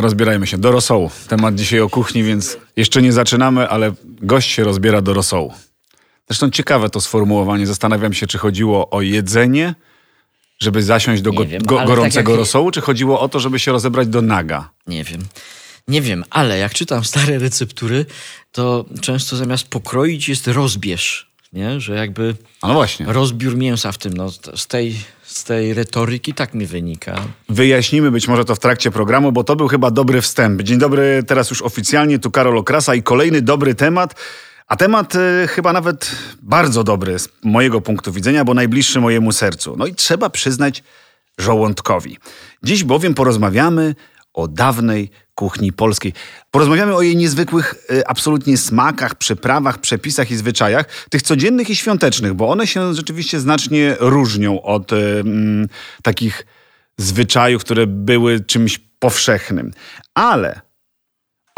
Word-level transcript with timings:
rozbierajmy 0.00 0.46
się 0.46 0.58
do 0.58 0.72
rosołu. 0.72 1.10
Temat 1.28 1.54
dzisiaj 1.54 1.80
o 1.80 1.88
kuchni, 1.88 2.22
więc 2.22 2.56
jeszcze 2.76 3.02
nie 3.02 3.12
zaczynamy, 3.12 3.68
ale 3.68 3.92
gość 4.04 4.50
się 4.50 4.64
rozbiera 4.64 5.00
do 5.02 5.14
rosołu. 5.14 5.54
Zresztą 6.28 6.50
ciekawe 6.50 6.90
to 6.90 7.00
sformułowanie. 7.00 7.66
Zastanawiam 7.66 8.12
się, 8.12 8.26
czy 8.26 8.38
chodziło 8.38 8.90
o 8.90 9.02
jedzenie, 9.02 9.74
żeby 10.60 10.82
zasiąść 10.82 11.22
do 11.22 11.32
go, 11.32 11.44
wiem, 11.44 11.62
go, 11.62 11.78
ale 11.78 11.86
gorącego 11.86 12.32
tak 12.32 12.38
rosołu, 12.38 12.70
czy 12.70 12.80
chodziło 12.80 13.20
o 13.20 13.28
to, 13.28 13.40
żeby 13.40 13.58
się 13.58 13.72
rozebrać 13.72 14.08
do 14.08 14.22
naga? 14.22 14.70
Nie 14.86 15.04
wiem. 15.04 15.20
Nie 15.88 16.02
wiem, 16.02 16.24
ale 16.30 16.58
jak 16.58 16.74
czytam 16.74 17.04
stare 17.04 17.38
receptury, 17.38 18.06
to 18.52 18.84
często 19.00 19.36
zamiast 19.36 19.68
pokroić 19.68 20.28
jest 20.28 20.46
rozbierz. 20.48 21.30
Nie? 21.52 21.80
Że 21.80 21.94
jakby 21.94 22.34
A 22.62 22.68
no 22.68 22.74
właśnie. 22.74 23.06
rozbiór 23.06 23.56
mięsa 23.56 23.92
w 23.92 23.98
tym, 23.98 24.14
no, 24.14 24.30
z, 24.54 24.66
tej, 24.66 24.96
z 25.38 25.44
tej 25.44 25.74
retoryki 25.74 26.34
tak 26.34 26.54
mi 26.54 26.66
wynika. 26.66 27.16
Wyjaśnimy 27.48 28.10
być 28.10 28.28
może 28.28 28.44
to 28.44 28.54
w 28.54 28.58
trakcie 28.58 28.90
programu, 28.90 29.32
bo 29.32 29.44
to 29.44 29.56
był 29.56 29.68
chyba 29.68 29.90
dobry 29.90 30.20
wstęp. 30.20 30.62
Dzień 30.62 30.78
dobry, 30.78 31.22
teraz 31.26 31.50
już 31.50 31.62
oficjalnie, 31.62 32.18
tu 32.18 32.30
Karol 32.30 32.58
Okrasa 32.58 32.94
i 32.94 33.02
kolejny 33.02 33.42
dobry 33.42 33.74
temat. 33.74 34.14
A 34.66 34.76
temat 34.76 35.14
y, 35.14 35.48
chyba 35.48 35.72
nawet 35.72 36.10
bardzo 36.42 36.84
dobry 36.84 37.18
z 37.18 37.28
mojego 37.42 37.80
punktu 37.80 38.12
widzenia, 38.12 38.44
bo 38.44 38.54
najbliższy 38.54 39.00
mojemu 39.00 39.32
sercu. 39.32 39.74
No 39.78 39.86
i 39.86 39.94
trzeba 39.94 40.30
przyznać 40.30 40.82
żołądkowi. 41.38 42.18
Dziś 42.62 42.84
bowiem 42.84 43.14
porozmawiamy 43.14 43.94
o 44.34 44.48
dawnej 44.48 45.10
kuchni 45.38 45.72
polskiej. 45.72 46.12
Porozmawiamy 46.50 46.94
o 46.94 47.02
jej 47.02 47.16
niezwykłych 47.16 47.74
y, 47.90 48.06
absolutnie 48.06 48.56
smakach, 48.56 49.14
przyprawach, 49.14 49.78
przepisach 49.78 50.30
i 50.30 50.36
zwyczajach, 50.36 51.06
tych 51.10 51.22
codziennych 51.22 51.70
i 51.70 51.76
świątecznych, 51.76 52.34
bo 52.34 52.48
one 52.48 52.66
się 52.66 52.94
rzeczywiście 52.94 53.40
znacznie 53.40 53.96
różnią 54.00 54.62
od 54.62 54.92
y, 54.92 54.96
mm, 54.96 55.68
takich 56.02 56.46
zwyczajów, 56.96 57.64
które 57.64 57.86
były 57.86 58.40
czymś 58.40 58.80
powszechnym. 58.98 59.70
Ale 60.14 60.67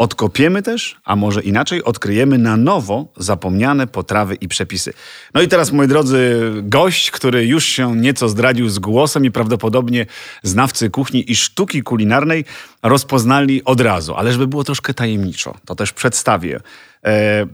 odkopiemy 0.01 0.61
też, 0.61 0.97
a 1.03 1.15
może 1.15 1.41
inaczej, 1.41 1.83
odkryjemy 1.83 2.37
na 2.37 2.57
nowo 2.57 3.13
zapomniane 3.17 3.87
potrawy 3.87 4.35
i 4.35 4.47
przepisy. 4.47 4.93
No 5.33 5.41
i 5.41 5.47
teraz, 5.47 5.71
moi 5.71 5.87
drodzy, 5.87 6.51
gość, 6.63 7.11
który 7.11 7.45
już 7.45 7.65
się 7.65 7.95
nieco 7.95 8.29
zdradził 8.29 8.69
z 8.69 8.79
głosem 8.79 9.25
i 9.25 9.31
prawdopodobnie 9.31 10.05
znawcy 10.43 10.89
kuchni 10.89 11.31
i 11.31 11.35
sztuki 11.35 11.83
kulinarnej 11.83 12.45
rozpoznali 12.83 13.63
od 13.63 13.81
razu. 13.81 14.15
Ale 14.15 14.31
żeby 14.31 14.47
było 14.47 14.63
troszkę 14.63 14.93
tajemniczo, 14.93 15.55
to 15.65 15.75
też 15.75 15.93
przedstawię, 15.93 16.59
e, 17.05 17.45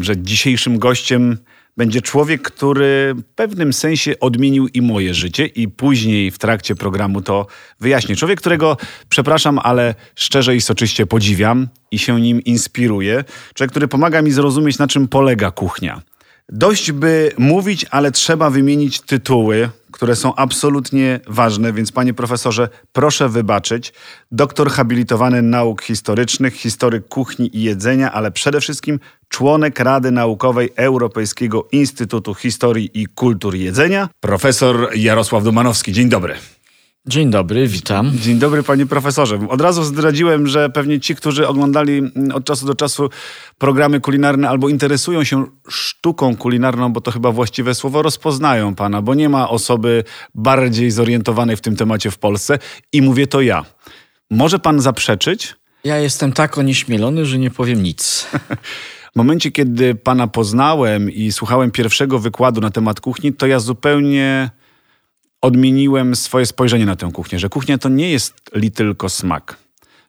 że 0.00 0.16
dzisiejszym 0.16 0.78
gościem 0.78 1.38
będzie 1.76 2.02
człowiek, 2.02 2.42
który 2.42 3.14
w 3.16 3.24
pewnym 3.34 3.72
sensie 3.72 4.20
odmienił 4.20 4.68
i 4.68 4.82
moje 4.82 5.14
życie 5.14 5.46
i 5.46 5.68
później 5.68 6.30
w 6.30 6.38
trakcie 6.38 6.74
programu 6.74 7.22
to 7.22 7.46
wyjaśnię. 7.80 8.16
Człowiek, 8.16 8.40
którego, 8.40 8.76
przepraszam, 9.08 9.58
ale 9.62 9.94
szczerze 10.14 10.56
i 10.56 10.60
soczyście 10.60 11.06
podziwiam 11.06 11.68
i 11.90 11.98
się 11.98 12.20
nim 12.20 12.44
inspiruję. 12.44 13.24
Człowiek, 13.54 13.70
który 13.70 13.88
pomaga 13.88 14.22
mi 14.22 14.32
zrozumieć, 14.32 14.78
na 14.78 14.86
czym 14.86 15.08
polega 15.08 15.50
kuchnia. 15.50 16.02
Dość 16.48 16.92
by 16.92 17.32
mówić, 17.38 17.86
ale 17.90 18.12
trzeba 18.12 18.50
wymienić 18.50 19.00
tytuły, 19.00 19.70
które 19.92 20.16
są 20.16 20.34
absolutnie 20.34 21.20
ważne, 21.26 21.72
więc 21.72 21.92
panie 21.92 22.14
profesorze, 22.14 22.68
proszę 22.92 23.28
wybaczyć. 23.28 23.92
Doktor 24.32 24.70
habilitowany 24.70 25.42
nauk 25.42 25.82
historycznych, 25.82 26.54
historyk 26.54 27.08
kuchni 27.08 27.56
i 27.56 27.62
jedzenia, 27.62 28.12
ale 28.12 28.30
przede 28.30 28.60
wszystkim 28.60 29.00
członek 29.28 29.80
Rady 29.80 30.10
Naukowej 30.10 30.70
Europejskiego 30.76 31.68
Instytutu 31.72 32.34
Historii 32.34 32.90
i 32.94 33.06
Kultur 33.06 33.54
Jedzenia, 33.54 34.08
profesor 34.20 34.88
Jarosław 34.96 35.44
Dumanowski. 35.44 35.92
Dzień 35.92 36.08
dobry. 36.08 36.34
Dzień 37.06 37.30
dobry, 37.30 37.68
witam. 37.68 38.12
Dzień 38.14 38.38
dobry, 38.38 38.62
panie 38.62 38.86
profesorze. 38.86 39.38
Od 39.48 39.60
razu 39.60 39.84
zdradziłem, 39.84 40.46
że 40.46 40.70
pewnie 40.70 41.00
ci, 41.00 41.14
którzy 41.14 41.48
oglądali 41.48 42.02
od 42.34 42.44
czasu 42.44 42.66
do 42.66 42.74
czasu 42.74 43.10
programy 43.58 44.00
kulinarne 44.00 44.48
albo 44.48 44.68
interesują 44.68 45.24
się 45.24 45.46
sztuką 45.68 46.36
kulinarną, 46.36 46.92
bo 46.92 47.00
to 47.00 47.10
chyba 47.10 47.32
właściwe 47.32 47.74
słowo, 47.74 48.02
rozpoznają 48.02 48.74
pana, 48.74 49.02
bo 49.02 49.14
nie 49.14 49.28
ma 49.28 49.48
osoby 49.48 50.04
bardziej 50.34 50.90
zorientowanej 50.90 51.56
w 51.56 51.60
tym 51.60 51.76
temacie 51.76 52.10
w 52.10 52.18
Polsce 52.18 52.58
i 52.92 53.02
mówię 53.02 53.26
to 53.26 53.40
ja. 53.40 53.64
Może 54.30 54.58
pan 54.58 54.80
zaprzeczyć? 54.80 55.54
Ja 55.84 55.98
jestem 55.98 56.32
tak 56.32 56.58
onieśmielony, 56.58 57.26
że 57.26 57.38
nie 57.38 57.50
powiem 57.50 57.82
nic. 57.82 58.26
W 59.12 59.16
momencie, 59.16 59.50
kiedy 59.50 59.94
pana 59.94 60.26
poznałem 60.26 61.10
i 61.10 61.32
słuchałem 61.32 61.70
pierwszego 61.70 62.18
wykładu 62.18 62.60
na 62.60 62.70
temat 62.70 63.00
kuchni, 63.00 63.32
to 63.32 63.46
ja 63.46 63.58
zupełnie 63.58 64.50
odmieniłem 65.44 66.16
swoje 66.16 66.46
spojrzenie 66.46 66.86
na 66.86 66.96
tę 66.96 67.10
kuchnię, 67.12 67.38
że 67.38 67.48
kuchnia 67.48 67.78
to 67.78 67.88
nie 67.88 68.10
jest 68.10 68.34
li 68.54 68.70
tylko 68.70 69.08
smak, 69.08 69.56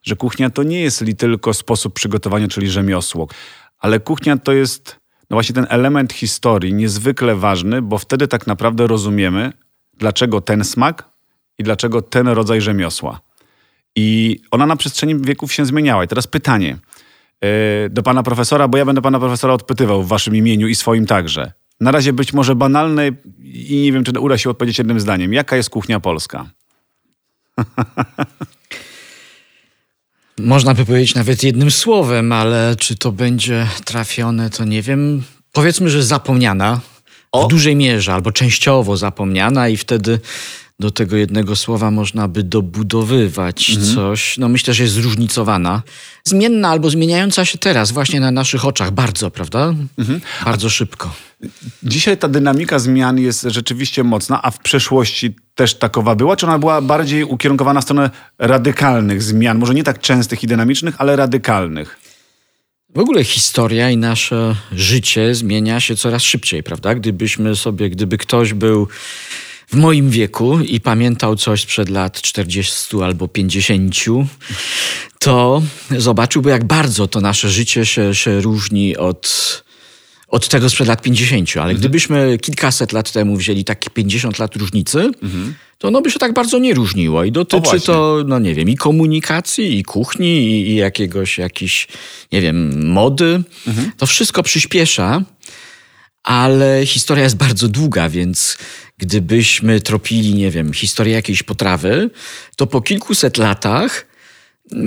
że 0.03 0.16
kuchnia 0.16 0.50
to 0.50 0.63
nie 0.63 0.81
jest 0.81 1.01
li 1.01 1.16
tylko 1.16 1.53
sposób 1.53 1.94
przygotowania, 1.94 2.47
czyli 2.47 2.69
rzemiosło, 2.69 3.28
ale 3.79 4.00
kuchnia 4.00 4.38
to 4.38 4.53
jest 4.53 5.00
no 5.29 5.35
właśnie 5.35 5.56
ten 5.56 5.68
element 5.69 6.13
historii 6.13 6.73
niezwykle 6.73 7.35
ważny, 7.35 7.81
bo 7.81 7.97
wtedy 7.97 8.28
tak 8.28 8.47
naprawdę 8.47 8.88
rozumiemy, 8.88 9.51
dlaczego 9.94 10.41
ten 10.41 10.63
smak 10.63 11.09
i 11.57 11.63
dlaczego 11.63 12.02
ten 12.02 12.28
rodzaj 12.28 12.62
rzemiosła. 12.62 13.19
I 13.96 14.40
ona 14.52 14.66
na 14.66 14.75
przestrzeni 14.75 15.16
wieków 15.16 15.53
się 15.53 15.66
zmieniała. 15.66 16.03
I 16.03 16.07
teraz 16.07 16.28
pytanie 16.28 16.78
yy, 17.41 17.50
do 17.90 18.03
pana 18.03 18.23
profesora, 18.23 18.67
bo 18.67 18.78
ja 18.78 18.85
będę 18.85 19.02
pana 19.02 19.19
profesora 19.19 19.53
odpytywał 19.53 20.03
w 20.03 20.07
waszym 20.07 20.35
imieniu 20.35 20.67
i 20.67 20.75
swoim 20.75 21.06
także. 21.06 21.52
Na 21.80 21.91
razie 21.91 22.13
być 22.13 22.34
może 22.34 22.56
banalne 22.56 23.12
i 23.44 23.81
nie 23.81 23.91
wiem, 23.91 24.03
czy 24.03 24.19
uda 24.19 24.38
się 24.38 24.50
odpowiedzieć 24.50 24.78
jednym 24.78 25.00
zdaniem. 25.00 25.34
Jaka 25.34 25.56
jest 25.56 25.69
kuchnia 25.69 26.00
polska? 26.00 26.50
Można 30.40 30.74
by 30.74 30.85
powiedzieć 30.85 31.16
nawet 31.16 31.44
jednym 31.44 31.72
słowem, 31.72 32.31
ale 32.31 32.75
czy 32.80 32.96
to 32.96 33.12
będzie 33.12 33.68
trafione, 33.85 34.50
to 34.50 34.66
nie 34.66 34.81
wiem. 34.81 35.24
Powiedzmy, 35.52 35.90
że 35.90 36.03
zapomniana. 36.03 36.81
W 37.46 37.47
dużej 37.47 37.75
mierze 37.75 38.14
albo 38.14 38.31
częściowo 38.31 38.97
zapomniana 38.97 39.69
i 39.69 39.78
wtedy 39.78 40.19
do 40.80 40.91
tego 40.91 41.16
jednego 41.16 41.56
słowa 41.56 41.91
można 41.91 42.28
by 42.28 42.44
dobudowywać 42.44 43.78
coś. 43.96 44.38
No 44.38 44.50
myślę, 44.50 44.74
że 44.74 44.84
jest 44.84 44.96
zróżnicowana. 44.96 45.81
Zmienna 46.24 46.69
albo 46.69 46.90
zmieniająca 46.90 47.46
się 47.46 47.58
teraz 47.58 47.91
właśnie 47.91 48.19
na 48.19 48.31
naszych 48.31 48.66
oczach 48.66 48.91
bardzo, 48.91 49.31
prawda? 49.31 49.74
Bardzo 50.46 50.69
szybko. 50.69 51.16
Dzisiaj 51.84 52.18
ta 52.18 52.28
dynamika 52.28 52.80
zmian 52.80 53.19
jest 53.19 53.41
rzeczywiście 53.41 54.03
mocna, 54.03 54.41
a 54.41 54.52
w 54.52 54.59
przeszłości 54.59 55.35
też 55.56 55.74
takowa 55.74 56.16
była? 56.16 56.35
Czy 56.35 56.46
ona 56.46 56.59
była 56.59 56.81
bardziej 56.81 57.24
ukierunkowana 57.24 57.81
w 57.81 57.84
stronę 57.84 58.09
radykalnych 58.40 59.24
zmian? 59.24 59.58
Może 59.58 59.74
nie 59.74 59.84
tak 59.84 60.00
częstych 60.00 60.44
i 60.44 60.47
dynamicznych, 60.47 60.96
ale 60.97 61.16
radykalnych. 61.16 61.97
W 62.96 63.00
ogóle 63.00 63.24
historia 63.24 63.90
i 63.90 63.97
nasze 63.97 64.56
życie 64.72 65.35
zmienia 65.35 65.80
się 65.80 65.96
coraz 65.96 66.24
szybciej, 66.24 66.64
prawda? 66.64 66.96
Gdybyśmy 66.96 67.56
sobie, 67.56 67.90
gdyby 67.90 68.18
ktoś 68.18 68.53
był 68.53 68.88
w 69.68 69.76
moim 69.76 70.09
wieku 70.09 70.59
i 70.59 70.80
pamiętał 70.80 71.36
coś 71.36 71.62
sprzed 71.62 71.90
lat 71.90 72.22
40 72.22 72.98
albo 73.03 73.28
50, 73.28 73.96
to 75.20 75.62
zobaczyłby, 75.98 76.50
jak 76.50 76.64
bardzo 76.64 77.08
to 77.08 77.22
nasze 77.22 77.50
życie 77.50 77.86
się, 77.86 78.16
się 78.16 78.42
różni 78.42 78.98
od, 78.98 79.64
od 80.28 80.48
tego 80.48 80.70
sprzed 80.70 80.88
lat 80.88 81.02
50. 81.02 81.58
Ale 81.58 81.76
gdybyśmy 81.76 82.38
kilkaset 82.42 82.94
lat 82.94 83.12
temu 83.12 83.38
wzięli 83.38 83.64
takie 83.64 83.90
50 83.90 84.40
lat 84.40 84.56
różnicy, 84.56 85.12
to 85.78 85.88
ono 85.88 86.02
by 86.02 86.12
się 86.12 86.20
tak 86.20 86.34
bardzo 86.34 86.59
nie 86.59 86.74
różniło. 86.74 87.24
I 87.24 87.32
dotyczy 87.32 87.80
to, 87.86 88.24
no 88.28 88.40
nie 88.40 88.56
wiem, 88.56 88.70
i 88.70 88.76
komunikacji, 88.76 89.78
i 89.80 89.84
kuchni, 89.84 90.38
i, 90.38 90.70
i 90.70 90.76
jakiegoś, 90.76 91.38
jakiś, 91.38 91.88
nie 92.32 92.42
wiem, 92.42 92.88
mody. 92.92 93.44
To 93.97 94.06
wszystko 94.06 94.44
przyspiesza, 94.44 95.22
ale 96.25 96.86
historia 96.86 97.24
jest 97.24 97.38
bardzo 97.38 97.68
długa, 97.68 98.09
więc 98.09 98.58
gdybyśmy 98.97 99.81
tropili, 99.81 100.34
nie 100.34 100.52
wiem, 100.52 100.73
historię 100.73 101.14
jakiejś 101.14 101.44
potrawy, 101.44 102.09
to 102.55 102.67
po 102.67 102.82
kilkuset 102.82 103.38
latach 103.38 104.05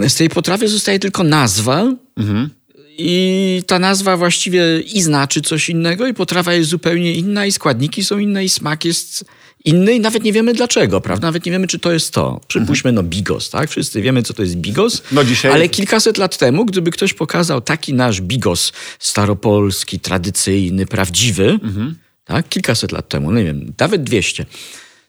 z 0.09 0.15
tej 0.15 0.29
potrawy 0.29 0.69
zostaje 0.69 0.99
tylko 0.99 1.25
nazwa. 1.25 1.95
I 3.01 3.63
ta 3.67 3.79
nazwa 3.79 4.17
właściwie 4.17 4.81
i 4.81 5.03
znaczy 5.03 5.41
coś 5.43 5.69
innego, 5.69 6.07
i 6.07 6.15
potrawa 6.15 6.55
jest 6.55 6.71
zupełnie 6.71 7.15
inna, 7.15 7.47
i 7.47 7.53
składniki 7.53 8.05
są 8.05 8.19
inne, 8.19 8.45
i 8.45 8.49
smak 8.49 8.85
jest 8.85 9.25
inny, 9.65 9.95
i 9.95 10.01
nawet 10.01 10.23
nie 10.25 10.33
wiemy 10.33 10.55
dlaczego, 10.55 11.01
prawda? 11.01 11.27
Nawet 11.29 11.47
nie 11.47 11.53
wiemy, 11.53 11.67
czy 11.67 11.79
to 11.79 11.93
jest 11.93 12.13
to. 12.15 12.41
Przypuśćmy, 12.49 12.93
no 12.93 13.03
bigos, 13.03 13.51
tak? 13.51 13.71
Wszyscy 13.71 14.03
wiemy, 14.03 14.23
co 14.23 14.35
to 14.35 14.43
jest 14.43 14.57
bigos. 14.57 15.03
No 15.13 15.25
dzisiaj- 15.25 15.53
Ale 15.53 15.69
kilkaset 15.69 16.19
lat 16.19 16.39
temu, 16.39 16.65
gdyby 16.67 16.91
ktoś 16.91 17.15
pokazał 17.15 17.61
taki 17.61 17.95
nasz 17.95 18.21
bigos 18.21 18.73
staropolski, 18.99 20.01
tradycyjny, 20.01 20.87
prawdziwy, 20.87 21.59
tak? 22.25 22.49
Kilkaset 22.49 22.93
lat 22.93 23.09
temu, 23.09 23.31
no 23.33 23.39
nie 23.39 23.45
wiem, 23.45 23.73
nawet 23.81 24.03
200, 24.03 24.47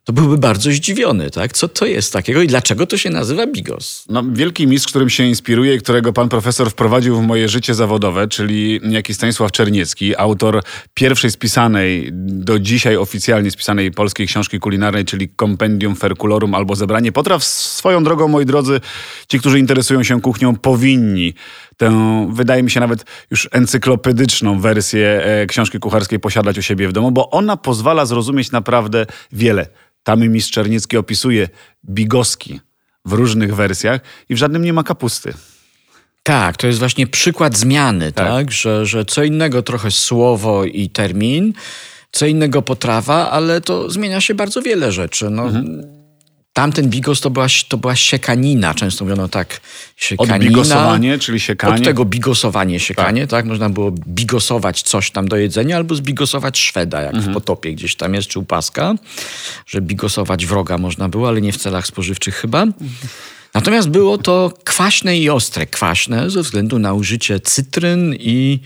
to 0.09 0.13
byłby 0.13 0.37
bardzo 0.37 0.71
zdziwiony, 0.71 1.29
tak? 1.29 1.53
Co 1.53 1.67
to 1.67 1.85
jest 1.85 2.13
takiego 2.13 2.41
i 2.41 2.47
dlaczego 2.47 2.85
to 2.85 2.97
się 2.97 3.09
nazywa 3.09 3.47
bigos? 3.47 4.05
No, 4.09 4.23
wielki 4.31 4.67
mistrz, 4.67 4.87
którym 4.87 5.09
się 5.09 5.23
inspiruje 5.23 5.75
i 5.75 5.79
którego 5.79 6.13
pan 6.13 6.29
profesor 6.29 6.71
wprowadził 6.71 7.15
w 7.15 7.21
moje 7.21 7.49
życie 7.49 7.73
zawodowe, 7.73 8.27
czyli 8.27 8.79
niejaki 8.83 9.13
Stanisław 9.13 9.51
Czerniecki, 9.51 10.15
autor 10.17 10.63
pierwszej 10.93 11.31
spisanej, 11.31 12.09
do 12.13 12.59
dzisiaj 12.59 12.97
oficjalnie 12.97 13.51
spisanej 13.51 13.91
polskiej 13.91 14.27
książki 14.27 14.59
kulinarnej, 14.59 15.05
czyli 15.05 15.29
Compendium 15.39 15.95
Ferculorum 15.95 16.55
albo 16.55 16.75
Zebranie 16.75 17.11
Potraw. 17.11 17.43
Swoją 17.43 18.03
drogą, 18.03 18.27
moi 18.27 18.45
drodzy, 18.45 18.81
ci, 19.27 19.39
którzy 19.39 19.59
interesują 19.59 20.03
się 20.03 20.21
kuchnią, 20.21 20.55
powinni 20.55 21.33
tę, 21.79 22.27
wydaje 22.31 22.63
mi 22.63 22.71
się, 22.71 22.79
nawet 22.79 23.05
już 23.31 23.49
encyklopedyczną 23.51 24.59
wersję 24.59 25.23
e, 25.23 25.45
książki 25.45 25.79
kucharskiej 25.79 26.19
posiadać 26.19 26.57
u 26.57 26.61
siebie 26.61 26.87
w 26.87 26.91
domu, 26.91 27.11
bo 27.11 27.29
ona 27.29 27.57
pozwala 27.57 28.05
zrozumieć 28.05 28.51
naprawdę 28.51 29.05
wiele. 29.31 29.67
Tam 30.03 30.27
mistrz 30.27 30.51
Czerniecki 30.51 30.97
opisuje 30.97 31.49
bigoski 31.89 32.59
w 33.05 33.13
różnych 33.13 33.55
wersjach 33.55 34.01
i 34.29 34.35
w 34.35 34.37
żadnym 34.37 34.65
nie 34.65 34.73
ma 34.73 34.83
kapusty. 34.83 35.33
Tak, 36.23 36.57
to 36.57 36.67
jest 36.67 36.79
właśnie 36.79 37.07
przykład 37.07 37.57
zmiany, 37.57 38.11
tak? 38.11 38.27
tak? 38.27 38.51
Że, 38.51 38.85
że 38.85 39.05
co 39.05 39.23
innego 39.23 39.61
trochę 39.61 39.91
słowo 39.91 40.65
i 40.65 40.89
termin, 40.89 41.53
co 42.11 42.25
innego 42.25 42.61
potrawa, 42.61 43.31
ale 43.31 43.61
to 43.61 43.89
zmienia 43.89 44.21
się 44.21 44.35
bardzo 44.35 44.61
wiele 44.61 44.91
rzeczy. 44.91 45.29
No, 45.29 45.43
mhm. 45.43 45.98
Tamten 46.59 46.89
bigos 46.89 47.21
to 47.21 47.29
była, 47.29 47.47
to 47.67 47.77
była 47.77 47.95
siekanina, 47.95 48.73
często 48.73 49.05
mówiono 49.05 49.27
tak, 49.27 49.61
siekanina. 49.95 50.35
Od 50.35 50.41
bigosowanie, 50.41 51.19
czyli 51.19 51.39
siekanie. 51.39 51.75
Od 51.75 51.83
tego 51.83 52.05
bigosowanie, 52.05 52.79
siekanie, 52.79 53.21
tak. 53.21 53.29
tak. 53.29 53.45
Można 53.45 53.69
było 53.69 53.91
bigosować 53.91 54.81
coś 54.81 55.11
tam 55.11 55.27
do 55.27 55.35
jedzenia 55.35 55.75
albo 55.77 55.95
zbigosować 55.95 56.59
Szweda, 56.59 57.01
jak 57.01 57.13
mhm. 57.13 57.31
w 57.31 57.33
Potopie 57.33 57.73
gdzieś 57.73 57.95
tam 57.95 58.13
jest, 58.13 58.27
czy 58.27 58.39
u 58.39 58.45
Paska, 58.45 58.95
że 59.67 59.81
bigosować 59.81 60.45
wroga 60.45 60.77
można 60.77 61.09
było, 61.09 61.27
ale 61.27 61.41
nie 61.41 61.51
w 61.51 61.57
celach 61.57 61.87
spożywczych 61.87 62.35
chyba. 62.35 62.65
Natomiast 63.53 63.89
było 63.89 64.17
to 64.17 64.53
kwaśne 64.63 65.17
i 65.17 65.29
ostre. 65.29 65.65
Kwaśne 65.67 66.29
ze 66.29 66.41
względu 66.41 66.79
na 66.79 66.93
użycie 66.93 67.39
cytryn 67.39 68.15
i 68.19 68.59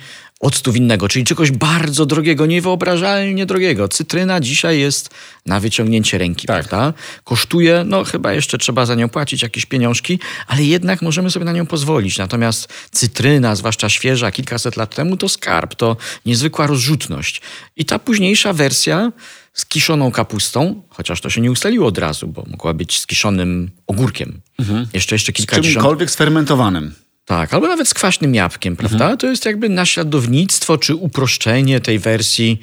octu 0.43 0.71
winnego, 0.71 1.07
czyli 1.07 1.25
czegoś 1.25 1.51
bardzo 1.51 2.05
drogiego, 2.05 2.45
niewyobrażalnie 2.45 3.45
drogiego. 3.45 3.87
Cytryna 3.87 4.39
dzisiaj 4.39 4.79
jest 4.79 5.09
na 5.45 5.59
wyciągnięcie 5.59 6.17
ręki, 6.17 6.47
tak. 6.47 6.67
prawda? 6.67 6.93
Kosztuje, 7.23 7.83
no 7.87 8.03
chyba 8.03 8.33
jeszcze 8.33 8.57
trzeba 8.57 8.85
za 8.85 8.95
nią 8.95 9.09
płacić 9.09 9.41
jakieś 9.43 9.65
pieniążki, 9.65 10.19
ale 10.47 10.63
jednak 10.63 11.01
możemy 11.01 11.31
sobie 11.31 11.45
na 11.45 11.51
nią 11.51 11.65
pozwolić. 11.65 12.17
Natomiast 12.17 12.73
cytryna, 12.91 13.55
zwłaszcza 13.55 13.89
świeża, 13.89 14.31
kilkaset 14.31 14.77
lat 14.77 14.95
temu, 14.95 15.17
to 15.17 15.29
skarb, 15.29 15.75
to 15.75 15.97
niezwykła 16.25 16.67
rozrzutność. 16.67 17.41
I 17.75 17.85
ta 17.85 17.99
późniejsza 17.99 18.53
wersja 18.53 19.11
z 19.53 19.65
kiszoną 19.65 20.11
kapustą, 20.11 20.81
chociaż 20.89 21.21
to 21.21 21.29
się 21.29 21.41
nie 21.41 21.51
ustaliło 21.51 21.87
od 21.87 21.97
razu, 21.97 22.27
bo 22.27 22.43
mogła 22.47 22.73
być 22.73 22.99
z 22.99 23.07
kiszonym 23.07 23.71
ogórkiem. 23.87 24.41
Mhm. 24.59 24.87
Jeszcze, 24.93 25.15
jeszcze 25.15 25.33
kilka 25.33 25.55
Z 25.55 25.61
czymkolwiek 25.61 26.11
sfermentowanym. 26.11 27.02
Tak, 27.25 27.53
albo 27.53 27.67
nawet 27.67 27.87
z 27.87 27.93
kwaśnym 27.93 28.35
jabłkiem, 28.35 28.75
prawda? 28.75 29.05
Mhm. 29.05 29.17
To 29.17 29.27
jest 29.27 29.45
jakby 29.45 29.69
naśladownictwo 29.69 30.77
czy 30.77 30.95
uproszczenie 30.95 31.79
tej 31.79 31.99
wersji 31.99 32.59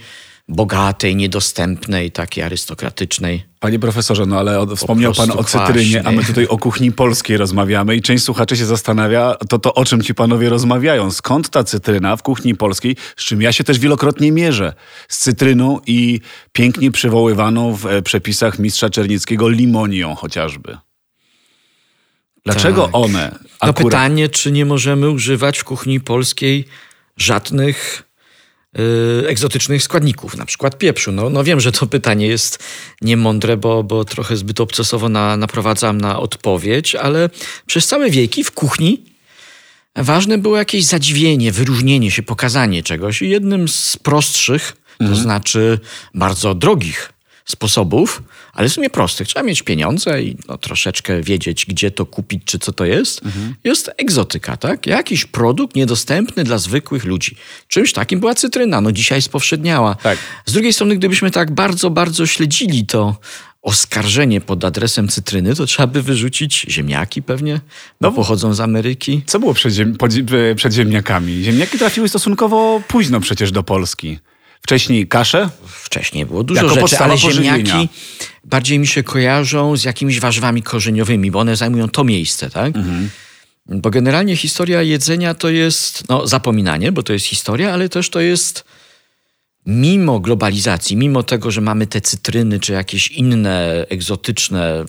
bogatej, 0.50 1.16
niedostępnej, 1.16 2.10
takiej 2.10 2.44
arystokratycznej. 2.44 3.44
Panie 3.60 3.78
profesorze, 3.78 4.26
no 4.26 4.38
ale 4.38 4.66
wspomniał 4.76 5.12
pan 5.12 5.30
o 5.30 5.44
cytrynie, 5.44 6.02
a 6.06 6.12
my 6.12 6.24
tutaj 6.24 6.46
o 6.46 6.58
kuchni 6.58 6.92
polskiej 6.92 7.36
rozmawiamy 7.36 7.96
i 7.96 8.02
część 8.02 8.24
słuchaczy 8.24 8.56
się 8.56 8.66
zastanawia, 8.66 9.36
to 9.48 9.58
to 9.58 9.74
o 9.74 9.84
czym 9.84 10.02
ci 10.02 10.14
panowie 10.14 10.48
rozmawiają. 10.48 11.10
Skąd 11.10 11.48
ta 11.48 11.64
cytryna 11.64 12.16
w 12.16 12.22
kuchni 12.22 12.54
polskiej, 12.54 12.96
z 13.16 13.24
czym 13.24 13.42
ja 13.42 13.52
się 13.52 13.64
też 13.64 13.78
wielokrotnie 13.78 14.32
mierzę. 14.32 14.72
Z 15.08 15.18
cytryną 15.18 15.80
i 15.86 16.20
pięknie 16.52 16.90
przywoływaną 16.90 17.74
w 17.74 17.86
e, 17.86 18.02
przepisach 18.02 18.58
mistrza 18.58 18.90
Czernickiego 18.90 19.48
limonią 19.48 20.14
chociażby. 20.14 20.76
Dlaczego 22.44 22.84
tak. 22.84 22.94
one? 22.94 23.30
No 23.32 23.48
akurat... 23.60 23.78
No 23.78 23.84
pytanie, 23.84 24.28
czy 24.28 24.52
nie 24.52 24.64
możemy 24.64 25.10
używać 25.10 25.58
w 25.58 25.64
kuchni 25.64 26.00
polskiej 26.00 26.64
żadnych 27.16 28.02
yy, 28.74 29.28
egzotycznych 29.28 29.82
składników, 29.82 30.36
na 30.36 30.46
przykład 30.46 30.78
pieprzu. 30.78 31.12
No, 31.12 31.30
no 31.30 31.44
wiem, 31.44 31.60
że 31.60 31.72
to 31.72 31.86
pytanie 31.86 32.26
jest 32.26 32.58
niemądre, 33.00 33.56
bo, 33.56 33.82
bo 33.82 34.04
trochę 34.04 34.36
zbyt 34.36 34.60
obcesowo 34.60 35.08
na, 35.08 35.36
naprowadzam 35.36 36.00
na 36.00 36.18
odpowiedź, 36.20 36.94
ale 36.94 37.30
przez 37.66 37.86
całe 37.86 38.10
wieki 38.10 38.44
w 38.44 38.50
kuchni 38.50 39.04
ważne 39.96 40.38
było 40.38 40.56
jakieś 40.56 40.84
zadziwienie, 40.84 41.52
wyróżnienie 41.52 42.10
się, 42.10 42.22
pokazanie 42.22 42.82
czegoś. 42.82 43.22
I 43.22 43.28
jednym 43.30 43.68
z 43.68 43.96
prostszych, 43.96 44.76
mhm. 45.00 45.10
to 45.10 45.22
znaczy 45.22 45.78
bardzo 46.14 46.54
drogich 46.54 47.12
sposobów, 47.50 48.22
ale 48.52 48.68
w 48.68 48.72
sumie 48.72 48.90
prostych. 48.90 49.28
Trzeba 49.28 49.42
mieć 49.42 49.62
pieniądze 49.62 50.22
i 50.22 50.36
no, 50.48 50.58
troszeczkę 50.58 51.22
wiedzieć, 51.22 51.66
gdzie 51.66 51.90
to 51.90 52.06
kupić, 52.06 52.42
czy 52.44 52.58
co 52.58 52.72
to 52.72 52.84
jest. 52.84 53.24
Mhm. 53.24 53.54
Jest 53.64 53.90
egzotyka, 53.98 54.56
tak? 54.56 54.86
Jakiś 54.86 55.24
produkt 55.24 55.76
niedostępny 55.76 56.44
dla 56.44 56.58
zwykłych 56.58 57.04
ludzi. 57.04 57.36
Czymś 57.68 57.92
takim 57.92 58.20
była 58.20 58.34
cytryna. 58.34 58.80
No 58.80 58.92
dzisiaj 58.92 59.22
spowszedniała. 59.22 59.94
Tak. 59.94 60.18
Z 60.46 60.52
drugiej 60.52 60.72
strony, 60.72 60.96
gdybyśmy 60.96 61.30
tak 61.30 61.50
bardzo, 61.50 61.90
bardzo 61.90 62.26
śledzili 62.26 62.86
to 62.86 63.16
oskarżenie 63.62 64.40
pod 64.40 64.64
adresem 64.64 65.08
cytryny, 65.08 65.54
to 65.54 65.66
trzeba 65.66 65.86
by 65.86 66.02
wyrzucić 66.02 66.66
ziemniaki 66.68 67.22
pewnie, 67.22 67.60
no, 68.00 68.12
pochodzą 68.12 68.54
z 68.54 68.60
Ameryki. 68.60 69.22
Co 69.26 69.40
było 69.40 69.54
przed, 69.54 69.72
ziem 69.72 69.96
przed 70.56 70.72
ziemniakami? 70.72 71.42
Ziemniaki 71.42 71.78
trafiły 71.78 72.08
stosunkowo 72.08 72.82
późno 72.88 73.20
przecież 73.20 73.52
do 73.52 73.62
Polski. 73.62 74.18
Wcześniej 74.62 75.08
kasze? 75.08 75.50
Wcześniej 75.66 76.26
było 76.26 76.44
dużo 76.44 76.62
jako 76.66 76.86
rzeczy, 76.86 76.98
ale 76.98 77.18
ziemniaki 77.18 77.88
bardziej 78.44 78.78
mi 78.78 78.86
się 78.86 79.02
kojarzą 79.02 79.76
z 79.76 79.84
jakimiś 79.84 80.20
warzywami 80.20 80.62
korzeniowymi, 80.62 81.30
bo 81.30 81.38
one 81.38 81.56
zajmują 81.56 81.88
to 81.88 82.04
miejsce, 82.04 82.50
tak? 82.50 82.76
Mhm. 82.76 83.10
Bo 83.66 83.90
generalnie 83.90 84.36
historia 84.36 84.82
jedzenia 84.82 85.34
to 85.34 85.48
jest 85.48 86.08
no, 86.08 86.26
zapominanie, 86.26 86.92
bo 86.92 87.02
to 87.02 87.12
jest 87.12 87.26
historia, 87.26 87.72
ale 87.72 87.88
też 87.88 88.10
to 88.10 88.20
jest 88.20 88.64
mimo 89.66 90.20
globalizacji, 90.20 90.96
mimo 90.96 91.22
tego, 91.22 91.50
że 91.50 91.60
mamy 91.60 91.86
te 91.86 92.00
cytryny 92.00 92.60
czy 92.60 92.72
jakieś 92.72 93.08
inne 93.08 93.86
egzotyczne, 93.88 94.84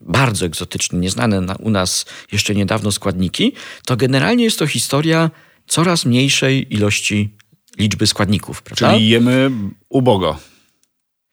bardzo 0.00 0.46
egzotyczne, 0.46 0.98
nieznane 0.98 1.40
na, 1.40 1.54
u 1.54 1.70
nas 1.70 2.06
jeszcze 2.32 2.54
niedawno 2.54 2.92
składniki, 2.92 3.52
to 3.86 3.96
generalnie 3.96 4.44
jest 4.44 4.58
to 4.58 4.66
historia 4.66 5.30
coraz 5.66 6.04
mniejszej 6.04 6.74
ilości 6.74 7.34
liczby 7.78 8.06
składników. 8.06 8.62
Prawda? 8.62 8.92
Czyli 8.92 9.08
jemy 9.08 9.50
ubogo. 9.88 10.36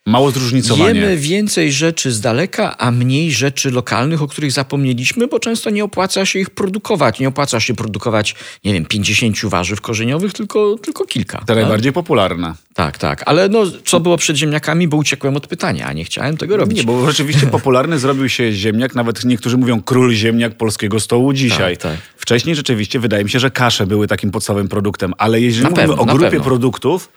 Mało 0.05 0.31
zróżnicowanie. 0.31 0.99
Jemy 0.99 1.17
więcej 1.17 1.71
rzeczy 1.71 2.11
z 2.11 2.21
daleka, 2.21 2.77
a 2.77 2.91
mniej 2.91 3.31
rzeczy 3.31 3.71
lokalnych, 3.71 4.21
o 4.21 4.27
których 4.27 4.51
zapomnieliśmy, 4.51 5.27
bo 5.27 5.39
często 5.39 5.69
nie 5.69 5.83
opłaca 5.83 6.25
się 6.25 6.39
ich 6.39 6.49
produkować. 6.49 7.19
Nie 7.19 7.27
opłaca 7.27 7.59
się 7.59 7.73
produkować, 7.73 8.35
nie 8.63 8.73
wiem, 8.73 8.85
50 8.85 9.45
warzyw 9.45 9.81
korzeniowych, 9.81 10.33
tylko, 10.33 10.77
tylko 10.77 11.05
kilka. 11.05 11.39
Te 11.39 11.45
tak? 11.45 11.55
najbardziej 11.55 11.93
popularne. 11.93 12.53
Tak, 12.73 12.97
tak. 12.97 13.23
Ale 13.25 13.49
no, 13.49 13.63
co 13.85 13.99
było 13.99 14.17
przed 14.17 14.37
ziemniakami, 14.37 14.87
bo 14.87 14.97
uciekłem 14.97 15.35
od 15.35 15.47
pytania, 15.47 15.85
a 15.85 15.93
nie 15.93 16.03
chciałem 16.03 16.37
tego 16.37 16.57
robić. 16.57 16.77
Nie, 16.77 16.83
bo 16.83 17.07
rzeczywiście 17.07 17.47
popularny 17.57 17.99
zrobił 17.99 18.29
się 18.29 18.51
ziemniak, 18.51 18.95
nawet 18.95 19.25
niektórzy 19.25 19.57
mówią 19.57 19.81
król 19.81 20.13
ziemniak 20.13 20.57
polskiego 20.57 20.99
stołu 20.99 21.33
dzisiaj. 21.33 21.77
Tak, 21.77 21.91
tak. 21.91 22.01
Wcześniej 22.17 22.55
rzeczywiście 22.55 22.99
wydaje 22.99 23.23
mi 23.23 23.29
się, 23.29 23.39
że 23.39 23.51
kasze 23.51 23.87
były 23.87 24.07
takim 24.07 24.31
podstawowym 24.31 24.67
produktem, 24.67 25.13
ale 25.17 25.41
jeżeli 25.41 25.63
na 25.63 25.69
mówimy 25.69 25.87
pewno, 25.87 26.03
o 26.03 26.17
grupie 26.17 26.39
produktów, 26.39 27.09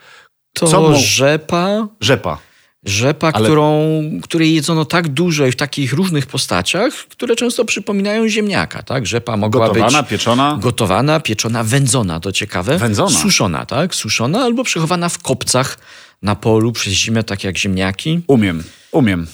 to 0.53 0.67
co 0.67 0.95
rzepa. 0.95 1.87
Rzepa. 1.99 2.37
Rzepa, 2.85 3.31
Ale... 3.33 3.49
którą, 3.49 3.91
której 4.23 4.53
jedzono 4.53 4.85
tak 4.85 5.07
dużo 5.07 5.45
i 5.45 5.51
w 5.51 5.55
takich 5.55 5.93
różnych 5.93 6.25
postaciach, 6.27 6.93
które 6.93 7.35
często 7.35 7.65
przypominają 7.65 8.29
ziemniaka. 8.29 8.83
Tak? 8.83 9.07
Rzepa 9.07 9.37
mogła 9.37 9.67
gotowana, 9.67 10.01
być 10.01 10.09
pieczona. 10.09 10.57
gotowana, 10.61 11.19
pieczona, 11.19 11.63
wędzona, 11.63 12.19
to 12.19 12.31
ciekawe. 12.31 12.77
Wędzona. 12.77 13.09
Suszona, 13.09 13.65
tak? 13.65 13.95
Suszona 13.95 14.39
albo 14.39 14.63
przechowana 14.63 15.09
w 15.09 15.19
kopcach 15.19 15.77
na 16.21 16.35
polu 16.35 16.71
przez 16.71 16.93
zimę, 16.93 17.23
tak 17.23 17.43
jak 17.43 17.57
ziemniaki. 17.57 18.21
Umiem, 18.27 18.63
umiem. 18.91 19.27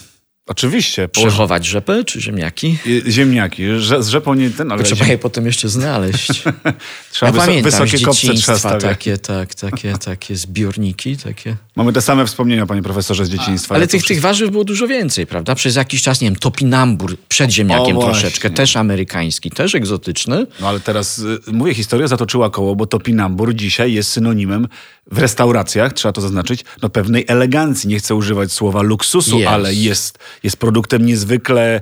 Oczywiście. 0.51 1.07
Przechować 1.07 1.65
rzepę 1.65 2.03
czy 2.03 2.21
ziemniaki? 2.21 2.77
Ziemniaki. 3.07 3.63
z 3.99 4.07
rzepą 4.07 4.33
nie 4.33 4.49
ten, 4.49 4.71
ale... 4.71 4.83
Trzeba 4.83 5.05
je 5.05 5.17
potem 5.17 5.45
jeszcze 5.45 5.69
znaleźć. 5.69 6.27
trzeba 7.11 7.31
ja 7.31 7.45
pamiętam 7.45 7.71
wysokie 7.71 8.05
kopce 8.05 8.33
trzeba 8.33 8.77
takie, 8.77 9.17
tak, 9.17 9.55
takie, 9.55 9.93
takie 9.97 10.35
zbiorniki. 10.35 11.17
Takie. 11.17 11.55
Mamy 11.75 11.93
te 11.93 12.01
same 12.01 12.25
wspomnienia, 12.25 12.65
panie 12.65 12.83
profesorze, 12.83 13.25
z 13.25 13.29
dzieciństwa. 13.29 13.75
Ale 13.75 13.87
tych, 13.87 14.03
tych 14.03 14.21
warzyw 14.21 14.51
było 14.51 14.63
dużo 14.63 14.87
więcej, 14.87 15.27
prawda? 15.27 15.55
Przez 15.55 15.75
jakiś 15.75 16.01
czas, 16.01 16.21
nie 16.21 16.27
wiem, 16.27 16.35
topinambur 16.35 17.17
przed 17.27 17.51
ziemniakiem 17.51 17.97
o, 17.97 18.03
troszeczkę, 18.03 18.49
też 18.49 18.75
amerykański, 18.75 19.51
też 19.51 19.75
egzotyczny. 19.75 20.47
No 20.59 20.67
ale 20.67 20.79
teraz, 20.79 21.19
y, 21.19 21.39
mówię, 21.51 21.73
historia 21.73 22.07
zatoczyła 22.07 22.49
koło, 22.49 22.75
bo 22.75 22.85
topinambur 22.85 23.55
dzisiaj 23.55 23.93
jest 23.93 24.11
synonimem 24.11 24.67
w 25.11 25.17
restauracjach, 25.17 25.93
trzeba 25.93 26.11
to 26.11 26.21
zaznaczyć, 26.21 26.65
no 26.81 26.89
pewnej 26.89 27.25
elegancji. 27.27 27.89
Nie 27.89 27.99
chcę 27.99 28.15
używać 28.15 28.51
słowa 28.51 28.81
luksusu, 28.81 29.39
yes. 29.39 29.47
ale 29.47 29.73
jest, 29.73 30.19
jest 30.43 30.57
produktem 30.57 31.05
niezwykle 31.05 31.81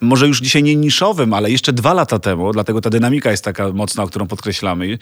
może 0.00 0.26
już 0.26 0.40
dzisiaj 0.40 0.62
nie 0.62 0.76
niszowym, 0.76 1.34
ale 1.34 1.50
jeszcze 1.50 1.72
dwa 1.72 1.94
lata 1.94 2.18
temu, 2.18 2.52
dlatego 2.52 2.80
ta 2.80 2.90
dynamika 2.90 3.30
jest 3.30 3.44
taka 3.44 3.72
mocna, 3.72 4.06
którą 4.06 4.26
podkreślamy, 4.26 4.98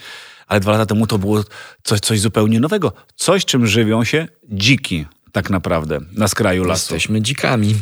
ale 0.47 0.61
dwa 0.61 0.73
lata 0.73 0.87
temu 0.87 1.07
to 1.07 1.19
było 1.19 1.45
coś, 1.83 2.01
coś 2.01 2.21
zupełnie 2.21 2.61
nowego. 2.61 2.93
Coś, 3.17 3.45
czym 3.45 3.67
żywią 3.67 4.05
się 4.05 4.29
dziki. 4.49 5.07
tak 5.33 5.51
naprawdę, 5.51 6.01
na 6.13 6.29
skraju 6.29 6.65
lasu. 6.65 6.95
Jesteśmy 6.95 7.23
dzikami. 7.23 7.75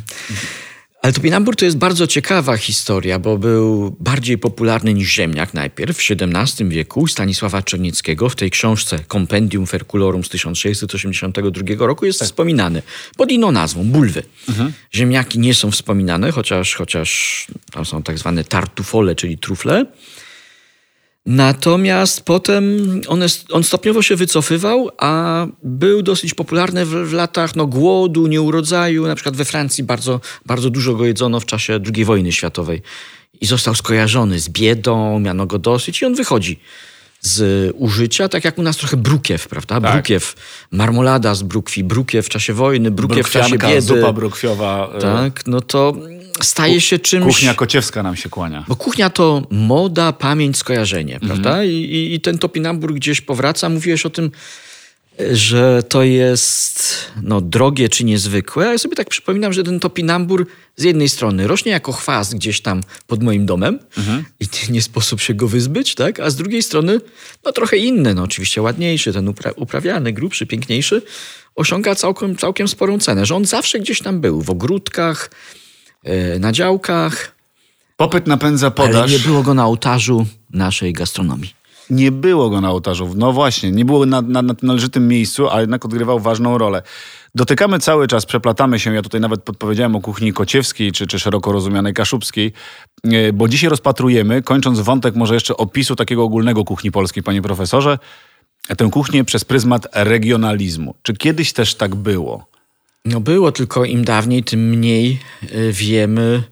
Ale 1.03 1.13
topinambur 1.13 1.57
to 1.57 1.65
jest 1.65 1.77
bardzo 1.79 2.07
ciekawa 2.07 2.57
historia, 2.57 3.19
bo 3.19 3.39
był 3.39 3.97
bardziej 4.01 4.39
popularny 4.39 4.95
niż 4.95 5.13
ziemniak 5.13 5.55
najpierw 5.55 5.97
w 5.97 6.11
XVII 6.11 6.69
wieku 6.69 7.07
Stanisława 7.07 7.63
Czernieckiego. 7.63 8.29
W 8.29 8.37
tej 8.37 8.51
książce 8.51 8.99
Compendium 9.13 9.67
Ferculorum 9.67 10.25
z 10.25 10.29
1682 10.29 11.87
roku 11.87 12.07
jest 12.07 12.19
tak. 12.19 12.27
wspominany 12.27 12.83
pod 13.17 13.31
inną 13.31 13.53
nazwą, 13.53 13.85
bulwy. 13.85 14.23
Mhm. 14.49 14.73
Ziemniaki 14.95 15.39
nie 15.39 15.55
są 15.55 15.71
wspominane, 15.71 16.33
chociaż, 16.33 16.75
chociaż 16.75 17.47
tam 17.73 17.85
są 17.85 18.03
tak 18.03 18.19
zwane 18.19 18.45
tartufole, 18.45 19.15
czyli 19.15 19.39
trufle. 19.39 19.87
Natomiast 21.31 22.21
potem 22.21 22.65
on, 23.09 23.23
on, 23.51 23.65
stopniowo 23.65 24.03
się 24.03 24.17
wycofywał, 24.17 24.91
a 24.99 25.47
był 25.63 26.03
dosyć 26.03 26.35
popularny 26.35 26.87
w, 26.87 26.89
w, 26.89 27.13
latach 27.13 27.57
no, 27.57 27.67
głodu, 27.67 28.27
nieurodzaju. 28.27 29.07
Na 29.07 29.15
przykład 29.15 29.37
we 29.37 29.45
Francji 29.45 29.85
bardzo, 29.85 30.21
bardzo 30.47 30.71
dużo 30.71 30.95
go 30.95 31.07
jedzono 31.07 31.41
w 31.41 31.47
czasie 31.47 31.81
II 31.95 32.05
wojny 32.05 32.33
światowej. 32.33 32.83
I 33.41 33.47
został 33.47 33.75
skojarzony 33.75 34.41
z 34.41 34.49
biedą, 34.49 35.21
miano 35.21 35.47
go 35.47 35.59
dosyć 35.59 36.03
i 36.03 36.07
on 36.07 36.15
wychodzi 36.15 36.59
z 37.21 37.71
użycia, 37.79 38.29
tak 38.29 38.45
jak 38.45 38.59
u 38.59 38.63
nas 38.63 38.77
trochę 38.77 38.97
brukiew, 38.97 39.49
prawda? 39.49 39.81
Tak. 39.81 39.93
Brukiew, 39.93 40.35
marmolada 40.71 41.35
z 41.35 41.43
brukwi, 41.43 41.85
brukiew 41.85 42.27
w 42.27 42.29
czasie 42.29 42.53
wojny, 42.53 42.91
brukiew 42.91 43.27
w 43.27 43.31
czasie 43.31 43.59
biedy. 43.59 43.81
zupa 43.81 44.13
brukwiowa. 44.13 44.91
E, 44.95 45.01
tak, 45.01 45.47
no 45.47 45.61
to 45.61 45.95
staje 46.43 46.81
się 46.81 46.99
czymś... 46.99 47.25
Kuchnia 47.25 47.55
kociewska 47.55 48.03
nam 48.03 48.17
się 48.17 48.29
kłania. 48.29 48.65
Bo 48.69 48.77
kuchnia 48.77 49.11
to 49.11 49.43
moda, 49.51 50.13
pamięć, 50.13 50.57
skojarzenie, 50.57 51.15
mhm. 51.15 51.31
prawda? 51.31 51.65
I, 51.65 51.75
i, 51.75 52.15
I 52.15 52.21
ten 52.21 52.39
topinambur 52.39 52.95
gdzieś 52.95 53.21
powraca. 53.21 53.69
Mówiłeś 53.69 54.07
o 54.07 54.11
tym 54.11 54.31
że 55.33 55.83
to 55.89 56.03
jest 56.03 57.07
no, 57.23 57.41
drogie 57.41 57.89
czy 57.89 58.05
niezwykłe. 58.05 58.67
Ja 58.67 58.79
sobie 58.79 58.97
tak 58.97 59.09
przypominam, 59.09 59.53
że 59.53 59.65
ten 59.65 59.81
topinambur 59.81 60.47
z 60.77 60.83
jednej 60.83 61.09
strony 61.09 61.47
rośnie 61.47 61.73
jako 61.73 61.93
chwast 61.93 62.35
gdzieś 62.35 62.61
tam 62.61 62.83
pod 63.07 63.23
moim 63.23 63.47
domem 63.47 63.79
mhm. 63.99 64.25
i 64.41 64.73
nie 64.73 64.83
sposób 64.83 65.21
się 65.21 65.35
go 65.35 65.49
wyzbyć, 65.49 65.95
tak? 65.95 66.21
a 66.21 66.31
z 66.31 66.37
drugiej 66.37 66.63
strony 66.63 67.01
no, 67.45 67.53
trochę 67.53 67.77
inny, 67.77 68.15
no, 68.15 68.23
oczywiście 68.23 68.63
ładniejszy, 68.63 69.13
ten 69.13 69.29
upra 69.29 69.51
uprawiany, 69.57 70.13
grubszy, 70.13 70.47
piękniejszy, 70.47 71.03
osiąga 71.55 71.95
całkiem, 71.95 72.37
całkiem 72.37 72.69
sporą 72.69 72.99
cenę, 72.99 73.27
że 73.27 73.35
on 73.35 73.45
zawsze 73.45 73.81
gdzieś 73.81 74.03
tam 74.03 74.21
był, 74.21 74.43
w 74.43 74.51
ogródkach, 74.51 75.31
na 76.41 76.53
działkach. 76.53 77.35
Popyt 77.97 78.27
napędza 78.27 78.71
podaż. 78.71 78.97
Ale 78.97 79.13
nie 79.13 79.19
było 79.19 79.43
go 79.43 79.55
na 79.55 79.67
ołtarzu 79.67 80.27
naszej 80.51 80.93
gastronomii. 80.93 81.55
Nie 81.91 82.13
było 82.13 82.51
go 82.51 82.61
na 82.61 82.71
ołtarzu. 82.71 83.13
No 83.17 83.33
właśnie, 83.33 83.71
nie 83.71 83.85
było 83.85 84.07
na, 84.07 84.23
na, 84.23 84.43
na 84.43 84.55
należytym 84.63 85.09
miejscu, 85.09 85.51
a 85.51 85.61
jednak 85.61 85.85
odgrywał 85.85 86.21
ważną 86.21 86.59
rolę. 86.59 86.83
Dotykamy 87.35 87.79
cały 87.79 88.09
czas, 88.09 88.27
przeplatamy 88.27 88.79
się. 88.79 88.95
Ja 88.95 89.03
tutaj 89.03 89.21
nawet 89.21 89.43
podpowiedziałem 89.43 89.97
o 89.97 90.01
kuchni 90.01 90.33
kociewskiej, 90.33 90.93
czy, 90.93 91.07
czy 91.07 91.19
szeroko 91.19 91.53
rozumianej 91.53 91.95
kaszubskiej, 91.95 92.53
e, 93.05 93.33
bo 93.33 93.49
dzisiaj 93.49 93.71
rozpatrujemy, 93.71 94.43
kończąc 94.43 94.81
wątek 94.81 95.15
może 95.15 95.35
jeszcze 95.35 95.57
opisu 95.57 95.97
takiego 95.97 96.23
ogólnego 96.23 96.65
kuchni 96.65 96.91
polskiej, 96.91 97.23
panie 97.23 97.43
profesorze, 97.43 97.99
tę 98.77 98.89
kuchnię 98.91 99.25
przez 99.25 99.45
pryzmat 99.45 99.87
regionalizmu. 99.93 100.95
Czy 101.03 101.15
kiedyś 101.15 101.53
też 101.53 101.75
tak 101.75 101.95
było? 101.95 102.50
No 103.05 103.21
było, 103.21 103.53
tylko 103.53 103.85
im 103.85 104.05
dawniej, 104.05 104.45
tym 104.45 104.69
mniej 104.69 105.19
e, 105.43 105.73
wiemy 105.73 106.43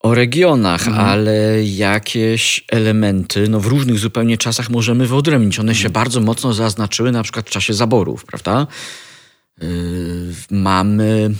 o 0.00 0.14
regionach, 0.14 0.88
mhm. 0.88 1.08
ale 1.08 1.64
jakieś 1.64 2.64
elementy 2.68 3.48
no 3.48 3.60
w 3.60 3.66
różnych 3.66 3.98
zupełnie 3.98 4.38
czasach 4.38 4.70
możemy 4.70 5.06
wyodrębnić. 5.06 5.58
One 5.58 5.72
mhm. 5.72 5.82
się 5.82 5.90
bardzo 5.90 6.20
mocno 6.20 6.52
zaznaczyły 6.52 7.12
na 7.12 7.22
przykład 7.22 7.46
w 7.46 7.52
czasie 7.52 7.74
zaborów, 7.74 8.24
prawda? 8.24 8.66
Yy, 9.62 9.68
mamy 10.50 11.30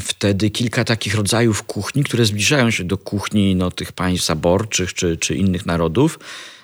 wtedy 0.00 0.50
kilka 0.50 0.84
takich 0.84 1.14
rodzajów 1.14 1.62
kuchni, 1.62 2.04
które 2.04 2.24
zbliżają 2.24 2.70
się 2.70 2.84
do 2.84 2.98
kuchni 2.98 3.56
no, 3.56 3.70
tych 3.70 3.92
państw 3.92 4.26
zaborczych 4.26 4.94
czy, 4.94 5.16
czy 5.16 5.34
innych 5.34 5.66
narodów. 5.66 6.18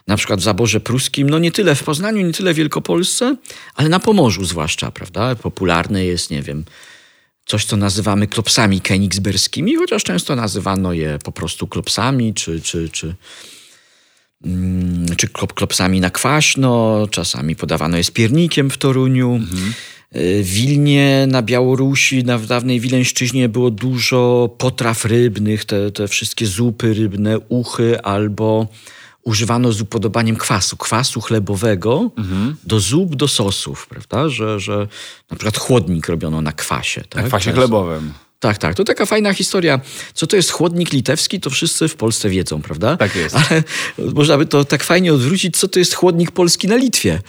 Na 0.06 0.16
przykład 0.16 0.40
w 0.40 0.42
zaborze 0.42 0.80
pruskim, 0.80 1.30
no 1.30 1.38
nie 1.38 1.52
tyle 1.52 1.74
w 1.74 1.82
Poznaniu, 1.82 2.26
nie 2.26 2.32
tyle 2.32 2.54
w 2.54 2.56
Wielkopolsce, 2.56 3.36
ale 3.74 3.88
na 3.88 4.00
Pomorzu 4.00 4.44
zwłaszcza, 4.44 4.90
prawda? 4.90 5.34
Popularne 5.34 6.04
jest, 6.04 6.30
nie 6.30 6.42
wiem, 6.42 6.64
coś, 7.46 7.64
co 7.64 7.76
nazywamy 7.76 8.26
klopsami 8.26 8.80
kenigsberskimi, 8.80 9.76
chociaż 9.76 10.04
często 10.04 10.36
nazywano 10.36 10.92
je 10.92 11.18
po 11.24 11.32
prostu 11.32 11.66
klopsami, 11.66 12.34
czy, 12.34 12.60
czy, 12.60 12.88
czy, 12.88 13.14
mm, 14.44 15.16
czy 15.16 15.28
klop, 15.28 15.52
klopsami 15.52 16.00
na 16.00 16.10
kwaśno, 16.10 17.06
czasami 17.10 17.56
podawano 17.56 17.96
je 17.96 18.04
z 18.04 18.10
piernikiem 18.10 18.70
w 18.70 18.78
Toruniu. 18.78 19.34
Mhm. 19.34 19.74
W 20.16 20.50
Wilnie 20.52 21.26
na 21.28 21.42
Białorusi, 21.42 22.24
na 22.24 22.38
dawnej 22.38 22.80
Wileńszczyźnie 22.80 23.48
było 23.48 23.70
dużo 23.70 24.50
potraw 24.58 25.04
rybnych, 25.04 25.64
te, 25.64 25.90
te 25.90 26.08
wszystkie 26.08 26.46
zupy 26.46 26.94
rybne, 26.94 27.38
uchy 27.38 28.02
albo 28.02 28.68
używano 29.24 29.72
z 29.72 29.80
upodobaniem 29.80 30.36
kwasu, 30.36 30.76
kwasu 30.76 31.20
chlebowego 31.20 32.10
mhm. 32.16 32.56
do 32.64 32.80
zup, 32.80 33.16
do 33.16 33.28
sosów, 33.28 33.86
prawda? 33.86 34.28
Że, 34.28 34.60
że 34.60 34.88
na 35.30 35.36
przykład 35.36 35.58
chłodnik 35.58 36.08
robiono 36.08 36.40
na 36.40 36.52
kwasie. 36.52 37.04
Tak? 37.08 37.22
Na 37.22 37.28
kwasie 37.28 37.52
chlebowym. 37.52 38.12
Tak, 38.40 38.58
tak. 38.58 38.74
To 38.74 38.84
taka 38.84 39.06
fajna 39.06 39.34
historia. 39.34 39.80
Co 40.14 40.26
to 40.26 40.36
jest 40.36 40.50
chłodnik 40.50 40.92
litewski, 40.92 41.40
to 41.40 41.50
wszyscy 41.50 41.88
w 41.88 41.96
Polsce 41.96 42.30
wiedzą, 42.30 42.62
prawda? 42.62 42.96
Tak 42.96 43.16
jest. 43.16 43.36
Ale 43.36 43.62
można 44.14 44.38
by 44.38 44.46
to 44.46 44.64
tak 44.64 44.84
fajnie 44.84 45.14
odwrócić, 45.14 45.56
co 45.56 45.68
to 45.68 45.78
jest 45.78 45.94
chłodnik 45.94 46.30
polski 46.30 46.68
na 46.68 46.76
Litwie. 46.76 47.22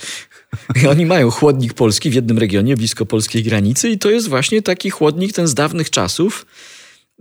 Oni 0.92 1.06
mają 1.06 1.32
chłodnik 1.32 1.74
polski 1.74 2.10
w 2.10 2.14
jednym 2.14 2.38
regionie, 2.38 2.75
blisko 2.75 3.06
polskiej 3.06 3.44
granicy 3.44 3.90
i 3.90 3.98
to 3.98 4.10
jest 4.10 4.30
właśnie 4.30 4.62
taki 4.62 4.90
chłodnik 4.90 5.34
ten 5.34 5.48
z 5.48 5.54
dawnych 5.54 5.90
czasów 5.90 6.46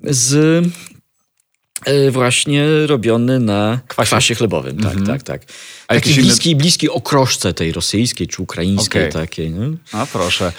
z 0.05 0.65
właśnie 2.11 2.67
robiony 2.87 3.41
na 3.41 3.81
kwasie, 3.89 4.07
kwasie 4.07 4.35
chlebowym. 4.35 4.77
Tak, 4.77 4.93
mm 4.93 5.05
-hmm. 5.05 5.07
tak, 5.07 5.23
tak. 5.23 5.43
A 5.89 5.95
Taki 5.95 6.15
bliski, 6.15 6.51
inny... 6.51 6.59
bliski 6.59 6.91
okroszce 6.91 7.55
tej 7.55 7.73
rosyjskiej 7.73 8.27
czy 8.27 8.43
ukraińskiej 8.43 9.03
okay. 9.03 9.13
takiej. 9.13 9.51
No. 9.51 9.77
A 9.93 10.07
proszę. 10.07 10.53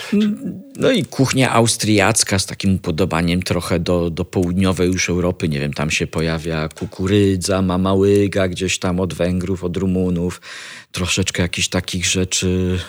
No 0.78 0.92
i 0.92 1.06
kuchnia 1.06 1.52
austriacka 1.52 2.40
z 2.40 2.46
takim 2.46 2.76
upodobaniem 2.76 3.44
trochę 3.44 3.80
do, 3.80 4.10
do 4.10 4.26
południowej 4.26 4.88
już 4.88 5.10
Europy. 5.10 5.50
Nie 5.50 5.60
wiem, 5.60 5.74
tam 5.74 5.92
się 5.92 6.08
pojawia 6.08 6.70
kukurydza, 6.70 7.62
mamałyga 7.62 8.48
gdzieś 8.48 8.80
tam 8.80 9.00
od 9.00 9.14
Węgrów, 9.14 9.64
od 9.64 9.78
Rumunów. 9.78 10.42
Troszeczkę 10.92 11.42
jakichś 11.42 11.68
takich 11.68 12.06
rzeczy 12.06 12.80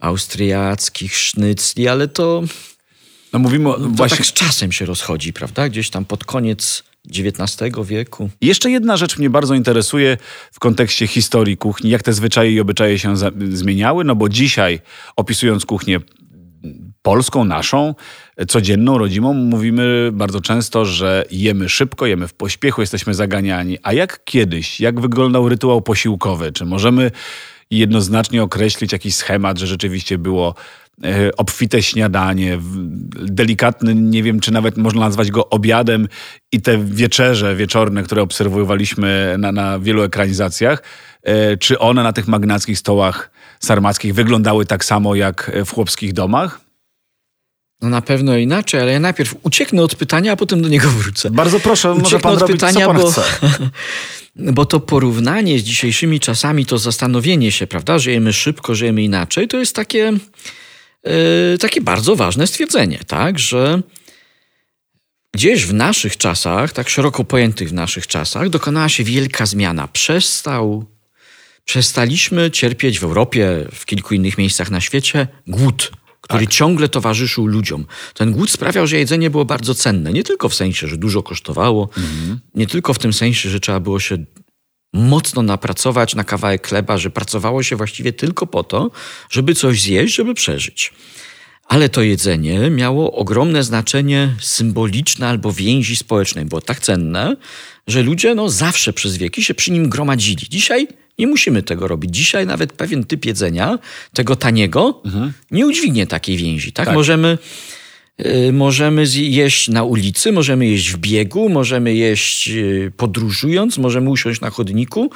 austriackich, 0.00 1.16
sznycli, 1.16 1.88
ale 1.88 2.08
to... 2.08 2.42
No 3.32 3.38
mówimy 3.38 3.64
no, 3.64 3.74
to 3.74 3.88
właśnie... 3.88 4.16
tak 4.16 4.26
z 4.26 4.32
czasem 4.32 4.72
się 4.72 4.86
rozchodzi, 4.86 5.32
prawda? 5.32 5.68
Gdzieś 5.68 5.90
tam 5.90 6.04
pod 6.04 6.24
koniec 6.24 6.82
XIX 7.06 7.76
wieku. 7.84 8.30
Jeszcze 8.40 8.70
jedna 8.70 8.96
rzecz 8.96 9.18
mnie 9.18 9.30
bardzo 9.30 9.54
interesuje 9.54 10.16
w 10.52 10.58
kontekście 10.58 11.06
historii 11.06 11.56
kuchni, 11.56 11.90
jak 11.90 12.02
te 12.02 12.12
zwyczaje 12.12 12.52
i 12.52 12.60
obyczaje 12.60 12.98
się 12.98 13.14
zmieniały, 13.50 14.04
no 14.04 14.14
bo 14.14 14.28
dzisiaj 14.28 14.80
opisując 15.16 15.66
kuchnię 15.66 16.00
polską, 17.02 17.44
naszą, 17.44 17.94
codzienną, 18.48 18.98
rodzimą, 18.98 19.32
mówimy 19.32 20.10
bardzo 20.12 20.40
często, 20.40 20.84
że 20.84 21.24
jemy 21.30 21.68
szybko, 21.68 22.06
jemy 22.06 22.28
w 22.28 22.34
pośpiechu, 22.34 22.80
jesteśmy 22.80 23.14
zaganiani. 23.14 23.78
A 23.82 23.92
jak 23.92 24.24
kiedyś, 24.24 24.80
jak 24.80 25.00
wyglądał 25.00 25.48
rytuał 25.48 25.82
posiłkowy? 25.82 26.52
Czy 26.52 26.64
możemy 26.64 27.10
jednoznacznie 27.70 28.42
określić 28.42 28.92
jakiś 28.92 29.14
schemat, 29.14 29.58
że 29.58 29.66
rzeczywiście 29.66 30.18
było 30.18 30.54
E, 31.04 31.36
obfite 31.36 31.82
śniadanie, 31.82 32.58
delikatny, 33.12 33.94
nie 33.94 34.22
wiem 34.22 34.40
czy 34.40 34.52
nawet 34.52 34.76
można 34.76 35.00
nazwać 35.00 35.30
go 35.30 35.48
obiadem 35.48 36.08
i 36.52 36.60
te 36.60 36.84
wieczerze 36.84 37.56
wieczorne, 37.56 38.02
które 38.02 38.22
obserwowaliśmy 38.22 39.36
na, 39.38 39.52
na 39.52 39.78
wielu 39.78 40.02
ekranizacjach, 40.02 40.82
e, 41.22 41.56
czy 41.56 41.78
one 41.78 42.02
na 42.02 42.12
tych 42.12 42.28
magnackich 42.28 42.78
stołach 42.78 43.30
sarmackich 43.60 44.14
wyglądały 44.14 44.66
tak 44.66 44.84
samo 44.84 45.14
jak 45.14 45.50
w 45.66 45.72
chłopskich 45.72 46.12
domach? 46.12 46.67
No 47.82 47.88
na 47.88 48.02
pewno 48.02 48.36
inaczej, 48.36 48.80
ale 48.80 48.92
ja 48.92 49.00
najpierw 49.00 49.34
ucieknę 49.42 49.82
od 49.82 49.94
pytania, 49.94 50.32
a 50.32 50.36
potem 50.36 50.62
do 50.62 50.68
niego 50.68 50.90
wrócę. 50.90 51.30
Bardzo 51.30 51.60
proszę, 51.60 51.92
ucieknę 51.92 52.02
może 52.02 52.20
pan 52.20 52.32
od 52.32 52.40
robić, 52.40 52.56
pytania, 52.56 52.86
pan 52.86 52.96
bo, 52.96 53.12
bo 54.56 54.66
to 54.66 54.80
porównanie 54.80 55.58
z 55.58 55.62
dzisiejszymi 55.62 56.20
czasami, 56.20 56.66
to 56.66 56.78
zastanowienie 56.78 57.52
się, 57.52 57.66
prawda, 57.66 57.98
żyjemy 57.98 58.32
szybko, 58.32 58.74
żyjemy 58.74 59.02
inaczej, 59.02 59.48
to 59.48 59.56
jest 59.56 59.74
takie 59.74 60.12
E, 61.04 61.58
takie 61.58 61.80
bardzo 61.80 62.16
ważne 62.16 62.46
stwierdzenie, 62.46 62.98
tak, 63.06 63.38
że 63.38 63.82
gdzieś 65.34 65.66
w 65.66 65.74
naszych 65.74 66.16
czasach, 66.16 66.72
tak 66.72 66.88
szeroko 66.88 67.24
pojętych 67.24 67.68
w 67.68 67.72
naszych 67.72 68.06
czasach, 68.06 68.48
dokonała 68.48 68.88
się 68.88 69.04
wielka 69.04 69.46
zmiana. 69.46 69.88
Przestał, 69.88 70.84
przestaliśmy 71.64 72.50
cierpieć 72.50 72.98
w 72.98 73.04
Europie, 73.04 73.64
w 73.74 73.86
kilku 73.86 74.14
innych 74.14 74.38
miejscach 74.38 74.70
na 74.70 74.80
świecie 74.80 75.28
głód 75.46 75.92
który 76.20 76.44
tak. 76.44 76.54
ciągle 76.54 76.88
towarzyszył 76.88 77.46
ludziom. 77.46 77.86
Ten 78.14 78.32
głód 78.32 78.50
sprawiał, 78.50 78.86
że 78.86 78.98
jedzenie 78.98 79.30
było 79.30 79.44
bardzo 79.44 79.74
cenne. 79.74 80.12
Nie 80.12 80.24
tylko 80.24 80.48
w 80.48 80.54
sensie, 80.54 80.88
że 80.88 80.96
dużo 80.96 81.22
kosztowało, 81.22 81.88
mhm. 81.96 82.40
nie 82.54 82.66
tylko 82.66 82.94
w 82.94 82.98
tym 82.98 83.12
sensie, 83.12 83.50
że 83.50 83.60
trzeba 83.60 83.80
było 83.80 84.00
się 84.00 84.24
mocno 84.92 85.42
napracować 85.42 86.14
na 86.14 86.24
kawałek 86.24 86.68
chleba, 86.68 86.98
że 86.98 87.10
pracowało 87.10 87.62
się 87.62 87.76
właściwie 87.76 88.12
tylko 88.12 88.46
po 88.46 88.64
to, 88.64 88.90
żeby 89.30 89.54
coś 89.54 89.82
zjeść, 89.82 90.14
żeby 90.14 90.34
przeżyć. 90.34 90.92
Ale 91.68 91.88
to 91.88 92.02
jedzenie 92.02 92.70
miało 92.70 93.12
ogromne 93.12 93.64
znaczenie 93.64 94.34
symboliczne 94.40 95.28
albo 95.28 95.52
więzi 95.52 95.96
społecznej. 95.96 96.44
Było 96.44 96.60
tak 96.60 96.80
cenne, 96.80 97.36
że 97.86 98.02
ludzie 98.02 98.34
no, 98.34 98.48
zawsze 98.48 98.92
przez 98.92 99.16
wieki 99.16 99.44
się 99.44 99.54
przy 99.54 99.72
nim 99.72 99.88
gromadzili. 99.88 100.48
Dzisiaj 100.48 100.88
nie 101.18 101.26
musimy 101.26 101.62
tego 101.62 101.88
robić. 101.88 102.16
Dzisiaj 102.16 102.46
nawet 102.46 102.72
pewien 102.72 103.04
typ 103.04 103.24
jedzenia, 103.24 103.78
tego 104.12 104.36
taniego, 104.36 105.02
mhm. 105.04 105.32
nie 105.50 105.66
udźwignie 105.66 106.06
takiej 106.06 106.36
więzi. 106.36 106.72
Tak? 106.72 106.86
tak. 106.86 106.94
Możemy, 106.94 107.38
y, 108.26 108.52
możemy 108.52 109.04
jeść 109.16 109.68
na 109.68 109.84
ulicy, 109.84 110.32
możemy 110.32 110.66
jeść 110.66 110.90
w 110.90 110.98
biegu, 110.98 111.48
możemy 111.48 111.94
jeść 111.94 112.48
y, 112.48 112.92
podróżując, 112.96 113.78
możemy 113.78 114.10
usiąść 114.10 114.40
na 114.40 114.50
chodniku. 114.50 115.10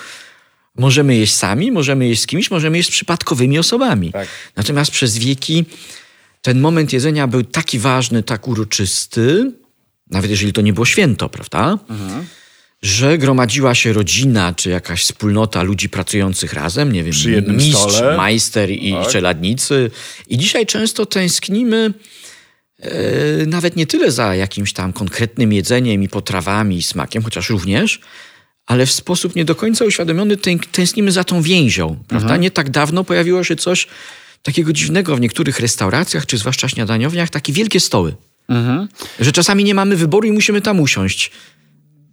Możemy 0.76 1.16
jeść 1.16 1.34
sami, 1.34 1.72
możemy 1.72 2.08
jeść 2.08 2.22
z 2.22 2.26
kimś, 2.26 2.50
możemy 2.50 2.76
jeść 2.76 2.88
z 2.88 2.92
przypadkowymi 2.92 3.58
osobami. 3.58 4.12
Tak. 4.12 4.28
Natomiast 4.56 4.90
przez 4.90 5.18
wieki 5.18 5.64
ten 6.42 6.60
moment 6.60 6.92
jedzenia 6.92 7.26
był 7.26 7.42
taki 7.42 7.78
ważny, 7.78 8.22
tak 8.22 8.48
uroczysty, 8.48 9.52
nawet 10.10 10.30
jeżeli 10.30 10.52
to 10.52 10.60
nie 10.60 10.72
było 10.72 10.86
święto, 10.86 11.28
prawda? 11.28 11.78
Mhm. 11.88 12.26
Że 12.82 13.18
gromadziła 13.18 13.74
się 13.74 13.92
rodzina, 13.92 14.54
czy 14.54 14.70
jakaś 14.70 15.02
wspólnota 15.02 15.62
ludzi 15.62 15.88
pracujących 15.88 16.52
razem, 16.52 16.92
nie 16.92 17.02
wiem, 17.04 17.12
Przy 17.12 17.30
jednym 17.30 17.56
mistrz, 17.56 17.94
stole. 17.94 18.16
majster 18.16 18.70
i 18.70 18.92
tak. 18.92 19.08
czeladnicy. 19.08 19.90
I 20.28 20.38
dzisiaj 20.38 20.66
często 20.66 21.06
tęsknimy 21.06 21.94
e, 22.78 22.90
nawet 23.46 23.76
nie 23.76 23.86
tyle 23.86 24.12
za 24.12 24.34
jakimś 24.34 24.72
tam 24.72 24.92
konkretnym 24.92 25.52
jedzeniem 25.52 26.02
i 26.02 26.08
potrawami 26.08 26.76
i 26.76 26.82
smakiem, 26.82 27.22
chociaż 27.22 27.50
również, 27.50 28.00
ale 28.66 28.86
w 28.86 28.92
sposób 28.92 29.36
nie 29.36 29.44
do 29.44 29.54
końca 29.54 29.84
uświadomiony 29.84 30.36
tęsknimy 30.72 31.12
za 31.12 31.24
tą 31.24 31.42
więzią, 31.42 31.96
prawda? 32.08 32.26
Mhm. 32.26 32.40
Nie 32.40 32.50
tak 32.50 32.70
dawno 32.70 33.04
pojawiło 33.04 33.44
się 33.44 33.56
coś, 33.56 33.86
takiego 34.42 34.72
dziwnego 34.72 35.16
w 35.16 35.20
niektórych 35.20 35.60
restauracjach, 35.60 36.26
czy 36.26 36.38
zwłaszcza 36.38 36.68
śniadaniowniach, 36.68 37.30
takie 37.30 37.52
wielkie 37.52 37.80
stoły. 37.80 38.14
Mhm. 38.48 38.88
Że 39.20 39.32
czasami 39.32 39.64
nie 39.64 39.74
mamy 39.74 39.96
wyboru 39.96 40.28
i 40.28 40.32
musimy 40.32 40.60
tam 40.60 40.80
usiąść. 40.80 41.30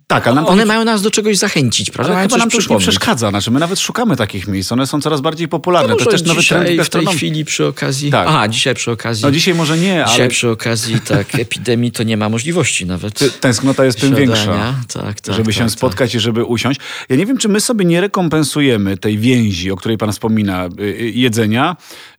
Tak, 0.09 0.27
ale 0.27 0.45
One 0.45 0.65
mają 0.65 0.85
nas 0.85 1.01
do 1.01 1.11
czegoś 1.11 1.37
zachęcić, 1.37 1.91
prawda? 1.91 2.13
Ale 2.13 2.21
chyba 2.21 2.37
nam 2.37 2.49
to 2.49 2.57
już 2.57 2.69
nie 2.69 2.77
przeszkadza. 2.77 3.29
Znaczy, 3.29 3.51
my 3.51 3.59
nawet 3.59 3.79
szukamy 3.79 4.15
takich 4.15 4.47
miejsc. 4.47 4.71
One 4.71 4.87
są 4.87 5.01
coraz 5.01 5.21
bardziej 5.21 5.47
popularne. 5.47 5.89
No 5.89 5.95
to 5.95 6.05
też 6.05 6.23
nawet 6.23 6.41
dzisiaj, 6.41 6.79
w 6.83 6.89
tej 6.89 7.05
chwili 7.05 7.45
przy 7.45 7.65
okazji... 7.65 8.11
Tak. 8.11 8.27
Aha, 8.27 8.47
dzisiaj 8.47 8.75
przy 8.75 8.91
okazji... 8.91 9.25
No 9.25 9.31
dzisiaj 9.31 9.53
może 9.53 9.77
nie, 9.77 10.05
ale... 10.05 10.11
Dzisiaj 10.11 10.29
przy 10.29 10.49
okazji 10.49 11.01
tak 11.01 11.35
epidemii 11.39 11.91
to 11.91 12.03
nie 12.03 12.17
ma 12.17 12.29
możliwości 12.29 12.85
nawet. 12.85 13.39
Tęsknota 13.39 13.85
jest 13.85 14.01
tym 14.01 14.15
większa. 14.15 14.75
Tak, 14.93 15.21
tak, 15.21 15.35
żeby 15.35 15.45
tak, 15.45 15.53
się 15.53 15.61
tak, 15.61 15.71
spotkać 15.71 16.15
i 16.15 16.19
żeby 16.19 16.43
usiąść. 16.43 16.79
Ja 17.09 17.15
nie 17.15 17.25
wiem, 17.25 17.37
czy 17.37 17.49
my 17.49 17.61
sobie 17.61 17.85
nie 17.85 18.01
rekompensujemy 18.01 18.97
tej 18.97 19.17
więzi, 19.17 19.71
o 19.71 19.75
której 19.75 19.97
pan 19.97 20.11
wspomina, 20.11 20.65
y, 20.65 20.83
y, 20.83 21.11
jedzenia 21.15 21.75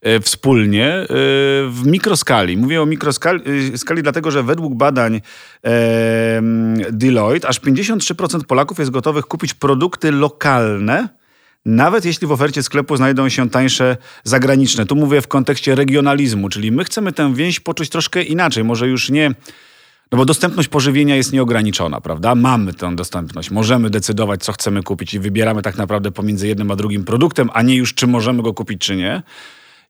y, 0.07 0.21
wspólnie 0.21 1.07
w 1.69 1.81
mikroskali. 1.85 2.57
Mówię 2.57 2.83
o 2.83 2.87
mikroskali 2.87 3.79
skali 3.79 4.03
dlatego, 4.03 4.31
że 4.31 4.43
według 4.43 4.75
badań 4.75 5.21
Deloitte 6.93 7.49
aż 7.49 7.59
50 7.59 7.80
53% 7.81 8.45
Polaków 8.45 8.79
jest 8.79 8.91
gotowych 8.91 9.25
kupić 9.25 9.55
produkty 9.55 10.13
lokalne, 10.13 11.09
nawet 11.65 12.05
jeśli 12.05 12.27
w 12.27 12.33
ofercie 12.33 12.63
sklepu 12.63 12.97
znajdą 12.97 13.29
się 13.29 13.51
tańsze 13.51 13.97
zagraniczne. 14.25 14.87
Tu 14.87 14.97
mówię 14.97 15.21
w 15.21 15.29
kontekście 15.29 15.75
regionalizmu, 15.75 16.49
czyli 16.49 16.73
my 16.73 16.85
chcemy 16.85 17.13
tę 17.13 17.35
więź 17.35 17.61
poczuć 17.61 17.89
troszkę 17.89 18.23
inaczej, 18.23 18.65
może 18.65 18.89
już 18.89 19.11
nie. 19.11 19.35
No 20.13 20.19
bo 20.19 20.25
dostępność 20.25 20.69
pożywienia 20.69 21.17
jest 21.17 21.33
nieograniczona, 21.33 22.01
prawda? 22.01 22.35
Mamy 22.35 22.75
tę 22.75 22.97
dostępność, 22.97 23.51
możemy 23.51 23.91
decydować, 23.91 24.43
co 24.43 24.53
chcemy 24.53 24.83
kupić 24.83 25.15
i 25.15 25.19
wybieramy 25.19 25.63
tak 25.63 25.77
naprawdę 25.77 26.11
pomiędzy 26.11 26.49
jednym 26.49 26.71
a 26.71 26.77
drugim 26.77 27.05
produktem, 27.05 27.51
a 27.53 27.63
nie 27.63 27.77
już, 27.77 27.95
czy 27.95 28.07
możemy 28.07 28.43
go 28.43 28.55
kupić, 28.55 28.81
czy 28.81 28.97
nie. 28.97 29.23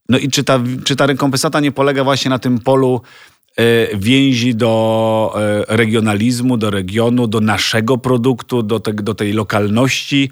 No 0.09 0.19
i 0.19 0.29
czy 0.29 0.45
ta, 0.45 0.61
czy 0.85 0.97
ta 0.97 1.07
rekompensata 1.07 1.61
nie 1.61 1.73
polega 1.73 2.05
właśnie 2.05 2.29
na 2.29 2.39
tym 2.39 2.59
polu 2.59 3.03
więzi 3.95 4.55
do 4.55 5.33
e, 5.37 5.77
regionalizmu, 5.77 6.57
do 6.57 6.71
regionu, 6.71 7.27
do 7.27 7.41
naszego 7.41 7.99
produktu, 7.99 8.63
do, 8.63 8.81
te, 8.81 8.93
do 8.93 9.15
tej 9.15 9.33
lokalności. 9.33 10.31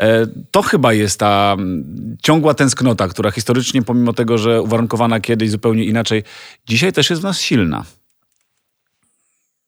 E, 0.00 0.26
to 0.50 0.62
chyba 0.62 0.92
jest 0.92 1.20
ta 1.20 1.56
ciągła 2.22 2.54
tęsknota, 2.54 3.08
która 3.08 3.30
historycznie, 3.30 3.82
pomimo 3.82 4.12
tego, 4.12 4.38
że 4.38 4.62
uwarunkowana 4.62 5.20
kiedyś 5.20 5.50
zupełnie 5.50 5.84
inaczej, 5.84 6.22
dzisiaj 6.68 6.92
też 6.92 7.10
jest 7.10 7.22
w 7.22 7.24
nas 7.24 7.40
silna. 7.40 7.84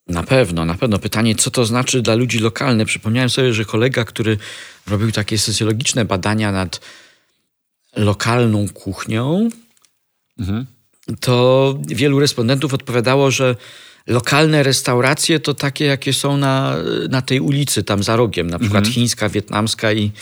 Na 0.09 0.23
pewno, 0.23 0.65
na 0.65 0.75
pewno. 0.75 0.99
Pytanie, 0.99 1.35
co 1.35 1.51
to 1.51 1.65
znaczy 1.65 2.03
dla 2.03 2.15
ludzi 2.15 2.39
lokalnych. 2.39 2.87
Przypomniałem 2.87 3.31
sobie, 3.31 3.53
że 3.53 3.65
kolega, 3.65 4.05
który 4.05 4.39
robił 4.87 5.13
takie 5.13 5.39
socjologiczne 5.39 6.05
badania 6.05 6.53
nad 6.53 6.81
lokalną 7.97 8.69
kuchnią, 8.69 9.49
mhm 10.39 10.67
to 11.21 11.75
wielu 11.89 12.21
respondentów 12.21 12.75
odpowiadało, 12.75 13.31
że 13.31 13.57
lokalne 14.07 14.63
restauracje 14.63 15.41
to 15.41 15.55
takie, 15.55 15.85
jakie 15.85 16.13
są 16.13 16.37
na, 16.37 16.77
na 17.09 17.23
tej 17.23 17.41
ulicy, 17.41 17.83
tam 17.83 18.03
za 18.03 18.17
rogiem, 18.17 18.51
na 18.51 18.59
przykład 18.59 18.85
mhm. 18.85 18.95
chińska, 18.95 19.29
wietnamska 19.29 19.93
i, 19.93 20.13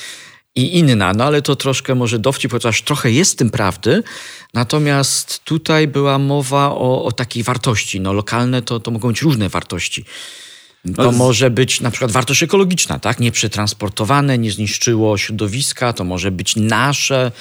i 0.55 0.79
inna. 0.79 1.12
No 1.12 1.24
ale 1.24 1.42
to 1.42 1.57
troszkę 1.57 1.94
może 1.94 2.18
dowcip, 2.18 2.53
chociaż 2.53 2.83
trochę 2.83 3.11
jest 3.11 3.33
w 3.33 3.37
tym 3.37 3.51
prawdy. 3.51 4.03
Natomiast 4.55 5.44
tutaj 5.44 5.88
była 5.88 6.18
mowa 6.18 6.70
o, 6.70 7.05
o 7.05 7.12
takiej 7.12 7.42
wartości. 7.42 8.01
No 8.01 8.12
lokalne 8.12 8.62
to, 8.62 8.81
to 8.81 8.90
mogą 8.90 9.09
być 9.09 9.22
różne 9.22 9.48
wartości. 9.48 10.05
To 10.96 11.12
może 11.12 11.51
być 11.51 11.81
na 11.81 11.90
przykład 11.90 12.11
wartość 12.11 12.42
ekologiczna, 12.42 12.98
tak? 12.98 13.20
Nieprzetransportowane, 13.20 14.38
nie 14.38 14.53
zniszczyło 14.53 15.18
środowiska, 15.18 15.92
to 15.92 16.05
może 16.05 16.31
być 16.31 16.57
nasze, 16.57 17.33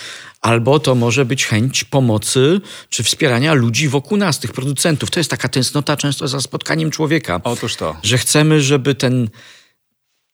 albo 0.42 0.80
to 0.80 0.96
może 0.96 1.26
być 1.26 1.46
chęć 1.46 1.84
pomocy 1.84 2.62
czy 2.90 3.04
wspierania 3.04 3.54
ludzi 3.54 3.88
wokół 3.88 4.18
nas, 4.18 4.40
tych 4.40 4.54
producentów. 4.54 5.12
To 5.12 5.20
jest 5.20 5.30
taka 5.30 5.50
tęsknota 5.50 5.98
często 5.98 6.28
za 6.28 6.42
spotkaniem 6.42 6.92
człowieka. 6.92 7.42
Otóż 7.44 7.76
to. 7.76 7.96
Że 8.04 8.18
chcemy, 8.18 8.62
żeby 8.62 8.96
ten, 8.96 9.30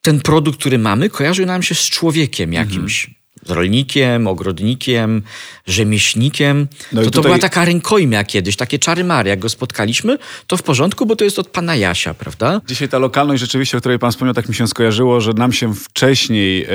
ten 0.02 0.20
produkt, 0.20 0.60
który 0.60 0.78
mamy, 0.78 1.10
kojarzył 1.10 1.46
nam 1.46 1.62
się 1.62 1.74
z 1.74 1.90
człowiekiem 1.90 2.52
jakimś. 2.52 3.04
Mhm 3.04 3.23
rolnikiem, 3.48 4.26
ogrodnikiem, 4.26 5.22
rzemieślnikiem. 5.66 6.66
No 6.92 7.00
to, 7.00 7.04
tutaj... 7.04 7.22
to 7.22 7.28
była 7.28 7.38
taka 7.38 7.64
rękojmia 7.64 8.24
kiedyś, 8.24 8.56
takie 8.56 8.78
czary 8.78 9.04
Mary. 9.04 9.30
Jak 9.30 9.38
go 9.38 9.48
spotkaliśmy, 9.48 10.18
to 10.46 10.56
w 10.56 10.62
porządku, 10.62 11.06
bo 11.06 11.16
to 11.16 11.24
jest 11.24 11.38
od 11.38 11.48
pana 11.48 11.76
Jasia, 11.76 12.14
prawda? 12.14 12.60
Dzisiaj 12.66 12.88
ta 12.88 12.98
lokalność 12.98 13.40
rzeczywiście, 13.40 13.76
o 13.76 13.80
której 13.80 13.98
pan 13.98 14.10
wspomniał, 14.10 14.34
tak 14.34 14.48
mi 14.48 14.54
się 14.54 14.68
skojarzyło, 14.68 15.20
że 15.20 15.32
nam 15.32 15.52
się 15.52 15.74
wcześniej 15.74 16.64
e, 16.64 16.68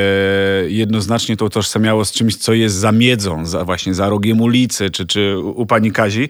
jednoznacznie 0.68 1.38
to 1.38 1.46
utożsamiało 1.46 2.06
z 2.06 2.12
czymś, 2.12 2.36
co 2.36 2.54
jest 2.54 2.76
za 2.76 2.92
miedzą, 2.92 3.46
za, 3.46 3.66
właśnie 3.66 3.94
za 3.94 4.10
rogiem 4.10 4.42
ulicy, 4.42 4.90
czy, 4.90 5.08
czy 5.08 5.38
u 5.40 5.66
pani 5.66 5.92
Kazi. 5.92 6.30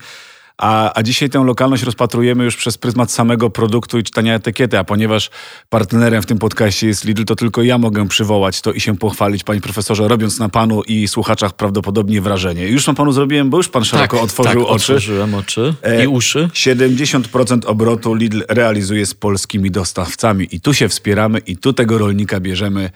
A, 0.59 0.91
a 0.99 1.03
dzisiaj 1.03 1.29
tę 1.29 1.43
lokalność 1.43 1.83
rozpatrujemy 1.83 2.43
już 2.43 2.57
przez 2.57 2.77
pryzmat 2.77 3.11
samego 3.11 3.49
produktu 3.49 3.99
i 3.99 4.03
czytania 4.03 4.35
etykiety, 4.35 4.79
a 4.79 4.83
ponieważ 4.83 5.29
partnerem 5.69 6.21
w 6.21 6.25
tym 6.25 6.37
podcaście 6.37 6.87
jest 6.87 7.05
Lidl, 7.05 7.23
to 7.23 7.35
tylko 7.35 7.63
ja 7.63 7.77
mogę 7.77 8.07
przywołać 8.07 8.61
to 8.61 8.71
i 8.71 8.81
się 8.81 8.97
pochwalić, 8.97 9.43
panie 9.43 9.61
profesorze, 9.61 10.07
robiąc 10.07 10.39
na 10.39 10.49
panu 10.49 10.83
i 10.83 11.07
słuchaczach 11.07 11.53
prawdopodobnie 11.53 12.21
wrażenie. 12.21 12.67
Już 12.67 12.87
na 12.87 12.93
panu 12.93 13.11
zrobiłem, 13.11 13.49
bo 13.49 13.57
już 13.57 13.69
pan 13.69 13.85
szeroko 13.85 14.17
tak, 14.17 14.23
otworzył 14.23 14.61
tak, 14.61 14.71
oczy. 14.71 14.93
otworzyłem 14.93 15.35
oczy 15.35 15.73
i 16.03 16.07
uszy. 16.07 16.49
70% 16.53 17.65
obrotu 17.65 18.13
Lidl 18.13 18.43
realizuje 18.49 19.05
z 19.05 19.13
polskimi 19.13 19.71
dostawcami 19.71 20.47
i 20.51 20.61
tu 20.61 20.73
się 20.73 20.89
wspieramy 20.89 21.39
i 21.39 21.57
tu 21.57 21.73
tego 21.73 21.97
rolnika 21.97 22.39
bierzemy 22.39 22.91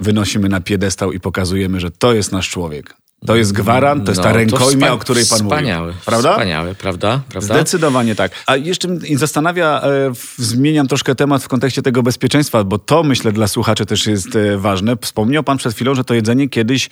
wynosimy 0.00 0.48
na 0.48 0.60
piedestał 0.60 1.12
i 1.12 1.20
pokazujemy, 1.20 1.80
że 1.80 1.90
to 1.90 2.14
jest 2.14 2.32
nasz 2.32 2.50
człowiek. 2.50 2.94
To 3.26 3.36
jest 3.36 3.52
gwarant, 3.52 4.04
to 4.04 4.10
jest 4.10 4.18
no, 4.18 4.24
ta 4.24 4.32
rękojmia, 4.32 4.92
o 4.92 4.98
której 4.98 5.24
pan 5.26 5.38
wspaniałe, 5.38 5.86
mówił. 5.86 6.02
Prawda? 6.04 6.32
Wspaniałe, 6.32 6.74
prawda? 6.74 7.20
prawda? 7.28 7.54
Zdecydowanie 7.54 8.14
tak. 8.14 8.32
A 8.46 8.56
jeszcze 8.56 8.88
mnie 8.88 9.18
zastanawia, 9.18 9.80
e, 9.82 10.12
zmieniam 10.36 10.88
troszkę 10.88 11.14
temat 11.14 11.44
w 11.44 11.48
kontekście 11.48 11.82
tego 11.82 12.02
bezpieczeństwa, 12.02 12.64
bo 12.64 12.78
to 12.78 13.02
myślę 13.02 13.32
dla 13.32 13.48
słuchaczy 13.48 13.86
też 13.86 14.06
jest 14.06 14.36
e, 14.36 14.58
ważne. 14.58 14.96
Wspomniał 15.00 15.44
pan 15.44 15.56
przed 15.56 15.74
chwilą, 15.74 15.94
że 15.94 16.04
to 16.04 16.14
jedzenie 16.14 16.48
kiedyś, 16.48 16.90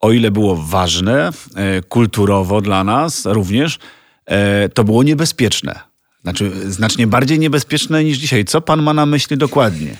o 0.00 0.12
ile 0.12 0.30
było 0.30 0.56
ważne, 0.56 1.30
e, 1.54 1.82
kulturowo 1.82 2.60
dla 2.60 2.84
nas 2.84 3.26
również, 3.26 3.78
e, 4.26 4.68
to 4.68 4.84
było 4.84 5.02
niebezpieczne. 5.02 5.80
Znaczy, 6.22 6.72
znacznie 6.72 7.06
bardziej 7.06 7.38
niebezpieczne 7.38 8.04
niż 8.04 8.18
dzisiaj. 8.18 8.44
Co 8.44 8.60
pan 8.60 8.82
ma 8.82 8.94
na 8.94 9.06
myśli 9.06 9.36
dokładnie? 9.36 9.96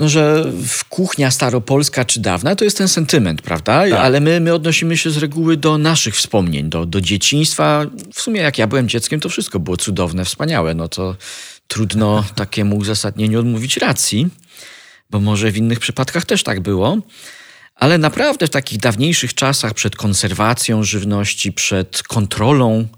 No, 0.00 0.08
że 0.08 0.52
w 0.66 0.84
kuchnia 0.84 1.30
staropolska 1.30 2.04
czy 2.04 2.20
dawna 2.20 2.56
to 2.56 2.64
jest 2.64 2.78
ten 2.78 2.88
sentyment, 2.88 3.42
prawda? 3.42 3.80
Tak. 3.90 3.92
Ale 3.92 4.20
my, 4.20 4.40
my 4.40 4.54
odnosimy 4.54 4.96
się 4.96 5.10
z 5.10 5.16
reguły 5.16 5.56
do 5.56 5.78
naszych 5.78 6.16
wspomnień, 6.16 6.68
do, 6.68 6.86
do 6.86 7.00
dzieciństwa. 7.00 7.86
W 8.12 8.20
sumie 8.20 8.40
jak 8.40 8.58
ja 8.58 8.66
byłem 8.66 8.88
dzieckiem, 8.88 9.20
to 9.20 9.28
wszystko 9.28 9.58
było 9.58 9.76
cudowne, 9.76 10.24
wspaniałe. 10.24 10.74
No 10.74 10.88
to 10.88 11.16
trudno 11.68 12.24
takiemu 12.34 12.76
uzasadnieniu 12.76 13.40
odmówić 13.40 13.76
racji, 13.76 14.28
bo 15.10 15.20
może 15.20 15.50
w 15.50 15.56
innych 15.56 15.80
przypadkach 15.80 16.24
też 16.24 16.42
tak 16.42 16.60
było. 16.60 16.98
Ale 17.74 17.98
naprawdę 17.98 18.46
w 18.46 18.50
takich 18.50 18.78
dawniejszych 18.78 19.34
czasach, 19.34 19.74
przed 19.74 19.96
konserwacją 19.96 20.84
żywności, 20.84 21.52
przed 21.52 22.02
kontrolą 22.02 22.88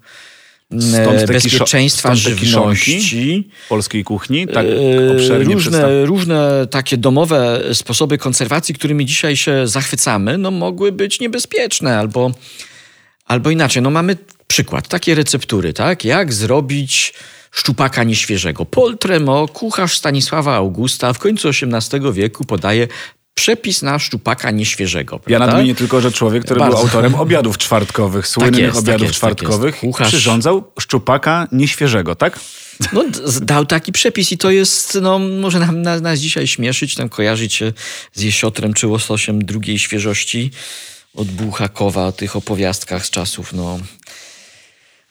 Stąd 0.81 1.27
bezpieczeństwa 1.27 2.15
żywności. 2.15 3.49
polskiej 3.69 4.05
kuchni, 4.05 4.47
tak 4.47 4.67
e, 4.67 5.13
obszernie 5.13 5.55
różne, 5.55 6.07
różne 6.07 6.67
takie 6.71 6.97
domowe 6.97 7.63
sposoby 7.73 8.19
konserwacji, 8.19 8.75
którymi 8.75 9.07
dzisiaj 9.07 9.37
się 9.37 9.67
zachwycamy, 9.69 10.39
no 10.39 10.51
mogły 10.51 10.93
być 10.93 11.21
niebezpieczne 11.21 11.99
albo, 11.99 12.31
albo 13.27 13.51
inaczej. 13.51 13.83
No 13.83 13.91
mamy 13.91 14.17
przykład, 14.47 14.89
takie 14.89 15.15
receptury, 15.15 15.73
tak? 15.73 16.05
Jak 16.05 16.33
zrobić 16.33 17.15
szczupaka 17.51 18.05
nieświeżego. 18.05 18.65
Poltremo, 18.65 19.49
kucharz 19.49 19.97
Stanisława 19.97 20.57
Augusta 20.57 21.13
w 21.13 21.19
końcu 21.19 21.49
XVIII 21.49 22.13
wieku 22.13 22.45
podaje 22.45 22.89
przepis 23.35 23.83
na 23.83 23.99
szczupaka 23.99 24.51
nieświeżego. 24.51 25.21
Ja 25.27 25.39
nadmienię 25.39 25.75
tylko, 25.75 26.01
że 26.01 26.13
człowiek, 26.13 26.45
który 26.45 26.61
Bardzo. 26.61 26.77
był 26.77 26.87
autorem 26.87 27.15
obiadów 27.15 27.59
czwartkowych, 27.59 28.29
słynnych 28.29 28.53
tak 28.53 28.63
jest, 28.63 28.79
obiadów 28.79 29.01
tak 29.01 29.09
jest, 29.09 29.15
czwartkowych, 29.15 29.75
tak 29.75 29.81
Kucharz... 29.81 30.09
przyrządzał 30.09 30.65
szczupaka 30.81 31.49
nieświeżego, 31.53 32.15
tak? 32.15 32.41
No, 32.93 33.05
dał 33.43 33.67
taki 33.67 33.93
przepis 33.93 34.33
i 34.33 34.39
to 34.39 34.51
jest, 34.51 34.99
no, 35.03 35.19
może 35.19 35.59
nam, 35.61 35.83
nas, 35.83 36.01
nas 36.01 36.19
dzisiaj 36.19 36.47
śmieszyć, 36.47 36.95
tam 36.95 37.09
kojarzyć 37.09 37.55
się 37.55 37.73
z 38.13 38.23
jesiotrem 38.23 38.75
czy 38.75 38.87
łososiem 38.87 39.45
drugiej 39.45 39.79
świeżości 39.79 40.51
od 41.15 41.29
Buchakowa, 41.29 42.07
o 42.07 42.13
tych 42.13 42.37
opowiastkach 42.37 43.07
z 43.07 43.11
czasów, 43.11 43.53
no, 43.53 43.79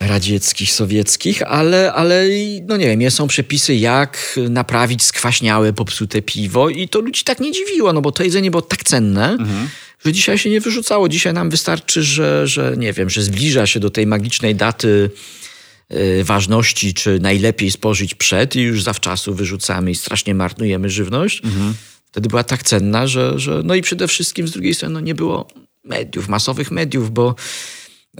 radzieckich, 0.02 0.72
sowieckich, 0.72 1.42
ale, 1.42 1.94
ale 1.94 2.26
no 2.68 2.78
nie 2.78 2.98
wiem, 2.98 3.12
są 3.12 3.28
przepisy, 3.28 3.76
jak 3.76 4.40
naprawić 4.50 5.04
skwaśniałe, 5.04 5.74
popsute 5.74 6.22
piwo 6.22 6.70
i 6.70 6.88
to 6.88 7.00
ludzi 7.00 7.24
tak 7.24 7.40
nie 7.40 7.52
dziwiło, 7.52 7.94
no 7.94 8.02
bo 8.02 8.12
to 8.12 8.24
jedzenie 8.24 8.52
było 8.52 8.62
tak 8.62 8.84
cenne, 8.84 9.32
mhm. 9.32 9.70
że 10.06 10.12
dzisiaj 10.12 10.38
się 10.38 10.50
nie 10.50 10.62
wyrzucało. 10.62 11.10
Dzisiaj 11.10 11.34
nam 11.34 11.50
wystarczy, 11.50 12.04
że, 12.04 12.48
że 12.48 12.74
nie 12.78 12.94
wiem, 12.94 13.10
że 13.10 13.24
zbliża 13.24 13.68
się 13.68 13.80
do 13.80 13.90
tej 13.90 14.08
magicznej 14.08 14.56
daty 14.56 15.10
yy, 15.90 16.24
ważności, 16.24 16.94
czy 16.94 17.20
najlepiej 17.20 17.72
spożyć 17.72 18.16
przed 18.16 18.56
i 18.56 18.62
już 18.62 18.84
zawczasu 18.84 19.36
wyrzucamy 19.36 19.92
i 19.92 19.96
strasznie 19.96 20.36
marnujemy 20.36 20.90
żywność. 20.90 21.42
Mhm. 21.44 21.74
Wtedy 22.12 22.30
była 22.30 22.44
tak 22.44 22.64
cenna, 22.64 23.08
że, 23.08 23.40
że 23.40 23.62
no 23.64 23.76
i 23.76 23.82
przede 23.82 24.08
wszystkim 24.08 24.48
z 24.48 24.52
drugiej 24.52 24.74
strony 24.74 24.94
no 24.94 25.00
nie 25.00 25.16
było 25.16 25.48
mediów, 25.84 26.28
masowych 26.28 26.72
mediów, 26.72 27.12
bo 27.12 27.36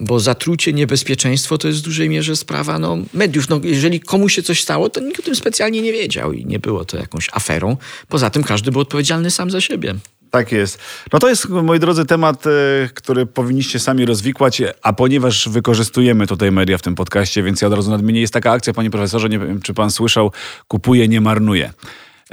bo 0.02 0.20
zatrucie, 0.20 0.74
niebezpieczeństwo 0.74 1.58
to 1.58 1.68
jest 1.68 1.80
w 1.80 1.84
dużej 1.84 2.10
mierze 2.10 2.36
sprawa 2.36 2.80
no, 2.80 2.98
mediów. 3.14 3.50
No, 3.50 3.60
jeżeli 3.64 4.00
komuś 4.00 4.36
się 4.36 4.44
coś 4.44 4.62
stało, 4.62 4.90
to 4.90 5.00
nikt 5.00 5.20
o 5.20 5.24
tym 5.24 5.36
specjalnie 5.36 5.82
nie 5.82 5.92
wiedział 5.92 6.34
i 6.34 6.46
nie 6.46 6.60
było 6.60 6.86
to 6.86 6.98
jakąś 6.98 7.30
aferą. 7.32 7.78
Poza 8.08 8.30
tym 8.30 8.44
każdy 8.44 8.72
był 8.72 8.82
odpowiedzialny 8.82 9.32
sam 9.32 9.52
za 9.52 9.62
siebie. 9.62 9.96
Tak 10.32 10.52
jest. 10.52 10.80
No 11.14 11.20
to 11.20 11.30
jest, 11.30 11.50
moi 11.50 11.80
drodzy, 11.80 12.06
temat, 12.06 12.48
e, 12.48 12.50
który 12.94 13.26
powinniście 13.26 13.80
sami 13.80 14.06
rozwikłać, 14.06 14.62
a 14.82 14.94
ponieważ 14.94 15.50
wykorzystujemy 15.50 16.28
tutaj 16.28 16.52
media 16.52 16.78
w 16.78 16.82
tym 16.82 16.96
podcaście, 16.96 17.44
więc 17.44 17.62
ja 17.62 17.68
od 17.68 17.74
razu 17.74 17.92
nadmienię, 17.92 18.22
jest 18.22 18.34
taka 18.34 18.52
akcja, 18.52 18.74
panie 18.74 18.90
profesorze, 18.90 19.30
nie 19.30 19.40
wiem, 19.40 19.62
czy 19.62 19.74
pan 19.74 19.92
słyszał, 19.92 20.32
kupuje, 20.68 21.08
nie 21.08 21.22
marnuje. 21.22 21.74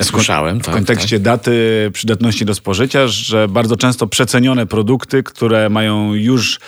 Słyszałem. 0.03 0.61
W 0.61 0.65
tak, 0.65 0.75
kontekście 0.75 1.17
tak. 1.17 1.23
daty 1.23 1.91
przydatności 1.93 2.45
do 2.45 2.55
spożycia, 2.55 3.09
że 3.09 3.49
bardzo 3.49 3.77
często 3.77 4.07
przecenione 4.07 4.67
produkty, 4.67 5.23
które 5.23 5.71
mają 5.71 6.15
już 6.15 6.61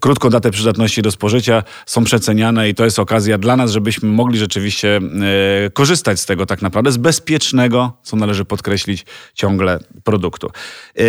krótką 0.00 0.30
datę 0.30 0.50
przydatności 0.50 1.02
do 1.02 1.10
spożycia, 1.10 1.62
są 1.86 2.04
przeceniane 2.04 2.68
i 2.68 2.74
to 2.74 2.84
jest 2.84 2.98
okazja 2.98 3.38
dla 3.38 3.56
nas, 3.56 3.70
żebyśmy 3.70 4.08
mogli 4.08 4.38
rzeczywiście 4.38 4.96
e, 4.96 5.70
korzystać 5.70 6.20
z 6.20 6.26
tego 6.26 6.46
tak 6.46 6.62
naprawdę, 6.62 6.92
z 6.92 6.96
bezpiecznego, 6.96 7.92
co 8.02 8.16
należy 8.16 8.44
podkreślić, 8.44 9.06
ciągle 9.34 9.78
produktu. 10.04 10.50
E, 10.98 11.02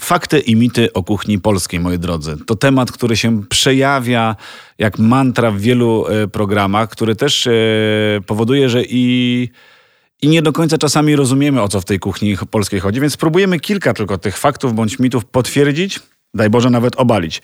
fakty 0.00 0.38
i 0.38 0.56
mity 0.56 0.92
o 0.92 1.02
kuchni 1.02 1.38
polskiej, 1.38 1.80
moi 1.80 1.98
drodzy. 1.98 2.36
To 2.46 2.56
temat, 2.56 2.92
który 2.92 3.16
się 3.16 3.42
przejawia 3.48 4.36
jak 4.78 4.98
mantra 4.98 5.50
w 5.50 5.58
wielu 5.58 6.06
e, 6.06 6.28
programach, 6.28 6.88
który 6.88 7.16
też 7.16 7.48
powoduje, 8.26 8.68
że 8.68 8.82
i 8.84 9.48
i 10.22 10.28
nie 10.28 10.42
do 10.42 10.52
końca 10.52 10.78
czasami 10.78 11.16
rozumiemy, 11.16 11.62
o 11.62 11.68
co 11.68 11.80
w 11.80 11.84
tej 11.84 11.98
kuchni 11.98 12.36
polskiej 12.50 12.80
chodzi, 12.80 13.00
więc 13.00 13.12
spróbujemy 13.12 13.60
kilka 13.60 13.94
tylko 13.94 14.18
tych 14.18 14.38
faktów 14.38 14.74
bądź 14.74 14.98
mitów 14.98 15.24
potwierdzić, 15.24 16.00
daj 16.34 16.50
Boże 16.50 16.70
nawet 16.70 16.96
obalić. 16.96 17.42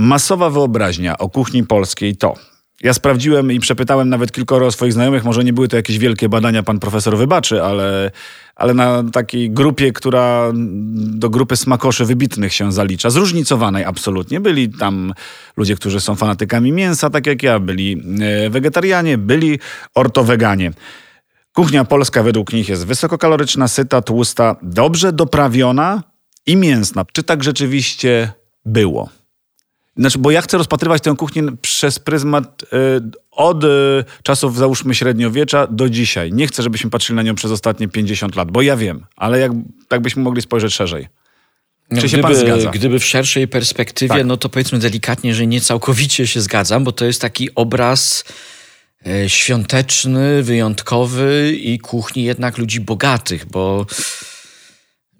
Masowa 0.00 0.50
wyobraźnia 0.50 1.18
o 1.18 1.28
kuchni 1.28 1.66
polskiej 1.66 2.16
to. 2.16 2.34
Ja 2.82 2.94
sprawdziłem 2.94 3.52
i 3.52 3.60
przepytałem 3.60 4.08
nawet 4.08 4.32
kilkoro 4.32 4.72
swoich 4.72 4.92
znajomych, 4.92 5.24
może 5.24 5.44
nie 5.44 5.52
były 5.52 5.68
to 5.68 5.76
jakieś 5.76 5.98
wielkie 5.98 6.28
badania, 6.28 6.62
pan 6.62 6.78
profesor 6.78 7.16
wybaczy, 7.16 7.62
ale, 7.62 8.10
ale 8.56 8.74
na 8.74 9.04
takiej 9.12 9.50
grupie, 9.50 9.92
która 9.92 10.52
do 10.94 11.30
grupy 11.30 11.56
smakoszy 11.56 12.04
wybitnych 12.04 12.54
się 12.54 12.72
zalicza, 12.72 13.10
zróżnicowanej 13.10 13.84
absolutnie. 13.84 14.40
Byli 14.40 14.68
tam 14.68 15.14
ludzie, 15.56 15.76
którzy 15.76 16.00
są 16.00 16.16
fanatykami 16.16 16.72
mięsa, 16.72 17.10
tak 17.10 17.26
jak 17.26 17.42
ja, 17.42 17.58
byli 17.58 18.02
e, 18.46 18.50
wegetarianie, 18.50 19.18
byli 19.18 19.58
ortoweganie. 19.94 20.72
Kuchnia 21.52 21.84
polska 21.84 22.22
według 22.22 22.52
nich 22.52 22.68
jest 22.68 22.86
wysokokaloryczna, 22.86 23.68
syta, 23.68 24.02
tłusta, 24.02 24.56
dobrze 24.62 25.12
doprawiona 25.12 26.02
i 26.46 26.56
mięsna. 26.56 27.04
Czy 27.12 27.22
tak 27.22 27.44
rzeczywiście 27.44 28.32
było? 28.64 29.19
Znaczy, 29.96 30.18
bo 30.18 30.30
ja 30.30 30.42
chcę 30.42 30.58
rozpatrywać 30.58 31.02
tę 31.02 31.14
kuchnię 31.16 31.42
przez 31.62 31.98
pryzmat 31.98 32.62
y, 32.62 32.66
od 33.30 33.64
y, 33.64 33.68
czasów, 34.22 34.56
załóżmy, 34.56 34.94
średniowiecza 34.94 35.66
do 35.66 35.88
dzisiaj. 35.88 36.32
Nie 36.32 36.46
chcę, 36.46 36.62
żebyśmy 36.62 36.90
patrzyli 36.90 37.16
na 37.16 37.22
nią 37.22 37.34
przez 37.34 37.50
ostatnie 37.50 37.88
50 37.88 38.36
lat, 38.36 38.50
bo 38.50 38.62
ja 38.62 38.76
wiem, 38.76 39.06
ale 39.16 39.38
jak, 39.38 39.52
tak 39.88 40.00
byśmy 40.00 40.22
mogli 40.22 40.42
spojrzeć 40.42 40.74
szerzej. 40.74 41.08
No, 41.90 42.00
Czy 42.00 42.08
się 42.08 42.16
gdyby, 42.16 42.34
pan 42.34 42.36
zgadza? 42.36 42.70
Gdyby 42.70 42.98
w 42.98 43.04
szerszej 43.04 43.48
perspektywie, 43.48 44.14
tak. 44.14 44.26
no 44.26 44.36
to 44.36 44.48
powiedzmy 44.48 44.78
delikatnie, 44.78 45.34
że 45.34 45.46
nie 45.46 45.60
całkowicie 45.60 46.26
się 46.26 46.40
zgadzam, 46.40 46.84
bo 46.84 46.92
to 46.92 47.04
jest 47.04 47.20
taki 47.20 47.54
obraz 47.54 48.24
e, 49.06 49.28
świąteczny, 49.28 50.42
wyjątkowy 50.42 51.52
i 51.60 51.78
kuchni 51.78 52.24
jednak 52.24 52.58
ludzi 52.58 52.80
bogatych, 52.80 53.46
bo 53.46 53.86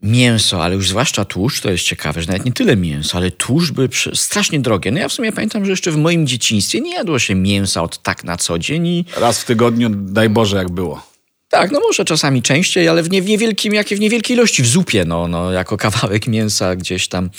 mięso, 0.03 0.65
ale 0.65 0.75
już 0.75 0.89
zwłaszcza 0.89 1.25
tłuszcz, 1.25 1.61
to 1.61 1.71
jest 1.71 1.85
ciekawe, 1.85 2.23
że 2.23 2.27
nawet 2.27 2.45
nie 2.45 2.53
tyle 2.53 2.77
mięso, 2.77 3.19
ale 3.19 3.31
tłuszcz 3.31 3.73
były 3.73 3.89
strasznie 4.15 4.61
drogie. 4.61 4.91
No 4.91 4.99
ja 4.99 5.09
w 5.09 5.13
sumie 5.13 5.33
pamiętam, 5.33 5.65
że 5.65 5.71
jeszcze 5.71 5.91
w 5.91 5.97
moim 5.97 6.27
dzieciństwie 6.27 6.81
nie 6.81 6.95
jadło 6.95 7.19
się 7.19 7.35
mięsa 7.35 7.83
od 7.83 8.03
tak 8.03 8.25
na 8.25 8.37
co 8.37 8.59
dzień. 8.59 8.87
I... 8.87 9.05
Raz 9.17 9.41
w 9.41 9.45
tygodniu, 9.45 9.91
daj 9.91 10.29
Boże, 10.29 10.57
jak 10.57 10.71
było. 10.71 11.03
Tak, 11.49 11.71
no 11.71 11.81
może 11.81 12.05
czasami 12.05 12.43
częściej, 12.43 12.89
ale 12.89 13.03
w, 13.03 13.11
nie, 13.11 13.23
w 13.23 13.27
niewielkim, 13.27 13.75
jakie 13.75 13.97
w 13.97 14.01
niewielkiej 14.01 14.37
ilości, 14.37 14.63
w 14.63 14.67
zupie, 14.67 15.05
no, 15.05 15.29
no, 15.29 15.53
jako 15.53 15.77
kawałek 15.77 16.27
mięsa 16.27 16.77
gdzieś 16.77 17.09
tam, 17.09 17.31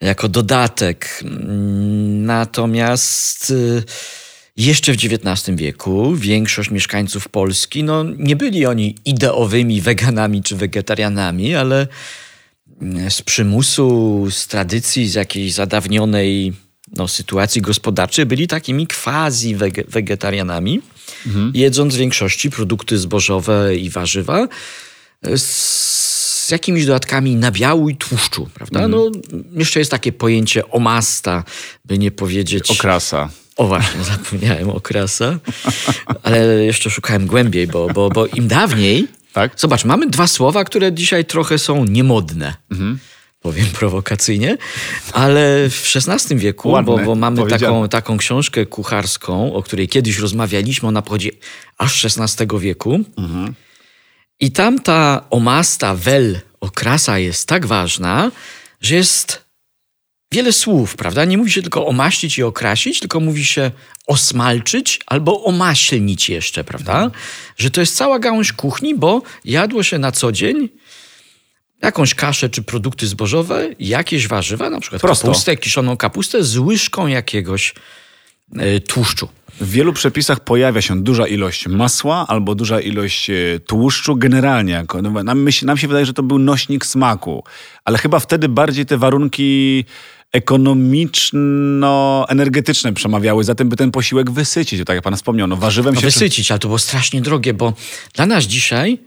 jako 0.00 0.28
dodatek. 0.28 1.24
Natomiast... 2.24 3.50
Yy 3.50 3.82
jeszcze 4.56 4.92
w 4.92 4.96
XIX 4.96 5.58
wieku 5.58 6.16
większość 6.16 6.70
mieszkańców 6.70 7.28
Polski, 7.28 7.84
no 7.84 8.04
nie 8.18 8.36
byli 8.36 8.66
oni 8.66 8.94
ideowymi 9.04 9.80
weganami 9.80 10.42
czy 10.42 10.56
wegetarianami, 10.56 11.54
ale 11.54 11.86
mm, 12.80 13.10
z 13.10 13.22
przymusu, 13.22 14.26
z 14.30 14.46
tradycji, 14.46 15.08
z 15.08 15.14
jakiejś 15.14 15.52
zadawnionej 15.52 16.52
no, 16.96 17.08
sytuacji 17.08 17.62
gospodarczej 17.62 18.26
byli 18.26 18.48
takimi 18.48 18.86
quasi 18.86 19.56
wegetarianami, 19.88 20.80
mhm. 21.26 21.52
jedząc 21.54 21.94
w 21.94 21.98
większości 21.98 22.50
produkty 22.50 22.98
zbożowe 22.98 23.76
i 23.76 23.90
warzywa 23.90 24.48
z 25.36 26.50
jakimiś 26.50 26.86
dodatkami 26.86 27.36
nabiału 27.36 27.88
i 27.88 27.96
tłuszczu, 27.96 28.48
prawda? 28.54 28.84
Mhm. 28.84 28.90
No, 28.90 29.20
jeszcze 29.52 29.78
jest 29.78 29.90
takie 29.90 30.12
pojęcie 30.12 30.68
omasta, 30.68 31.44
by 31.84 31.98
nie 31.98 32.10
powiedzieć... 32.10 32.70
Okrasa. 32.70 33.30
O 33.56 33.66
właśnie, 33.66 34.04
zapomniałem 34.14 34.70
o 34.70 34.80
krasa, 34.80 35.38
ale 36.22 36.64
jeszcze 36.64 36.90
szukałem 36.90 37.26
głębiej, 37.26 37.66
bo, 37.66 37.88
bo, 37.88 38.08
bo 38.08 38.26
im 38.26 38.48
dawniej. 38.48 39.08
Tak? 39.32 39.52
Zobacz, 39.56 39.84
mamy 39.84 40.06
dwa 40.06 40.26
słowa, 40.26 40.64
które 40.64 40.92
dzisiaj 40.92 41.24
trochę 41.24 41.58
są 41.58 41.84
niemodne. 41.84 42.54
Mhm. 42.70 42.98
Powiem 43.40 43.66
prowokacyjnie, 43.66 44.56
ale 45.12 45.70
w 45.70 45.96
XVI 45.96 46.36
wieku, 46.36 46.70
Ładne, 46.70 46.92
bo, 46.92 46.98
bo, 46.98 47.14
mamy 47.14 47.46
taką, 47.46 47.88
taką 47.88 48.16
książkę 48.16 48.66
kucharską, 48.66 49.54
o 49.54 49.62
której 49.62 49.88
kiedyś 49.88 50.18
rozmawialiśmy, 50.18 50.88
ona 50.88 51.02
pochodzi 51.02 51.32
aż 51.78 52.04
XVI 52.04 52.58
wieku. 52.58 53.00
Mhm. 53.16 53.54
I 54.40 54.52
tam 54.52 54.78
ta 54.78 55.24
omasta, 55.30 55.94
wel, 55.94 56.40
okrasa 56.60 57.18
jest 57.18 57.48
tak 57.48 57.66
ważna, 57.66 58.30
że 58.80 58.94
jest 58.94 59.45
wiele 60.32 60.52
słów, 60.52 60.96
prawda? 60.96 61.24
Nie 61.24 61.38
mówi 61.38 61.50
się 61.50 61.62
tylko 61.62 61.86
omaścić 61.86 62.38
i 62.38 62.42
okrasić, 62.42 63.00
tylko 63.00 63.20
mówi 63.20 63.44
się 63.44 63.70
osmalczyć 64.06 65.00
albo 65.06 65.44
omaślnić 65.44 66.28
jeszcze, 66.28 66.64
prawda? 66.64 66.92
Mhm. 66.92 67.10
Że 67.56 67.70
to 67.70 67.80
jest 67.80 67.96
cała 67.96 68.18
gałąź 68.18 68.52
kuchni, 68.52 68.94
bo 68.94 69.22
jadło 69.44 69.82
się 69.82 69.98
na 69.98 70.12
co 70.12 70.32
dzień 70.32 70.68
jakąś 71.82 72.14
kaszę 72.14 72.48
czy 72.48 72.62
produkty 72.62 73.06
zbożowe, 73.06 73.68
jakieś 73.78 74.28
warzywa, 74.28 74.70
na 74.70 74.80
przykład 74.80 75.02
Prosto. 75.02 75.26
kapustę, 75.26 75.56
kiszoną 75.56 75.96
kapustę 75.96 76.44
z 76.44 76.58
łyżką 76.58 77.06
jakiegoś 77.06 77.74
y, 78.76 78.80
tłuszczu. 78.80 79.28
W 79.60 79.70
wielu 79.70 79.92
przepisach 79.92 80.40
pojawia 80.40 80.82
się 80.82 81.02
duża 81.02 81.26
ilość 81.26 81.68
masła 81.68 82.26
albo 82.28 82.54
duża 82.54 82.80
ilość 82.80 83.30
e, 83.30 83.34
tłuszczu 83.66 84.16
generalnie. 84.16 84.84
No, 85.02 85.22
nam, 85.22 85.48
nam 85.62 85.78
się 85.78 85.88
wydaje, 85.88 86.06
że 86.06 86.12
to 86.12 86.22
był 86.22 86.38
nośnik 86.38 86.86
smaku, 86.86 87.44
ale 87.84 87.98
chyba 87.98 88.20
wtedy 88.20 88.48
bardziej 88.48 88.86
te 88.86 88.98
warunki 88.98 89.84
ekonomiczno-energetyczne 90.36 92.92
przemawiały 92.92 93.44
za 93.44 93.54
tym, 93.54 93.68
by 93.68 93.76
ten 93.76 93.90
posiłek 93.90 94.30
wysycić. 94.30 94.80
Tak 94.86 94.94
jak 94.94 95.04
pan 95.04 95.16
wspomniał, 95.16 95.46
no 95.46 95.56
warzywem 95.56 95.94
no 95.94 96.00
się... 96.00 96.06
Wysycić, 96.06 96.50
ale 96.50 96.58
to 96.58 96.68
było 96.68 96.78
strasznie 96.78 97.20
drogie, 97.20 97.54
bo 97.54 97.72
dla 98.14 98.26
nas 98.26 98.44
dzisiaj 98.44 98.98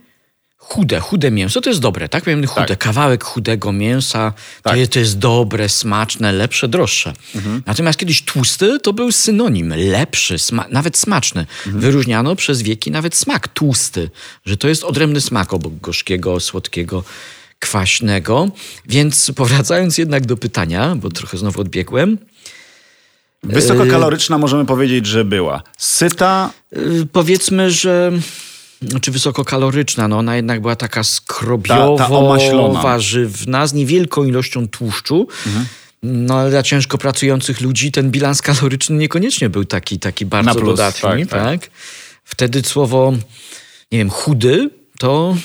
chude, 0.56 1.00
chude 1.00 1.30
mięso 1.30 1.60
to 1.60 1.70
jest 1.70 1.80
dobre, 1.80 2.08
tak? 2.08 2.24
Powiem 2.24 2.46
chude, 2.46 2.66
Tak. 2.66 2.78
kawałek 2.78 3.24
chudego 3.24 3.72
mięsa 3.72 4.32
to, 4.62 4.70
Tak. 4.70 4.78
jest, 4.78 4.92
to 4.92 4.98
jest 4.98 5.18
dobre, 5.18 5.68
smaczne, 5.68 6.32
lepsze, 6.32 6.68
droższe. 6.68 7.12
Natomiast 7.66 7.98
kiedyś 7.98 8.22
tłusty 8.22 8.80
to 8.80 8.92
był 8.92 9.12
synonim, 9.12 9.74
lepszy, 9.76 10.38
sma 10.38 10.64
nawet 10.70 10.98
smaczny. 10.98 11.46
Wyróżniano 11.66 12.36
przez 12.36 12.62
wieki 12.62 12.90
nawet 12.90 13.14
smak 13.14 13.48
tłusty, 13.48 14.10
że 14.44 14.56
to 14.56 14.68
jest 14.68 14.84
odrębny 14.84 15.20
smak 15.20 15.54
obok 15.54 15.72
gorzkiego, 15.80 16.40
słodkiego, 16.40 17.04
kwaśnego. 17.60 18.48
Więc 18.86 19.32
powracając 19.36 19.98
jednak 19.98 20.26
do 20.26 20.36
pytania, 20.36 20.96
bo 20.96 21.10
trochę 21.10 21.38
znowu 21.38 21.60
odbiegłem, 21.60 22.18
Wysokokaloryczna 23.42 24.38
możemy 24.38 24.66
powiedzieć, 24.66 25.06
że 25.06 25.24
była. 25.24 25.62
Syta, 25.78 26.50
Y, 26.76 27.06
powiedzmy, 27.12 27.70
że 27.70 28.12
znaczy 28.82 29.10
wysokokaloryczna, 29.10 30.08
no 30.08 30.18
ona 30.18 30.36
jednak 30.36 30.60
była 30.60 30.76
taka 30.76 31.04
skrobiowo, 31.04 31.96
Ta- 31.98 32.04
ta 32.04 32.08
z 33.66 33.72
niewielką 33.72 34.24
ilością 34.24 34.68
tłuszczu. 34.68 35.28
No 36.02 36.38
ale 36.38 36.50
dla 36.50 36.62
ciężko 36.62 36.98
pracujących 36.98 37.60
ludzi 37.60 37.92
ten 37.92 38.10
bilans 38.10 38.42
kaloryczny 38.42 38.96
niekoniecznie 38.96 39.50
był 39.50 39.64
taki, 39.64 39.98
taki 39.98 40.26
bardzo 40.26 40.54
plus, 40.54 40.70
dodatni. 40.70 41.26
tak, 41.26 41.28
tak. 41.28 41.60
tak. 41.60 41.70
Wtedy 42.24 42.62
słowo, 42.62 43.12
nie 43.92 43.98
wiem, 43.98 44.10
chudy 44.10 44.70
to 44.98 45.36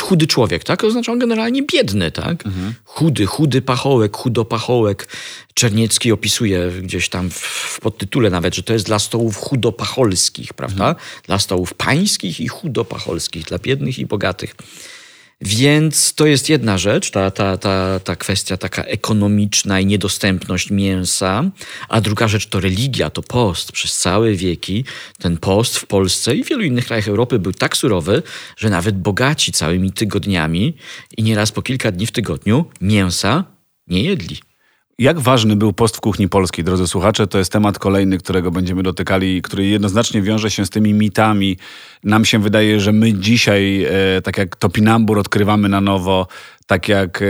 chudy 0.00 0.26
człowiek, 0.26 0.64
tak? 0.64 0.84
Oznacza 0.84 1.12
on 1.12 1.18
generalnie 1.18 1.62
biedny, 1.62 2.10
tak? 2.10 2.44
Chudy, 2.84 3.26
chudy 3.26 3.62
pachołek, 3.62 4.16
chudopachołek. 4.16 5.08
Czerniecki 5.54 6.12
opisuje 6.12 6.70
gdzieś 6.82 7.08
tam 7.08 7.30
w, 7.30 7.38
w 7.38 7.80
podtytule 7.80 8.30
nawet, 8.30 8.54
że 8.54 8.62
to 8.62 8.72
jest 8.72 8.86
dla 8.86 8.98
stołów 8.98 9.36
chudopacholskich, 9.36 10.54
prawda? 10.54 10.94
Dla 11.26 11.38
stołów 11.38 11.74
pańskich 11.74 12.40
i 12.40 12.48
chudopacholskich, 12.48 13.44
dla 13.44 13.58
biednych 13.58 13.98
i 13.98 14.06
bogatych. 14.06 14.54
Więc 15.44 16.14
to 16.14 16.26
jest 16.26 16.48
jedna 16.48 16.78
rzecz, 16.78 17.10
ta, 17.10 17.30
ta, 17.30 17.56
ta, 17.56 18.00
ta 18.00 18.16
kwestia 18.16 18.56
taka 18.56 18.84
ekonomiczna 18.84 19.80
i 19.80 19.86
niedostępność 19.86 20.70
mięsa. 20.70 21.50
A 21.88 22.00
druga 22.00 22.28
rzecz 22.28 22.46
to 22.46 22.60
religia, 22.60 23.10
to 23.10 23.22
post. 23.22 23.72
Przez 23.72 23.98
całe 23.98 24.32
wieki 24.32 24.84
ten 25.18 25.36
post 25.36 25.78
w 25.78 25.86
Polsce 25.86 26.34
i 26.34 26.44
w 26.44 26.48
wielu 26.48 26.62
innych 26.62 26.86
krajach 26.86 27.08
Europy 27.08 27.38
był 27.38 27.52
tak 27.52 27.76
surowy, 27.76 28.22
że 28.56 28.70
nawet 28.70 28.98
bogaci 28.98 29.52
całymi 29.52 29.92
tygodniami 29.92 30.76
i 31.16 31.22
nieraz 31.22 31.52
po 31.52 31.62
kilka 31.62 31.92
dni 31.92 32.06
w 32.06 32.12
tygodniu 32.12 32.64
mięsa 32.80 33.44
nie 33.86 34.02
jedli. 34.02 34.51
Jak 34.98 35.20
ważny 35.20 35.56
był 35.56 35.72
post 35.72 35.96
w 35.96 36.00
kuchni 36.00 36.28
polskiej, 36.28 36.64
drodzy 36.64 36.86
słuchacze? 36.86 37.26
To 37.26 37.38
jest 37.38 37.52
temat 37.52 37.78
kolejny, 37.78 38.18
którego 38.18 38.50
będziemy 38.50 38.82
dotykali, 38.82 39.36
i 39.36 39.42
który 39.42 39.66
jednoznacznie 39.66 40.22
wiąże 40.22 40.50
się 40.50 40.66
z 40.66 40.70
tymi 40.70 40.94
mitami. 40.94 41.56
Nam 42.04 42.24
się 42.24 42.38
wydaje, 42.38 42.80
że 42.80 42.92
my 42.92 43.12
dzisiaj, 43.12 43.84
e, 43.84 44.22
tak 44.22 44.38
jak 44.38 44.56
topinambur 44.56 45.18
odkrywamy 45.18 45.68
na 45.68 45.80
nowo, 45.80 46.26
tak 46.66 46.88
jak 46.88 47.22
e, 47.22 47.26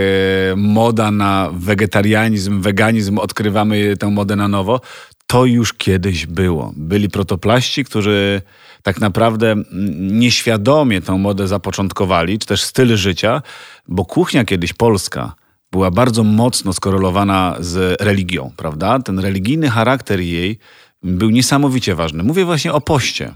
moda 0.55 1.11
na 1.11 1.49
wegetarianizm, 1.53 2.61
weganizm, 2.61 3.17
odkrywamy 3.17 3.97
tę 3.97 4.09
modę 4.09 4.35
na 4.35 4.47
nowo, 4.47 4.81
to 5.27 5.45
już 5.45 5.73
kiedyś 5.73 6.25
było. 6.25 6.73
Byli 6.75 7.09
protoplaści, 7.09 7.85
którzy 7.85 8.41
tak 8.83 8.99
naprawdę 8.99 9.55
nieświadomie 9.99 11.01
tę 11.01 11.17
modę 11.17 11.47
zapoczątkowali, 11.47 12.39
czy 12.39 12.47
też 12.47 12.63
styl 12.63 12.97
życia, 12.97 13.41
bo 13.87 14.05
kuchnia 14.05 14.45
kiedyś 14.45 14.73
polska 14.73 15.42
była 15.73 15.91
bardzo 15.91 16.23
mocno 16.23 16.73
skorelowana 16.73 17.55
z 17.59 18.01
religią, 18.01 18.51
prawda? 18.57 18.99
Ten 18.99 19.19
religijny 19.19 19.69
charakter 19.69 20.19
jej 20.19 20.59
był 21.03 21.29
niesamowicie 21.29 21.95
ważny. 21.95 22.23
Mówię 22.23 22.45
właśnie 22.45 22.73
o 22.73 22.81
poście. 22.81 23.35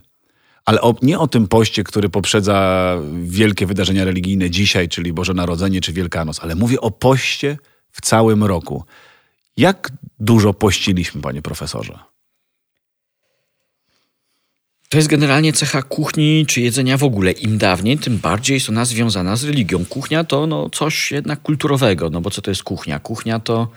Ale 0.66 0.82
o, 0.82 0.96
nie 1.02 1.20
o 1.20 1.28
tym 1.28 1.48
poście, 1.48 1.84
który 1.84 2.10
poprzedza 2.10 2.98
wielkie 3.22 3.66
wydarzenia 3.66 4.06
religijne 4.06 4.50
dzisiaj, 4.50 4.90
czyli 4.90 5.14
Boże 5.14 5.34
Narodzenie 5.34 5.82
czy 5.82 5.94
Wielkanoc, 5.94 6.40
ale 6.44 6.56
mówię 6.56 6.82
o 6.82 6.92
poście 6.92 7.58
w 7.92 8.02
całym 8.02 8.44
roku. 8.44 8.84
Jak 9.58 9.92
dużo 10.20 10.54
pościliśmy, 10.54 11.22
panie 11.22 11.42
profesorze? 11.42 12.00
To 14.90 14.98
jest 14.98 15.10
generalnie 15.10 15.54
cecha 15.54 15.82
kuchni 15.82 16.46
czy 16.48 16.62
jedzenia 16.62 16.98
w 16.98 17.04
ogóle. 17.04 17.32
Im 17.32 17.58
dawniej, 17.58 17.98
tym 17.98 18.18
bardziej 18.18 18.56
jest 18.56 18.70
ona 18.70 18.86
związana 18.86 19.36
z 19.36 19.44
religią. 19.44 19.86
Kuchnia 19.86 20.24
to 20.24 20.48
no, 20.48 20.70
coś 20.70 21.12
jednak 21.12 21.42
kulturowego, 21.42 22.10
no 22.10 22.22
bo 22.22 22.32
co 22.32 22.42
to 22.42 22.52
jest 22.52 22.64
kuchnia? 22.64 23.00
Kuchnia 23.00 23.40
to, 23.40 23.68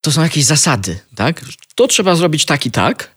to 0.00 0.12
są 0.12 0.22
jakieś 0.22 0.44
zasady, 0.44 1.00
tak? 1.14 1.44
To 1.74 1.86
trzeba 1.86 2.16
zrobić 2.16 2.44
tak 2.44 2.66
i 2.66 2.70
tak, 2.70 3.10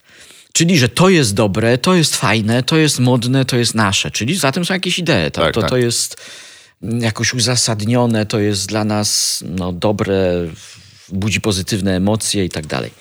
czyli 0.54 0.78
że 0.78 0.90
to 0.90 1.10
jest 1.10 1.34
dobre, 1.34 1.78
to 1.78 1.96
jest 1.96 2.16
fajne, 2.16 2.64
to 2.64 2.78
jest 2.78 3.00
modne, 3.00 3.46
to 3.46 3.58
jest 3.58 3.76
nasze, 3.76 4.12
czyli 4.12 4.36
za 4.36 4.52
tym 4.52 4.66
są 4.66 4.74
jakieś 4.74 5.00
idee. 5.00 5.32
Tak? 5.32 5.46
Tak, 5.46 5.54
to, 5.54 5.62
tak. 5.62 5.70
to 5.70 5.78
jest 5.78 6.18
jakoś 7.00 7.34
uzasadnione, 7.34 8.26
to 8.26 8.40
jest 8.40 8.68
dla 8.68 8.86
nas 8.86 9.44
no, 9.48 9.74
dobre, 9.74 10.34
budzi 11.10 11.42
pozytywne 11.42 11.96
emocje 11.96 12.46
i 12.46 12.50
tak 12.50 12.68
dalej. 12.68 12.92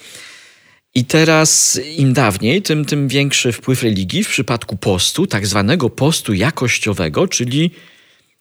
I 0.95 1.05
teraz 1.05 1.81
im 1.97 2.13
dawniej, 2.13 2.63
tym, 2.63 2.85
tym 2.85 3.09
większy 3.09 3.53
wpływ 3.53 3.83
religii 3.83 4.25
w 4.25 4.29
przypadku 4.29 4.77
postu, 4.77 5.27
tak 5.27 5.47
zwanego 5.47 5.91
postu 5.91 6.35
jakościowego, 6.35 7.29
czyli, 7.29 7.71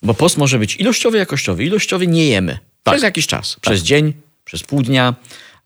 bo 0.01 0.13
post 0.13 0.37
może 0.37 0.59
być 0.59 0.75
ilościowy, 0.75 1.17
jakościowy. 1.17 1.63
Ilościowy 1.63 2.07
nie 2.07 2.27
jemy 2.27 2.59
przez 2.83 3.03
jakiś 3.03 3.27
czas, 3.27 3.57
przez 3.61 3.81
dzień, 3.81 4.13
przez 4.45 4.63
pół 4.63 4.81
dnia, 4.81 5.15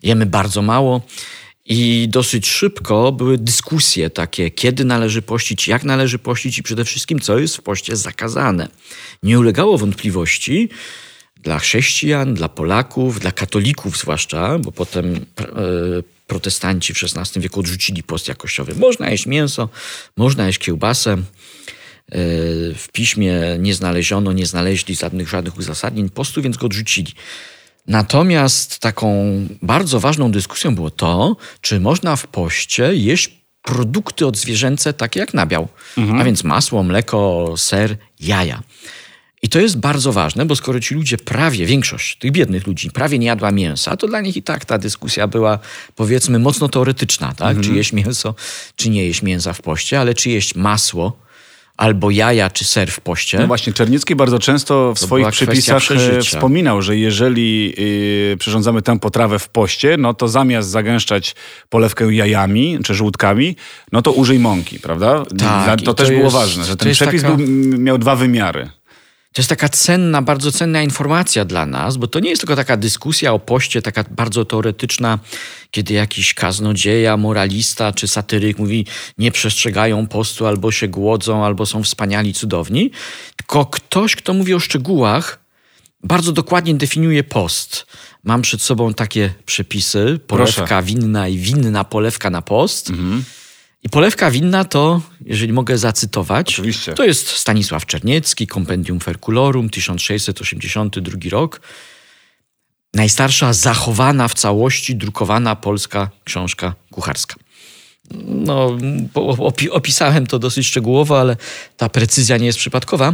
jemy 0.04 0.26
bardzo 0.26 0.62
mało. 0.62 1.02
I 1.68 2.08
dosyć 2.10 2.48
szybko 2.48 3.12
były 3.12 3.38
dyskusje 3.38 4.10
takie, 4.10 4.52
kiedy 4.52 4.86
należy 4.86 5.22
pościć, 5.22 5.68
jak 5.68 5.84
należy 5.84 6.20
pościć 6.20 6.58
i 6.58 6.64
przede 6.64 6.86
wszystkim, 6.86 7.20
co 7.20 7.40
jest 7.40 7.58
w 7.58 7.62
poście 7.62 7.96
zakazane. 7.96 8.68
Nie 9.24 9.40
ulegało 9.40 9.78
wątpliwości, 9.78 10.70
dla 11.44 11.60
chrześcijan, 11.60 12.34
dla 12.34 12.50
Polaków, 12.50 13.20
dla 13.20 13.32
katolików 13.32 13.98
zwłaszcza, 13.98 14.60
bo 14.60 14.72
potem 14.72 15.16
e, 15.16 15.46
protestanci 16.28 16.94
w 16.94 17.04
XVI 17.04 17.42
wieku 17.42 17.60
odrzucili 17.60 18.04
post 18.04 18.28
jakościowy. 18.28 18.76
Można 18.76 19.10
jeść 19.10 19.26
mięso, 19.26 19.70
można 20.18 20.48
jeść 20.48 20.60
kiełbasę. 20.60 21.12
E, 21.14 21.22
W 22.76 22.86
piśmie 22.94 23.34
nie 23.60 23.74
znaleziono, 23.74 24.34
nie 24.34 24.46
znaleźli 24.46 24.96
żadnych, 24.96 25.30
żadnych 25.30 25.58
uzasadnień 25.58 26.10
postu, 26.10 26.42
więc 26.42 26.58
go 26.58 26.66
odrzucili. 26.66 27.14
Natomiast 27.88 28.80
taką 28.80 29.26
bardzo 29.62 30.00
ważną 30.00 30.32
dyskusją 30.32 30.76
było 30.76 30.90
to, 30.92 31.36
czy 31.62 31.80
można 31.80 32.16
w 32.16 32.28
poście 32.28 32.96
jeść 32.96 33.32
produkty 33.62 34.26
odzwierzęce 34.28 34.94
takie 34.94 35.20
jak 35.20 35.34
nabiał, 35.34 35.68
a 36.20 36.24
więc 36.24 36.44
masło, 36.44 36.84
mleko, 36.84 37.54
ser, 37.58 37.98
jaja. 38.20 38.64
I 39.46 39.50
to 39.50 39.60
jest 39.60 39.78
bardzo 39.78 40.12
ważne, 40.12 40.46
bo 40.46 40.56
skoro 40.56 40.80
ci 40.80 40.96
ludzie 40.96 41.18
prawie, 41.18 41.66
większość 41.66 42.18
tych 42.18 42.32
biednych 42.32 42.68
ludzi 42.68 42.92
prawie 42.92 43.20
nie 43.20 43.28
jadła 43.28 43.52
mięsa, 43.52 43.98
to 43.98 44.08
dla 44.08 44.22
nich 44.22 44.38
i 44.38 44.44
tak 44.44 44.66
ta 44.66 44.78
dyskusja 44.78 45.28
była 45.28 45.60
powiedzmy 45.96 46.40
mocno 46.40 46.70
teoretyczna, 46.70 47.34
tak? 47.34 47.62
Czy 47.62 47.74
jeść 47.74 47.94
mięso, 47.94 48.36
czy 48.76 48.90
nie 48.90 49.06
jeść 49.06 49.22
mięsa 49.22 49.54
w 49.54 49.62
poście, 49.62 50.00
ale 50.00 50.14
czy 50.14 50.30
jeść 50.30 50.56
masło 50.56 51.20
albo 51.78 52.12
jaja, 52.12 52.50
czy 52.50 52.66
ser 52.66 52.92
w 52.92 53.00
poście. 53.00 53.40
No 53.40 53.48
właśnie, 53.48 53.74
Czerniecki 53.74 54.16
bardzo 54.16 54.40
często 54.40 54.94
w 54.96 55.00
To 55.00 55.06
swoich 55.06 55.30
przepisach 55.30 55.92
e, 55.92 56.22
wspominał, 56.22 56.82
że 56.82 56.98
jeżeli 56.98 57.74
yy, 58.30 58.38
przyrządzamy 58.38 58.82
tę 58.82 59.00
potrawę 59.00 59.40
w 59.40 59.50
poście, 59.50 59.98
no 59.98 60.14
to 60.14 60.28
zamiast 60.28 60.70
zagęszczać 60.70 61.36
polewkę 61.70 62.14
jajami 62.14 62.80
czy 62.84 62.94
żółtkami, 62.94 63.56
no 63.92 64.02
to 64.02 64.12
użyj 64.12 64.40
mąki, 64.40 64.80
prawda? 64.80 65.24
Tak, 65.38 65.80
to 65.80 65.86
to 65.86 65.94
też 65.94 66.10
było 66.10 66.24
jest- 66.24 66.36
ważne, 66.36 66.66
że 66.66 66.78
ten 66.78 66.94
przepis 66.94 67.22
taka- 67.22 67.36
był, 67.36 67.48
miał 67.80 67.98
dwa 67.98 68.16
wymiary. 68.16 68.70
To 69.36 69.42
jest 69.42 69.50
taka 69.50 69.70
cenna, 69.70 70.22
bardzo 70.22 70.52
cenna 70.52 70.82
informacja 70.82 71.46
dla 71.46 71.66
nas, 71.66 71.98
bo 71.98 72.08
to 72.08 72.20
nie 72.20 72.30
jest 72.30 72.42
tylko 72.42 72.56
taka 72.56 72.78
dyskusja 72.78 73.34
o 73.34 73.40
poście, 73.40 73.82
taka 73.82 74.04
bardzo 74.12 74.46
teoretyczna, 74.46 75.20
kiedy 75.72 75.94
jakiś 75.94 76.34
kaznodzieja, 76.34 77.18
moralista 77.18 77.94
czy 77.94 78.08
satyryk 78.08 78.60
mówi, 78.60 78.86
nie 79.18 79.32
przestrzegają 79.32 80.08
postu, 80.08 80.48
albo 80.48 80.72
się 80.72 80.88
głodzą, 80.88 81.46
albo 81.46 81.66
są 81.66 81.84
wspaniali, 81.84 82.34
cudowni. 82.34 82.92
Tylko 83.36 83.66
ktoś, 83.66 84.16
kto 84.16 84.34
mówi 84.34 84.54
o 84.54 84.60
szczegółach, 84.60 85.40
bardzo 86.04 86.32
dokładnie 86.32 86.76
definiuje 86.76 87.24
post. 87.24 87.86
Mam 88.24 88.42
przed 88.42 88.62
sobą 88.62 88.94
takie 88.94 89.34
przepisy: 89.46 90.20
polewka 90.28 90.66
Proszę. 90.66 90.84
winna 90.84 91.28
i 91.28 91.38
winna 91.38 91.84
polewka 91.84 92.30
na 92.30 92.42
post. 92.42 92.92
I 93.86 93.90
polewka 93.90 94.32
winna 94.32 94.64
to, 94.66 95.02
jeżeli 95.26 95.54
mogę 95.54 95.78
zacytować, 95.78 96.50
Oczywiście. 96.50 96.94
to 96.94 97.04
jest 97.04 97.28
Stanisław 97.30 97.86
Czerniecki, 97.86 98.48
Compendium 98.48 99.00
Ferculorum, 99.00 99.70
1682 99.70 101.18
rok. 101.30 101.62
Najstarsza 102.94 103.54
zachowana 103.54 104.28
w 104.28 104.34
całości 104.34 104.96
drukowana 104.96 105.56
polska 105.56 106.10
książka 106.24 106.76
kucharska. 106.92 107.36
No, 108.26 108.78
opi- 109.14 109.70
opisałem 109.72 110.28
to 110.28 110.40
dosyć 110.40 110.68
szczegółowo, 110.68 111.20
ale 111.20 111.38
ta 111.78 111.90
precyzja 111.90 112.38
nie 112.38 112.46
jest 112.46 112.60
przypadkowa. 112.60 113.14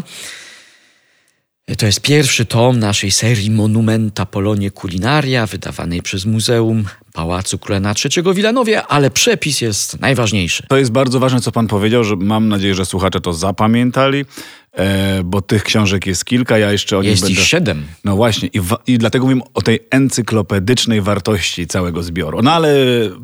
To 1.77 1.85
jest 1.85 2.01
pierwszy 2.01 2.45
tom 2.45 2.79
naszej 2.79 3.11
serii 3.11 3.51
Monumenta 3.51 4.25
Polonie 4.25 4.71
Culinaria, 4.71 5.45
wydawanej 5.45 6.01
przez 6.01 6.25
Muzeum 6.25 6.85
Pałacu 7.13 7.57
Królena 7.59 7.93
III 8.05 8.23
w 8.23 8.35
Wilanowie, 8.35 8.83
ale 8.83 9.11
przepis 9.11 9.61
jest 9.61 9.99
najważniejszy. 9.99 10.63
To 10.69 10.77
jest 10.77 10.91
bardzo 10.91 11.19
ważne, 11.19 11.41
co 11.41 11.51
pan 11.51 11.67
powiedział, 11.67 12.03
że 12.03 12.15
mam 12.15 12.47
nadzieję, 12.47 12.75
że 12.75 12.85
słuchacze 12.85 13.21
to 13.21 13.33
zapamiętali, 13.33 14.25
e, 14.73 15.21
bo 15.23 15.41
tych 15.41 15.63
książek 15.63 16.05
jest 16.05 16.25
kilka, 16.25 16.57
ja 16.57 16.71
jeszcze 16.71 16.97
o 16.97 17.01
nich 17.01 17.09
Jest 17.11 17.21
będę... 17.23 17.41
ich 17.41 17.47
siedem. 17.47 17.85
No 18.03 18.15
właśnie, 18.15 18.49
i, 18.53 18.59
wa- 18.59 18.79
i 18.87 18.97
dlatego 18.97 19.25
mówimy 19.25 19.41
o 19.53 19.61
tej 19.61 19.79
encyklopedycznej 19.91 21.01
wartości 21.01 21.67
całego 21.67 22.03
zbioru. 22.03 22.41
No 22.41 22.51
ale 22.51 22.75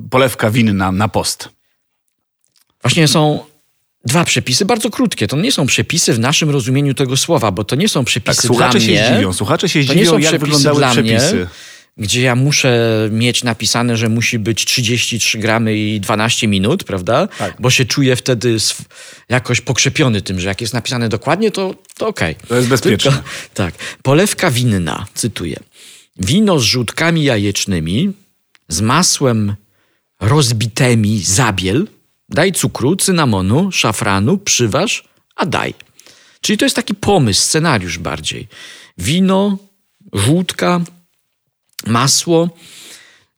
polewka 0.09 0.49
winna 0.51 0.91
na 0.91 1.07
post. 1.07 1.49
Właśnie 2.81 3.07
są 3.07 3.39
dwa 4.05 4.23
przepisy, 4.25 4.65
bardzo 4.65 4.89
krótkie. 4.89 5.27
To 5.27 5.37
nie 5.37 5.51
są 5.51 5.65
przepisy 5.65 6.13
w 6.13 6.19
naszym 6.19 6.49
rozumieniu 6.49 6.93
tego 6.93 7.17
słowa, 7.17 7.51
bo 7.51 7.63
to 7.63 7.75
nie 7.75 7.89
są 7.89 7.99
Tak, 7.99 8.07
przepisy 8.07 8.47
słuchacze 8.47 8.79
dla 8.79 8.87
się 8.87 8.91
mnie. 8.93 9.07
zdziwią, 9.13 9.33
słuchacze 9.33 9.69
się 9.69 9.83
zdziwią, 9.83 10.17
jak 10.17 10.39
wyglądały 10.39 10.81
przepisy. 10.91 11.35
mnie, 11.35 11.47
gdzie 11.97 12.21
ja 12.21 12.35
muszę 12.35 12.79
mieć 13.11 13.43
napisane, 13.43 13.97
że 13.97 14.09
musi 14.09 14.39
być 14.39 14.65
33 14.65 15.37
gramy 15.37 15.77
i 15.77 15.99
12 15.99 16.47
minut, 16.47 16.83
prawda? 16.83 17.27
Tak. 17.27 17.55
Bo 17.59 17.69
się 17.69 17.85
czuję 17.85 18.15
wtedy 18.15 18.57
jakoś 19.29 19.61
pokrzepiony 19.61 20.21
tym, 20.21 20.39
że 20.39 20.47
jak 20.47 20.61
jest 20.61 20.73
napisane 20.73 21.09
dokładnie, 21.09 21.51
to, 21.51 21.75
to 21.97 22.07
okej. 22.07 22.35
To 22.47 22.55
jest 22.55 22.67
bezpieczne. 22.67 23.11
Tylko, 23.11 23.27
tak. 23.53 23.75
Polewka 24.03 24.51
winna, 24.51 25.05
cytuję. 25.13 25.59
Wino 26.17 26.59
z 26.59 26.63
żółtkami 26.63 27.23
jajecznymi, 27.23 28.13
z 28.67 28.81
masłem 28.81 29.55
rozbitymi 30.19 31.19
zabiel, 31.19 31.87
daj 32.29 32.51
cukru, 32.51 32.95
cynamonu, 32.95 33.71
szafranu, 33.71 34.37
przyważ, 34.37 35.03
a 35.35 35.45
daj. 35.45 35.73
Czyli 36.41 36.57
to 36.57 36.65
jest 36.65 36.75
taki 36.75 36.95
pomysł, 36.95 37.41
scenariusz 37.41 37.97
bardziej. 37.97 38.47
Wino, 38.97 39.57
żółtka, 40.13 40.81
masło 41.85 42.49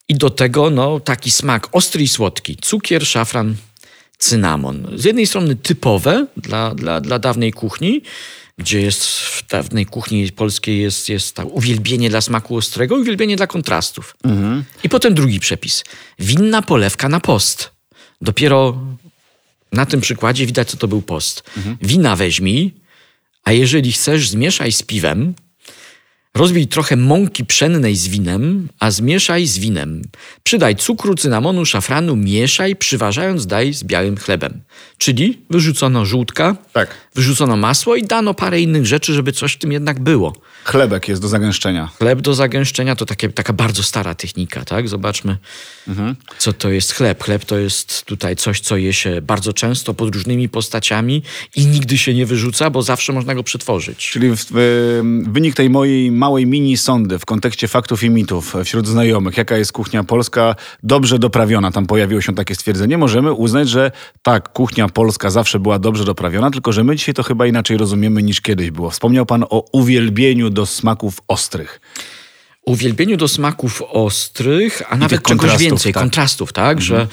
i 0.10 0.16
do 0.16 0.30
tego 0.30 0.70
no, 0.70 1.00
taki 1.00 1.32
smak 1.32 1.68
ostry 1.72 2.04
i 2.04 2.08
słodki. 2.08 2.58
Cukier, 2.62 3.06
szafran, 3.06 3.56
cynamon. 4.18 4.88
Z 4.96 5.06
jednej 5.06 5.28
strony 5.28 5.56
typowe 5.56 6.28
dla, 6.38 6.76
dla, 6.76 7.02
dla 7.02 7.20
dawnej 7.20 7.52
kuchni, 7.54 8.02
gdzie 8.58 8.82
jest 8.82 9.08
w 9.08 9.48
dawnej 9.48 9.86
kuchni 9.86 10.32
polskiej 10.32 10.82
jest, 10.82 11.10
jest 11.10 11.36
ta 11.36 11.44
uwielbienie 11.44 12.10
dla 12.10 12.22
smaku 12.22 12.56
ostrego 12.56 12.98
i 12.98 13.02
uwielbienie 13.02 13.36
dla 13.36 13.48
kontrastów. 13.48 14.16
I 14.84 14.90
potem 14.90 15.14
drugi 15.14 15.40
przepis. 15.40 15.84
Winna 16.20 16.62
polewka 16.62 17.10
na 17.10 17.20
post. 17.20 17.72
Dopiero 18.22 18.78
na 19.72 19.86
tym 19.86 20.02
przykładzie 20.02 20.46
widać, 20.46 20.70
co 20.70 20.78
to 20.78 20.88
był 20.88 21.02
post. 21.02 21.44
Wina 21.82 22.16
weźmij, 22.16 22.74
a 23.44 23.52
jeżeli 23.52 23.92
chcesz, 23.92 24.30
zmieszaj 24.30 24.72
z 24.72 24.84
piwem, 24.84 25.34
Rozbij 26.36 26.68
trochę 26.68 26.96
mąki 26.96 27.46
pszennej 27.46 27.96
z 27.96 28.08
winem, 28.08 28.68
a 28.80 28.92
zmieszaj 28.92 29.46
z 29.46 29.60
winem. 29.60 30.02
Przydaj 30.44 30.76
cukru, 30.76 31.16
cynamonu, 31.16 31.66
szafranu, 31.66 32.16
mieszaj, 32.16 32.76
przyważając 32.76 33.48
daj 33.48 33.74
z 33.74 33.84
białym 33.84 34.18
chlebem. 34.18 34.62
Czyli 34.98 35.42
wyrzucono 35.50 36.06
żółtka, 36.06 36.56
Tak. 36.74 36.90
wyrzucono 37.16 37.58
masło 37.58 37.96
i 37.96 38.04
dano 38.04 38.34
parę 38.34 38.62
innych 38.62 38.86
rzeczy, 38.86 39.14
żeby 39.14 39.32
coś 39.32 39.54
w 39.54 39.58
tym 39.58 39.72
jednak 39.72 40.00
było. 40.00 40.36
Chlebek 40.64 41.08
jest 41.08 41.22
do 41.22 41.28
zagęszczenia. 41.28 41.90
Chleb 41.98 42.22
do 42.22 42.34
zagęszczenia 42.36 42.96
to 42.96 43.06
takie, 43.06 43.30
taka 43.30 43.54
bardzo 43.54 43.84
stara 43.84 44.16
technika, 44.16 44.66
tak? 44.66 44.90
Zobaczmy, 44.90 45.38
co 46.38 46.54
to 46.54 46.70
jest 46.70 46.94
chleb. 46.94 47.24
Chleb 47.24 47.46
to 47.46 47.58
jest 47.58 48.06
tutaj 48.06 48.36
coś, 48.36 48.60
co 48.60 48.78
je 48.78 48.94
się 48.94 49.22
bardzo 49.22 49.54
często 49.54 49.94
pod 49.94 50.16
różnymi 50.16 50.50
postaciami 50.50 51.24
i 51.56 51.66
nigdy 51.66 51.98
się 51.98 52.14
nie 52.14 52.26
wyrzuca, 52.26 52.70
bo 52.70 52.82
zawsze 52.82 53.14
można 53.14 53.36
go 53.36 53.44
przetworzyć. 53.44 54.10
Czyli 54.10 54.30
w, 54.30 54.46
w, 54.52 55.02
wynik 55.28 55.56
tej 55.56 55.70
mojej 55.70 56.12
małej 56.20 56.46
mini 56.46 56.78
sondy 56.78 57.20
w 57.20 57.26
kontekście 57.26 57.68
faktów 57.68 58.04
i 58.04 58.10
mitów 58.10 58.56
wśród 58.64 58.88
znajomych, 58.88 59.38
jaka 59.38 59.58
jest 59.58 59.72
kuchnia 59.72 60.04
polska 60.04 60.56
dobrze 60.84 61.20
doprawiona, 61.20 61.72
tam 61.72 61.86
pojawiło 61.86 62.22
się 62.22 62.36
takie 62.36 62.56
stwierdzenie, 62.56 62.98
możemy 62.98 63.34
uznać, 63.34 63.70
że 63.70 63.92
tak, 64.22 64.54
kuchnia 64.54 64.90
polska 64.90 65.30
zawsze 65.30 65.60
była 65.60 65.80
dobrze 65.80 66.06
doprawiona, 66.06 66.52
tylko 66.52 66.72
że 66.72 66.84
my 66.84 66.96
dzisiaj 66.96 67.14
to 67.14 67.24
chyba 67.24 67.48
inaczej 67.48 67.78
rozumiemy 67.78 68.24
niż 68.24 68.42
kiedyś 68.42 68.72
było. 68.72 68.90
Wspomniał 68.90 69.26
pan 69.26 69.46
o 69.50 69.66
uwielbieniu 69.72 70.50
do 70.50 70.66
smaków 70.66 71.20
ostrych. 71.28 71.82
uwielbieniu 72.66 73.18
do 73.18 73.28
smaków 73.28 73.82
ostrych, 73.82 74.82
a 74.90 74.98
nawet 74.98 75.24
tych 75.24 75.38
czegoś 75.38 75.58
więcej, 75.58 75.94
tak. 75.94 76.04
kontrastów, 76.04 76.54
tak? 76.54 76.82
Że, 76.82 77.08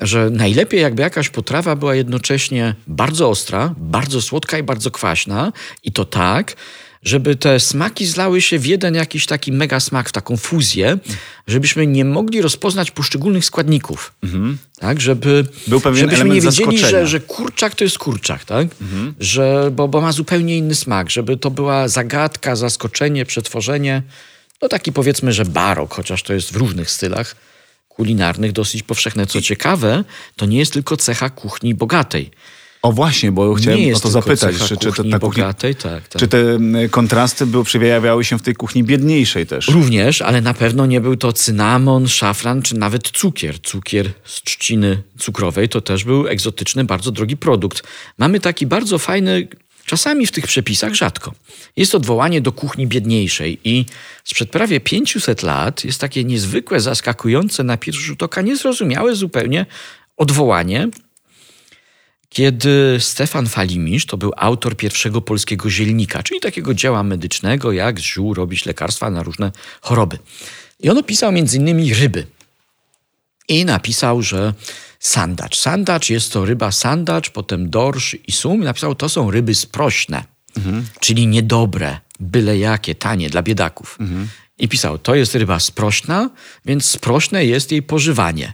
że 0.00 0.30
najlepiej 0.30 0.80
jakby 0.80 1.02
jakaś 1.02 1.28
potrawa 1.28 1.76
była 1.76 1.94
jednocześnie 1.94 2.74
bardzo 2.86 3.28
ostra, 3.28 3.74
bardzo 3.78 4.22
słodka 4.22 4.58
i 4.58 4.62
bardzo 4.62 4.90
kwaśna 4.90 5.52
i 5.82 5.92
to 5.92 6.04
tak, 6.04 6.56
żeby 7.06 7.36
te 7.36 7.60
smaki 7.60 8.06
zlały 8.06 8.42
się 8.42 8.58
w 8.58 8.66
jeden 8.66 8.94
jakiś 8.94 9.26
taki 9.26 9.52
mega 9.52 9.80
smak, 9.80 10.08
w 10.08 10.12
taką 10.12 10.36
fuzję, 10.36 10.98
żebyśmy 11.46 11.86
nie 11.86 12.04
mogli 12.04 12.42
rozpoznać 12.42 12.90
poszczególnych 12.90 13.44
składników. 13.44 14.12
Tak, 14.78 15.00
żeby, 15.00 15.46
Był 15.66 15.80
pewien 15.80 16.00
żebyśmy 16.00 16.24
nie 16.24 16.30
element 16.30 16.44
wiedzieli, 16.44 16.78
zaskoczenia. 16.78 17.00
że, 17.00 17.06
że 17.06 17.20
kurczak 17.20 17.74
to 17.74 17.84
jest 17.84 17.98
kurczak, 17.98 18.44
tak? 18.44 18.68
Że, 19.20 19.70
bo, 19.72 19.88
bo 19.88 20.00
ma 20.00 20.12
zupełnie 20.12 20.56
inny 20.58 20.74
smak, 20.74 21.10
żeby 21.10 21.36
to 21.36 21.50
była 21.50 21.88
zagadka, 21.88 22.56
zaskoczenie, 22.56 23.26
przetworzenie. 23.26 24.02
No 24.62 24.68
taki 24.68 24.92
powiedzmy, 24.92 25.32
że 25.32 25.44
barok, 25.44 25.94
chociaż 25.94 26.22
to 26.22 26.32
jest 26.34 26.52
w 26.52 26.56
różnych 26.56 26.90
stylach 26.90 27.36
kulinarnych 27.88 28.52
dosyć 28.52 28.82
powszechne. 28.82 29.26
Co 29.26 29.42
ciekawe, 29.42 30.04
to 30.36 30.46
nie 30.46 30.58
jest 30.58 30.72
tylko 30.72 30.96
cecha 30.96 31.30
kuchni 31.30 31.74
bogatej. 31.74 32.30
O 32.82 32.92
właśnie, 32.92 33.32
bo 33.32 33.54
chciałem 33.54 33.94
o 33.94 34.00
to 34.00 34.10
zapytać, 34.10 34.56
czy, 34.56 34.76
czy, 34.76 34.88
kuchni 34.88 35.10
ta 35.10 35.18
kuchnia, 35.18 35.42
bogatej, 35.44 35.74
tak, 35.74 36.08
tak. 36.08 36.20
czy 36.20 36.28
te 36.28 36.58
kontrasty 36.90 37.46
były, 37.46 37.64
przejawiały 37.64 38.24
się 38.24 38.38
w 38.38 38.42
tej 38.42 38.54
kuchni 38.54 38.84
biedniejszej 38.84 39.46
też. 39.46 39.68
Również, 39.68 40.22
ale 40.22 40.40
na 40.40 40.54
pewno 40.54 40.86
nie 40.86 41.00
był 41.00 41.16
to 41.16 41.32
cynamon, 41.32 42.08
szafran 42.08 42.62
czy 42.62 42.76
nawet 42.76 43.10
cukier. 43.10 43.62
Cukier 43.62 44.10
z 44.24 44.42
trzciny 44.42 45.02
cukrowej 45.18 45.68
to 45.68 45.80
też 45.80 46.04
był 46.04 46.28
egzotyczny, 46.28 46.84
bardzo 46.84 47.10
drogi 47.10 47.36
produkt. 47.36 47.82
Mamy 48.18 48.40
taki 48.40 48.66
bardzo 48.66 48.98
fajny, 48.98 49.48
czasami 49.86 50.26
w 50.26 50.32
tych 50.32 50.46
przepisach 50.46 50.94
rzadko. 50.94 51.32
Jest 51.76 51.94
odwołanie 51.94 52.40
do 52.40 52.52
kuchni 52.52 52.86
biedniejszej 52.86 53.58
i 53.64 53.84
sprzed 54.24 54.50
prawie 54.50 54.80
500 54.80 55.42
lat 55.42 55.84
jest 55.84 56.00
takie 56.00 56.24
niezwykłe, 56.24 56.80
zaskakujące 56.80 57.62
na 57.62 57.76
pierwszy 57.76 58.02
rzut 58.02 58.22
oka, 58.22 58.42
niezrozumiałe 58.42 59.14
zupełnie 59.14 59.66
odwołanie 60.16 60.88
kiedy 62.36 62.96
Stefan 63.00 63.46
Falimisz, 63.46 64.06
to 64.06 64.16
był 64.16 64.32
autor 64.36 64.76
pierwszego 64.76 65.20
polskiego 65.20 65.70
zielnika, 65.70 66.22
czyli 66.22 66.40
takiego 66.40 66.74
dzieła 66.74 67.02
medycznego, 67.02 67.72
jak 67.72 68.00
z 68.00 68.02
ziół 68.02 68.34
robić 68.34 68.66
lekarstwa 68.66 69.10
na 69.10 69.22
różne 69.22 69.52
choroby. 69.80 70.18
I 70.80 70.90
on 70.90 70.98
opisał 70.98 71.32
między 71.32 71.56
innymi 71.56 71.94
ryby. 71.94 72.26
I 73.48 73.64
napisał, 73.64 74.22
że 74.22 74.54
sandacz. 75.00 75.58
Sandacz 75.58 76.10
jest 76.10 76.32
to 76.32 76.44
ryba 76.44 76.72
sandacz, 76.72 77.30
potem 77.30 77.70
dorsz 77.70 78.16
i 78.26 78.32
sum. 78.32 78.62
I 78.62 78.64
napisał, 78.64 78.94
to 78.94 79.08
są 79.08 79.30
ryby 79.30 79.54
sprośne, 79.54 80.24
czyli 81.00 81.26
niedobre, 81.26 81.98
byle 82.20 82.58
jakie, 82.58 82.94
tanie 82.94 83.30
dla 83.30 83.42
biedaków. 83.42 83.98
I 84.58 84.68
pisał, 84.68 84.98
to 84.98 85.14
jest 85.14 85.34
ryba 85.34 85.60
sprośna, 85.60 86.30
więc 86.64 86.86
sprośne 86.86 87.44
jest 87.44 87.72
jej 87.72 87.82
pożywanie. 87.82 88.52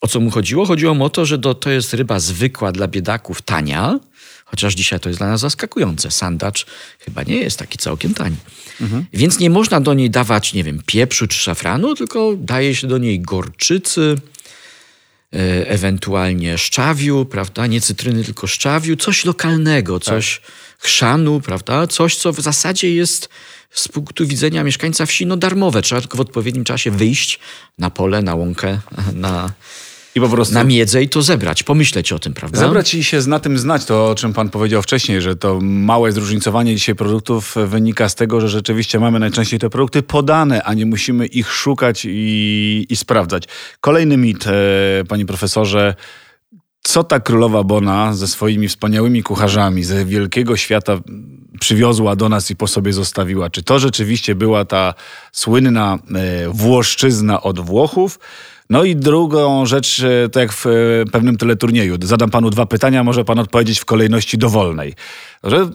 O 0.00 0.08
co 0.08 0.20
mu 0.20 0.30
chodziło? 0.30 0.66
Chodziło 0.66 0.94
mu 0.94 1.04
o 1.04 1.10
to, 1.10 1.26
że 1.26 1.38
do, 1.38 1.54
to 1.54 1.70
jest 1.70 1.94
ryba 1.94 2.20
zwykła 2.20 2.72
dla 2.72 2.88
biedaków, 2.88 3.42
tania, 3.42 3.98
chociaż 4.44 4.74
dzisiaj 4.74 5.00
to 5.00 5.08
jest 5.08 5.20
dla 5.20 5.28
nas 5.28 5.40
zaskakujące. 5.40 6.10
Sandacz 6.10 6.66
chyba 6.98 7.22
nie 7.22 7.36
jest 7.36 7.58
taki 7.58 7.78
całkiem 7.78 8.14
tani. 8.14 8.36
Więc 9.12 9.38
nie 9.38 9.50
można 9.50 9.80
do 9.80 9.94
niej 9.94 10.10
dawać, 10.10 10.54
nie 10.54 10.64
wiem, 10.64 10.82
pieprzu 10.86 11.26
czy 11.26 11.38
szafranu, 11.38 11.94
tylko 11.94 12.34
daje 12.36 12.74
się 12.74 12.86
do 12.86 12.98
niej 12.98 13.20
gorczycy, 13.20 14.16
e, 15.32 15.68
ewentualnie 15.68 16.58
szczawiu, 16.58 17.24
prawda? 17.24 17.66
Nie 17.66 17.80
cytryny, 17.80 18.24
tylko 18.24 18.46
szczawiu, 18.46 18.96
coś 18.96 19.24
lokalnego, 19.24 20.00
coś 20.00 20.40
chrzanu, 20.78 21.40
prawda? 21.40 21.86
Coś, 21.86 22.16
co 22.16 22.32
w 22.32 22.40
zasadzie 22.40 22.94
jest 22.94 23.28
z 23.70 23.88
punktu 23.88 24.26
widzenia 24.26 24.64
mieszkańca 24.64 25.06
wsi 25.06 25.26
no 25.26 25.36
darmowe. 25.36 25.82
Trzeba 25.82 26.00
tylko 26.00 26.18
w 26.18 26.20
odpowiednim 26.20 26.64
czasie 26.64 26.90
wyjść 26.90 27.38
na 27.78 27.90
pole, 27.90 28.22
na 28.22 28.34
łąkę, 28.34 28.80
na, 29.14 29.52
I 30.14 30.20
po 30.20 30.28
prostu 30.28 30.54
na 30.54 30.64
miedzę 30.64 31.02
i 31.02 31.08
to 31.08 31.22
zebrać, 31.22 31.62
pomyśleć 31.62 32.12
o 32.12 32.18
tym, 32.18 32.34
prawda? 32.34 32.58
Zebrać 32.58 32.94
i 32.94 33.04
się 33.04 33.20
na 33.26 33.40
tym 33.40 33.58
znać, 33.58 33.84
to 33.84 34.10
o 34.10 34.14
czym 34.14 34.32
pan 34.32 34.50
powiedział 34.50 34.82
wcześniej, 34.82 35.22
że 35.22 35.36
to 35.36 35.58
małe 35.62 36.12
zróżnicowanie 36.12 36.74
dzisiaj 36.74 36.94
produktów 36.94 37.54
wynika 37.66 38.08
z 38.08 38.14
tego, 38.14 38.40
że 38.40 38.48
rzeczywiście 38.48 39.00
mamy 39.00 39.18
najczęściej 39.18 39.60
te 39.60 39.70
produkty 39.70 40.02
podane, 40.02 40.62
a 40.62 40.74
nie 40.74 40.86
musimy 40.86 41.26
ich 41.26 41.52
szukać 41.52 42.04
i, 42.04 42.86
i 42.88 42.96
sprawdzać. 42.96 43.44
Kolejny 43.80 44.16
mit, 44.16 44.46
e, 44.46 44.52
panie 45.08 45.26
profesorze. 45.26 45.94
Co 46.82 47.04
ta 47.04 47.20
królowa 47.20 47.64
Bona 47.64 48.14
ze 48.14 48.28
swoimi 48.28 48.68
wspaniałymi 48.68 49.22
kucharzami 49.22 49.84
ze 49.84 50.04
wielkiego 50.04 50.56
świata 50.56 50.98
przywiozła 51.60 52.16
do 52.16 52.28
nas 52.28 52.50
i 52.50 52.56
po 52.56 52.66
sobie 52.66 52.92
zostawiła? 52.92 53.50
Czy 53.50 53.62
to 53.62 53.78
rzeczywiście 53.78 54.34
była 54.34 54.64
ta 54.64 54.94
słynna 55.32 55.98
e, 56.14 56.48
Włoszczyzna 56.48 57.42
od 57.42 57.60
Włochów? 57.60 58.18
No 58.70 58.84
i 58.84 58.96
drugą 58.96 59.66
rzecz, 59.66 60.02
tak 60.32 60.40
jak 60.40 60.52
w 60.52 60.66
e, 60.66 60.70
pewnym 61.12 61.36
teleturnieju. 61.36 61.96
Zadam 62.02 62.30
panu 62.30 62.50
dwa 62.50 62.66
pytania, 62.66 63.04
może 63.04 63.24
pan 63.24 63.38
odpowiedzieć 63.38 63.80
w 63.80 63.84
kolejności 63.84 64.38
dowolnej. 64.38 64.94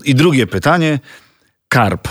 I 0.06 0.16
drugie 0.16 0.48
pytanie. 0.48 1.00
Karp 1.68 2.08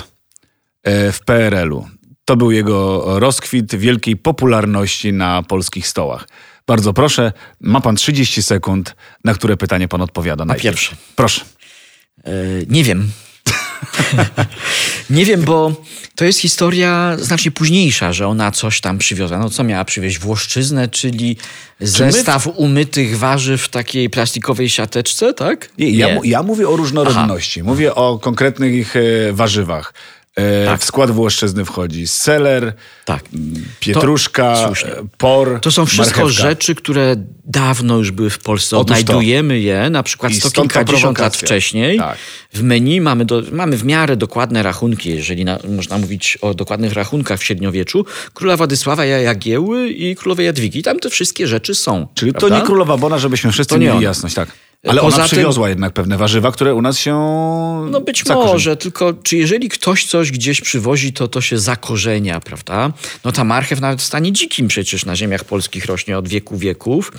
e, 0.82 1.12
w 1.12 1.20
PRL-u. 1.20 1.88
To 2.24 2.36
był 2.36 2.50
jego 2.50 3.04
rozkwit 3.20 3.74
wielkiej 3.74 4.16
popularności 4.16 5.12
na 5.12 5.42
polskich 5.42 5.86
stołach. 5.86 6.28
Bardzo 6.66 6.92
proszę, 6.92 7.32
ma 7.60 7.80
pan 7.80 7.96
30 7.96 8.42
sekund, 8.42 8.96
na 9.24 9.34
które 9.34 9.56
pytanie 9.56 9.88
pan 9.88 10.00
odpowiada. 10.00 10.44
Na 10.44 10.54
pierwsze. 10.54 10.96
Proszę. 11.16 11.44
E, 12.24 12.32
nie 12.68 12.84
wiem. 12.84 13.08
nie 15.10 15.24
wiem, 15.24 15.42
bo 15.42 15.72
to 16.14 16.24
jest 16.24 16.38
historia 16.38 17.16
znacznie 17.18 17.50
późniejsza, 17.50 18.12
że 18.12 18.28
ona 18.28 18.50
coś 18.50 18.80
tam 18.80 18.98
przywiozła. 18.98 19.38
No 19.38 19.50
co 19.50 19.64
miała 19.64 19.84
przywieźć? 19.84 20.18
Włoszczyznę, 20.18 20.88
czyli 20.88 21.36
zestaw 21.80 22.46
umytych 22.46 23.18
warzyw 23.18 23.62
w 23.62 23.68
takiej 23.68 24.10
plastikowej 24.10 24.68
siateczce, 24.68 25.34
tak? 25.34 25.70
Nie, 25.78 25.90
ja, 25.90 26.18
ja 26.24 26.42
mówię 26.42 26.68
o 26.68 26.76
różnorodności. 26.76 27.60
Aha. 27.60 27.70
Mówię 27.70 27.94
o 27.94 28.18
konkretnych 28.18 28.96
e, 28.96 29.32
warzywach. 29.32 29.94
E, 30.36 30.66
tak. 30.66 30.80
W 30.80 30.84
skład 30.84 31.10
włoszczyzny 31.10 31.64
wchodzi 31.64 32.06
seler, 32.06 32.72
tak. 33.04 33.24
pietruszka, 33.80 34.54
to, 34.54 34.88
e, 34.88 35.06
por, 35.18 35.60
To 35.60 35.70
są 35.70 35.86
wszystko 35.86 36.20
marchewka. 36.20 36.42
rzeczy, 36.42 36.74
które 36.74 37.16
dawno 37.44 37.96
już 37.98 38.10
były 38.10 38.30
w 38.30 38.38
Polsce. 38.38 38.76
Odnajdujemy 38.78 39.54
to. 39.54 39.58
je 39.58 39.90
na 39.90 40.02
przykład 40.02 40.32
sto 40.32 40.50
kilkadziesiąt 40.62 41.18
lat 41.18 41.36
wcześniej. 41.36 41.98
Tak. 41.98 42.18
W 42.52 42.62
menu 42.62 43.00
mamy, 43.00 43.24
do, 43.24 43.42
mamy 43.52 43.76
w 43.76 43.84
miarę 43.84 44.16
dokładne 44.16 44.62
rachunki, 44.62 45.10
jeżeli 45.10 45.44
na, 45.44 45.58
można 45.68 45.98
mówić 45.98 46.38
o 46.40 46.54
dokładnych 46.54 46.92
rachunkach 46.92 47.40
w 47.40 47.44
średniowieczu. 47.44 48.04
Króla 48.34 48.56
Władysława 48.56 49.04
Jagieły 49.04 49.88
i 49.88 50.16
królowej 50.16 50.46
Jadwigi. 50.46 50.82
Tam 50.82 50.98
te 50.98 51.10
wszystkie 51.10 51.46
rzeczy 51.46 51.74
są. 51.74 52.06
Czyli 52.14 52.32
prawda? 52.32 52.48
to 52.48 52.60
nie 52.60 52.66
królowa 52.66 52.96
Bona, 52.96 53.18
żebyśmy 53.18 53.52
wszyscy 53.52 53.78
mieli 53.78 54.00
jasność. 54.00 54.34
Tak. 54.34 54.48
Ale 54.88 55.00
Poza 55.00 55.16
ona 55.16 55.24
przywiozła 55.24 55.66
tym, 55.66 55.70
jednak 55.70 55.92
pewne 55.92 56.16
warzywa, 56.16 56.52
które 56.52 56.74
u 56.74 56.82
nas 56.82 56.98
się. 56.98 57.14
No 57.90 58.00
być 58.00 58.26
może, 58.26 58.76
tylko 58.76 59.12
czy 59.22 59.36
jeżeli 59.36 59.68
ktoś 59.68 60.04
coś 60.06 60.30
gdzieś 60.30 60.60
przywozi, 60.60 61.12
to 61.12 61.28
to 61.28 61.40
się 61.40 61.58
zakorzenia, 61.58 62.40
prawda? 62.40 62.92
No 63.24 63.32
ta 63.32 63.44
marchew 63.44 63.80
nawet 63.80 64.02
w 64.02 64.04
stanie 64.04 64.32
dzikim 64.32 64.68
przecież 64.68 65.04
na 65.04 65.16
ziemiach 65.16 65.44
polskich 65.44 65.86
rośnie 65.86 66.18
od 66.18 66.28
wieku 66.28 66.58
wieków. 66.58 67.12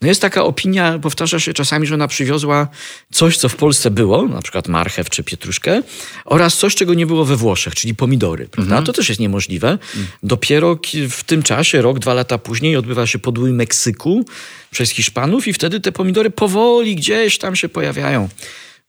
No 0.00 0.08
jest 0.08 0.20
taka 0.20 0.44
opinia, 0.44 0.98
powtarza 0.98 1.40
się 1.40 1.52
czasami, 1.52 1.86
że 1.86 1.94
ona 1.94 2.08
przywiozła 2.08 2.68
coś, 3.12 3.38
co 3.38 3.48
w 3.48 3.56
Polsce 3.56 3.90
było, 3.90 4.28
na 4.28 4.42
przykład 4.42 4.68
marchew 4.68 5.10
czy 5.10 5.24
pietruszkę, 5.24 5.82
oraz 6.24 6.56
coś, 6.56 6.74
czego 6.74 6.94
nie 6.94 7.06
było 7.06 7.24
we 7.24 7.36
Włoszech, 7.36 7.74
czyli 7.74 7.94
pomidory, 7.94 8.48
prawda? 8.48 8.74
Mhm. 8.74 8.84
To 8.84 8.92
też 8.92 9.08
jest 9.08 9.20
niemożliwe. 9.20 9.70
Mhm. 9.70 10.06
Dopiero 10.22 10.78
w 11.10 11.24
tym 11.24 11.42
czasie, 11.42 11.82
rok, 11.82 11.98
dwa 11.98 12.14
lata 12.14 12.38
później, 12.38 12.76
odbywa 12.76 13.06
się 13.06 13.18
podłój 13.18 13.52
Meksyku 13.52 14.24
przez 14.70 14.90
Hiszpanów 14.90 15.48
i 15.48 15.52
wtedy 15.52 15.80
te 15.80 15.92
pomidory 15.92 16.30
powoli 16.30 16.96
gdzieś 16.96 17.05
tam 17.40 17.56
się 17.56 17.68
pojawiają. 17.68 18.28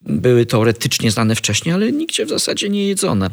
Były 0.01 0.45
teoretycznie 0.45 1.11
znane 1.11 1.36
wcześniej, 1.36 1.76
ale 1.76 1.91
nigdzie 1.91 2.26
w 2.26 2.30
zasadzie 2.30 2.70
nie 2.70 2.88
jedzone. 2.88 3.30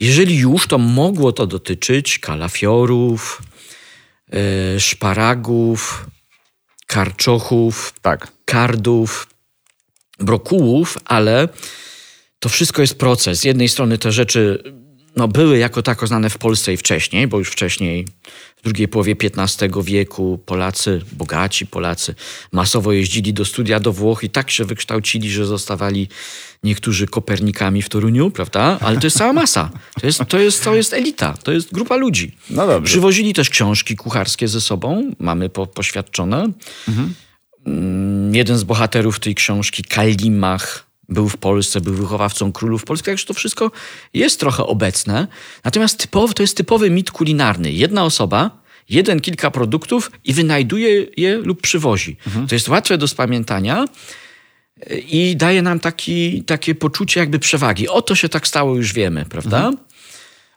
Jeżeli 0.00 0.36
już, 0.36 0.66
to 0.66 0.78
mogło 0.78 1.32
to 1.32 1.46
dotyczyć 1.46 2.18
kalafiorów, 2.18 3.42
yy, 4.32 4.80
szparagów, 4.80 6.06
karczochów, 6.86 7.94
tak. 8.02 8.32
kardów, 8.44 9.26
brokułów, 10.18 10.98
ale 11.04 11.48
to 12.38 12.48
wszystko 12.48 12.82
jest 12.82 12.98
proces. 12.98 13.40
Z 13.40 13.44
jednej 13.44 13.68
strony 13.68 13.98
te 13.98 14.12
rzeczy 14.12 14.62
no, 15.16 15.28
były 15.28 15.58
jako 15.58 15.82
tako 15.82 16.06
znane 16.06 16.30
w 16.30 16.38
Polsce 16.38 16.72
i 16.72 16.76
wcześniej, 16.76 17.26
bo 17.26 17.38
już 17.38 17.50
wcześniej 17.50 18.06
w 18.62 18.64
drugiej 18.64 18.88
połowie 18.88 19.16
XV 19.38 19.68
wieku 19.82 20.38
Polacy, 20.46 21.00
bogaci 21.12 21.66
Polacy, 21.66 22.14
masowo 22.52 22.92
jeździli 22.92 23.34
do 23.34 23.44
studia 23.44 23.80
do 23.80 23.92
Włoch 23.92 24.24
i 24.24 24.30
tak 24.30 24.50
się 24.50 24.64
wykształcili, 24.64 25.30
że 25.30 25.46
zostawali 25.46 26.08
niektórzy 26.62 27.06
Kopernikami 27.06 27.82
w 27.82 27.88
Toruniu, 27.88 28.30
prawda? 28.30 28.78
Ale 28.80 28.98
to 28.98 29.06
jest 29.06 29.18
cała 29.18 29.32
masa. 29.32 29.70
To 30.00 30.06
jest, 30.06 30.24
to 30.28 30.38
jest, 30.38 30.64
to 30.64 30.74
jest 30.74 30.92
elita, 30.92 31.34
to 31.42 31.52
jest 31.52 31.72
grupa 31.72 31.96
ludzi. 31.96 32.36
No 32.50 32.66
dobrze. 32.66 32.90
Przywozili 32.90 33.34
też 33.34 33.50
książki 33.50 33.96
kucharskie 33.96 34.48
ze 34.48 34.60
sobą, 34.60 35.10
mamy 35.18 35.48
po, 35.48 35.66
poświadczone. 35.66 36.52
Mhm. 36.88 37.14
Jeden 38.32 38.58
z 38.58 38.64
bohaterów 38.64 39.20
tej 39.20 39.34
książki, 39.34 39.84
Kalimach, 39.84 40.86
był 41.12 41.28
w 41.28 41.36
Polsce, 41.36 41.80
był 41.80 41.94
wychowawcą 41.94 42.52
królów 42.52 42.84
polskich, 42.84 43.06
także 43.06 43.26
to 43.26 43.34
wszystko 43.34 43.70
jest 44.14 44.40
trochę 44.40 44.66
obecne. 44.66 45.26
Natomiast 45.64 45.98
typowy, 45.98 46.34
to 46.34 46.42
jest 46.42 46.56
typowy 46.56 46.90
mit 46.90 47.10
kulinarny. 47.10 47.72
Jedna 47.72 48.04
osoba, 48.04 48.62
jeden, 48.88 49.20
kilka 49.20 49.50
produktów 49.50 50.10
i 50.24 50.32
wynajduje 50.32 51.06
je 51.16 51.36
lub 51.36 51.62
przywozi. 51.62 52.16
Mhm. 52.26 52.46
To 52.46 52.54
jest 52.54 52.68
łatwe 52.68 52.98
do 52.98 53.08
spamiętania 53.08 53.84
i 54.90 55.36
daje 55.36 55.62
nam 55.62 55.80
taki, 55.80 56.42
takie 56.42 56.74
poczucie 56.74 57.20
jakby 57.20 57.38
przewagi. 57.38 57.88
Oto 57.88 58.14
się 58.14 58.28
tak 58.28 58.46
stało, 58.46 58.76
już 58.76 58.92
wiemy, 58.92 59.24
prawda? 59.24 59.56
Mhm. 59.56 59.76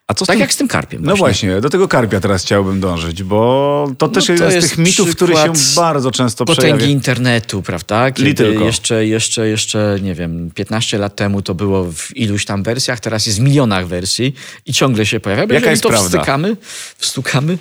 A 0.07 0.13
co 0.13 0.25
tak 0.25 0.33
tym... 0.33 0.41
jak 0.41 0.53
z 0.53 0.57
tym 0.57 0.67
karpiem. 0.67 1.01
No 1.01 1.15
właśnie. 1.15 1.49
No 1.49 1.53
właśnie, 1.53 1.61
do 1.61 1.69
tego 1.69 1.87
karpia 1.87 2.19
teraz 2.19 2.43
chciałbym 2.43 2.79
dążyć, 2.79 3.23
bo 3.23 3.91
to 3.97 4.07
też 4.07 4.29
no 4.29 4.37
to 4.37 4.51
jest, 4.51 4.67
z 4.67 4.69
tych 4.69 4.77
mitów, 4.77 5.15
który 5.15 5.33
się 5.35 5.53
bardzo 5.75 6.11
często 6.11 6.45
potęgi 6.45 6.61
przejawia. 6.61 6.85
internetu, 6.85 7.61
prawda? 7.61 8.11
Kiedy 8.11 8.53
jeszcze, 8.53 9.05
jeszcze, 9.05 9.47
jeszcze, 9.47 9.97
nie 10.01 10.15
wiem, 10.15 10.51
15 10.55 10.97
lat 10.97 11.15
temu 11.15 11.41
to 11.41 11.55
było 11.55 11.91
w 11.91 12.17
iluś 12.17 12.45
tam 12.45 12.63
wersjach, 12.63 12.99
teraz 12.99 13.25
jest 13.25 13.39
w 13.39 13.41
milionach 13.41 13.87
wersji 13.87 14.33
i 14.65 14.73
ciągle 14.73 15.05
się 15.05 15.19
pojawia. 15.19 15.55
Jaka 15.55 15.71
jest 15.71 15.83
to 15.83 15.89
prawda? 15.89 16.07
wstykamy, 16.07 16.57
wstukamy, 16.97 17.57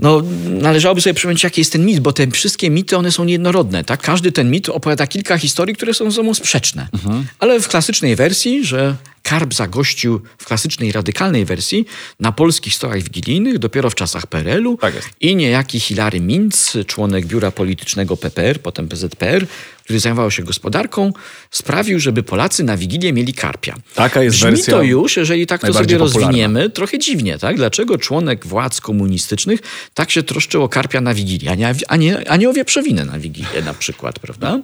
no, 0.00 0.22
należałoby 0.44 1.00
sobie 1.00 1.14
przypomnieć, 1.14 1.44
jaki 1.44 1.60
jest 1.60 1.72
ten 1.72 1.86
mit, 1.86 2.00
bo 2.00 2.12
te 2.12 2.30
wszystkie 2.30 2.70
mity, 2.70 2.96
one 2.96 3.12
są 3.12 3.24
niejednorodne. 3.24 3.84
Tak? 3.84 4.02
Każdy 4.02 4.32
ten 4.32 4.50
mit 4.50 4.68
opowiada 4.68 5.06
kilka 5.06 5.38
historii, 5.38 5.76
które 5.76 5.94
są 5.94 6.10
ze 6.10 6.16
sobą 6.16 6.34
sprzeczne. 6.34 6.88
Mhm. 6.92 7.26
Ale 7.38 7.60
w 7.60 7.68
klasycznej 7.68 8.16
wersji, 8.16 8.64
że 8.64 8.96
Karp 9.22 9.54
zagościł 9.54 10.20
w 10.38 10.44
klasycznej, 10.44 10.92
radykalnej 10.92 11.44
wersji 11.44 11.86
na 12.20 12.32
polskich 12.32 12.74
stołach 12.74 13.02
wigilijnych 13.02 13.58
dopiero 13.58 13.90
w 13.90 13.94
czasach 13.94 14.26
PRL-u 14.26 14.76
tak 14.76 14.94
i 15.20 15.36
niejaki 15.36 15.80
Hilary 15.80 16.20
Mintz, 16.20 16.76
członek 16.86 17.26
biura 17.26 17.50
politycznego 17.50 18.16
PPR, 18.16 18.60
potem 18.60 18.88
PZPR, 18.88 19.46
który 19.90 20.00
zajmował 20.00 20.30
się 20.30 20.42
gospodarką, 20.42 21.12
sprawił, 21.50 22.00
żeby 22.00 22.22
Polacy 22.22 22.64
na 22.64 22.76
Wigilię 22.76 23.12
mieli 23.12 23.34
karpia. 23.34 23.76
Taka 23.94 24.22
jest 24.22 24.36
Brzmi 24.36 24.50
wersja 24.50 24.74
to 24.74 24.82
już, 24.82 25.16
jeżeli 25.16 25.46
tak 25.46 25.60
to 25.60 25.72
sobie 25.72 25.98
popularna. 25.98 26.20
rozwiniemy, 26.20 26.70
trochę 26.70 26.98
dziwnie, 26.98 27.38
tak? 27.38 27.56
Dlaczego 27.56 27.98
członek 27.98 28.46
władz 28.46 28.80
komunistycznych 28.80 29.60
tak 29.94 30.10
się 30.10 30.22
troszczył 30.22 30.62
o 30.62 30.68
karpia 30.68 31.00
na 31.00 31.14
Wigilię, 31.14 31.50
a 31.50 31.54
nie, 31.54 31.74
a 31.88 31.96
nie, 31.96 32.30
a 32.30 32.36
nie 32.36 32.50
o 32.50 32.52
wieprzowinę 32.52 33.04
na 33.04 33.18
Wigilię 33.18 33.62
na 33.64 33.74
przykład, 33.74 34.18
prawda? 34.18 34.60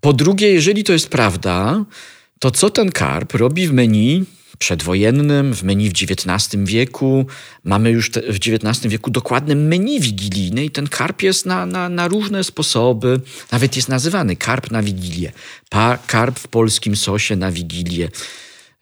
Po 0.00 0.12
drugie, 0.12 0.52
jeżeli 0.52 0.84
to 0.84 0.92
jest 0.92 1.08
prawda, 1.08 1.84
to 2.38 2.50
co 2.50 2.70
ten 2.70 2.92
karp 2.92 3.34
robi 3.34 3.68
w 3.68 3.72
menu 3.72 4.24
przedwojennym, 4.58 5.54
w 5.54 5.62
menu 5.62 5.88
w 5.88 5.92
XIX 5.92 6.64
wieku. 6.64 7.26
Mamy 7.64 7.90
już 7.90 8.10
te, 8.10 8.20
w 8.20 8.36
XIX 8.36 8.86
wieku 8.86 9.10
dokładne 9.10 9.54
menu 9.54 10.00
wigilijne 10.00 10.64
i 10.64 10.70
ten 10.70 10.88
karp 10.88 11.22
jest 11.22 11.46
na, 11.46 11.66
na, 11.66 11.88
na 11.88 12.08
różne 12.08 12.44
sposoby. 12.44 13.20
Nawet 13.52 13.76
jest 13.76 13.88
nazywany 13.88 14.36
karp 14.36 14.70
na 14.70 14.82
wigilię. 14.82 15.32
Pa, 15.70 15.98
karp 16.06 16.38
w 16.38 16.48
polskim 16.48 16.96
sosie 16.96 17.36
na 17.36 17.52
wigilię. 17.52 18.08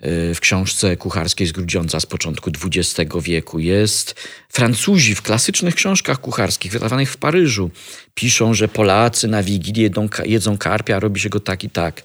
Y, 0.07 0.35
w 0.35 0.41
książce 0.41 0.97
kucharskiej 0.97 1.47
z 1.47 1.53
Grudziądza 1.53 2.01
z 2.01 2.07
początku 2.07 2.51
XX 2.65 3.13
wieku 3.23 3.59
jest. 3.59 4.15
Francuzi 4.49 5.15
w 5.15 5.23
klasycznych 5.23 5.75
książkach 5.75 6.21
kucharskich 6.21 6.73
wydawanych 6.73 7.11
w 7.11 7.17
Paryżu 7.17 7.71
piszą, 8.15 8.55
że 8.55 8.69
Polacy 8.69 9.29
na 9.29 9.43
Wigilię 9.43 9.91
jedzą, 10.25 10.59
karpia, 10.59 11.01
robi 11.01 11.21
się 11.21 11.29
go 11.29 11.41
tak 11.41 11.65
i 11.65 11.71
tak. 11.71 12.03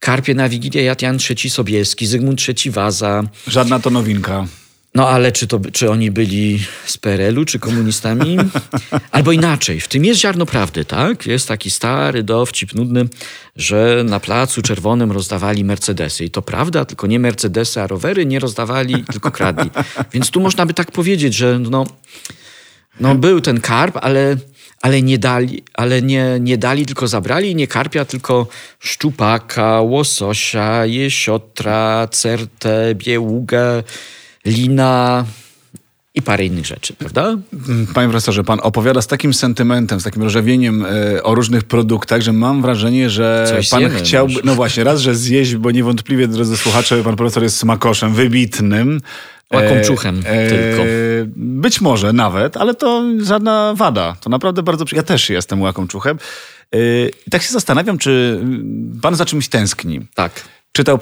Karpie 0.00 0.34
na 0.34 0.48
Wigilię 0.48 0.82
jadł 0.82 1.04
Jan 1.04 1.18
III 1.30 1.50
Sobieski, 1.50 2.06
Zygmunt 2.06 2.40
III 2.48 2.70
Waza. 2.70 3.22
Żadna 3.46 3.80
to 3.80 3.90
nowinka. 3.90 4.46
No 4.94 5.08
ale 5.08 5.32
czy, 5.32 5.46
to, 5.46 5.60
czy 5.72 5.90
oni 5.90 6.10
byli 6.10 6.60
z 6.86 6.98
PRL-u, 6.98 7.44
czy 7.44 7.58
komunistami? 7.58 8.36
Albo 9.10 9.32
inaczej, 9.32 9.80
w 9.80 9.88
tym 9.88 10.04
jest 10.04 10.20
ziarno 10.20 10.46
prawdy, 10.46 10.84
tak? 10.84 11.26
Jest 11.26 11.48
taki 11.48 11.70
stary 11.70 12.22
dowcip 12.22 12.74
nudny, 12.74 13.08
że 13.56 14.04
na 14.06 14.20
placu 14.20 14.62
czerwonym 14.62 15.12
rozdawali 15.12 15.64
Mercedesy. 15.64 16.24
I 16.24 16.30
to 16.30 16.42
prawda, 16.42 16.84
tylko 16.84 17.06
nie 17.06 17.18
Mercedesy, 17.18 17.80
a 17.80 17.86
rowery 17.86 18.26
nie 18.26 18.38
rozdawali, 18.38 19.04
tylko 19.12 19.30
kradli. 19.30 19.70
Więc 20.12 20.30
tu 20.30 20.40
można 20.40 20.66
by 20.66 20.74
tak 20.74 20.92
powiedzieć, 20.92 21.34
że 21.34 21.58
no, 21.58 21.86
no 23.00 23.14
był 23.14 23.40
ten 23.40 23.60
karp, 23.60 23.96
ale 24.00 24.36
ale 24.82 25.02
nie 25.02 25.18
dali, 25.18 25.62
ale 25.74 26.02
nie, 26.02 26.36
nie 26.40 26.58
dali, 26.58 26.86
tylko 26.86 27.08
zabrali 27.08 27.54
nie 27.54 27.66
karpia, 27.66 28.04
tylko 28.04 28.46
szczupaka, 28.78 29.80
łososia, 29.80 30.86
jesiotra, 30.86 32.08
certę, 32.10 32.94
bieługę, 32.94 33.82
lina 34.44 35.24
i 36.14 36.22
parę 36.22 36.44
innych 36.44 36.66
rzeczy, 36.66 36.94
prawda? 36.94 37.36
Panie 37.94 38.08
profesorze, 38.08 38.44
pan 38.44 38.58
opowiada 38.62 39.02
z 39.02 39.06
takim 39.06 39.34
sentymentem, 39.34 40.00
z 40.00 40.04
takim 40.04 40.22
rozrzewnieniem 40.22 40.84
e, 40.84 41.22
o 41.22 41.34
różnych 41.34 41.64
produktach, 41.64 42.20
że 42.20 42.32
mam 42.32 42.62
wrażenie, 42.62 43.10
że 43.10 43.46
Coś 43.48 43.68
pan 43.68 43.90
chciałby, 43.90 44.32
może. 44.32 44.46
no 44.46 44.54
właśnie, 44.54 44.84
raz, 44.84 45.00
że 45.00 45.14
zjeść, 45.14 45.54
bo 45.56 45.70
niewątpliwie, 45.70 46.28
drodzy 46.28 46.56
słuchacze, 46.56 47.02
pan 47.04 47.16
profesor 47.16 47.42
jest 47.42 47.56
smakoszem 47.56 48.14
wybitnym, 48.14 49.00
Łakomczuchem 49.52 50.22
e, 50.24 50.48
tylko. 50.48 50.82
Być 51.36 51.80
może 51.80 52.12
nawet, 52.12 52.56
ale 52.56 52.74
to 52.74 53.04
żadna 53.22 53.74
wada. 53.76 54.16
To 54.20 54.30
naprawdę 54.30 54.62
bardzo... 54.62 54.84
Ja 54.92 55.02
też 55.02 55.30
jestem 55.30 55.62
łakomczuchem. 55.62 56.18
E, 56.74 56.78
I 57.26 57.30
tak 57.30 57.42
się 57.42 57.52
zastanawiam, 57.52 57.98
czy 57.98 58.40
pan 59.02 59.14
za 59.14 59.24
czymś 59.24 59.48
tęskni. 59.48 60.00
Tak. 60.14 60.32
czytał, 60.72 60.98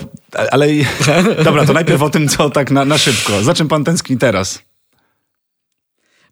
ale 0.50 0.66
dobra, 1.44 1.66
to 1.66 1.72
najpierw 1.72 2.02
o 2.02 2.10
tym, 2.10 2.28
co 2.28 2.50
tak 2.50 2.70
na, 2.70 2.84
na 2.84 2.98
szybko. 2.98 3.44
Za 3.44 3.54
czym 3.54 3.68
pan 3.68 3.84
tęskni 3.84 4.18
teraz? 4.18 4.62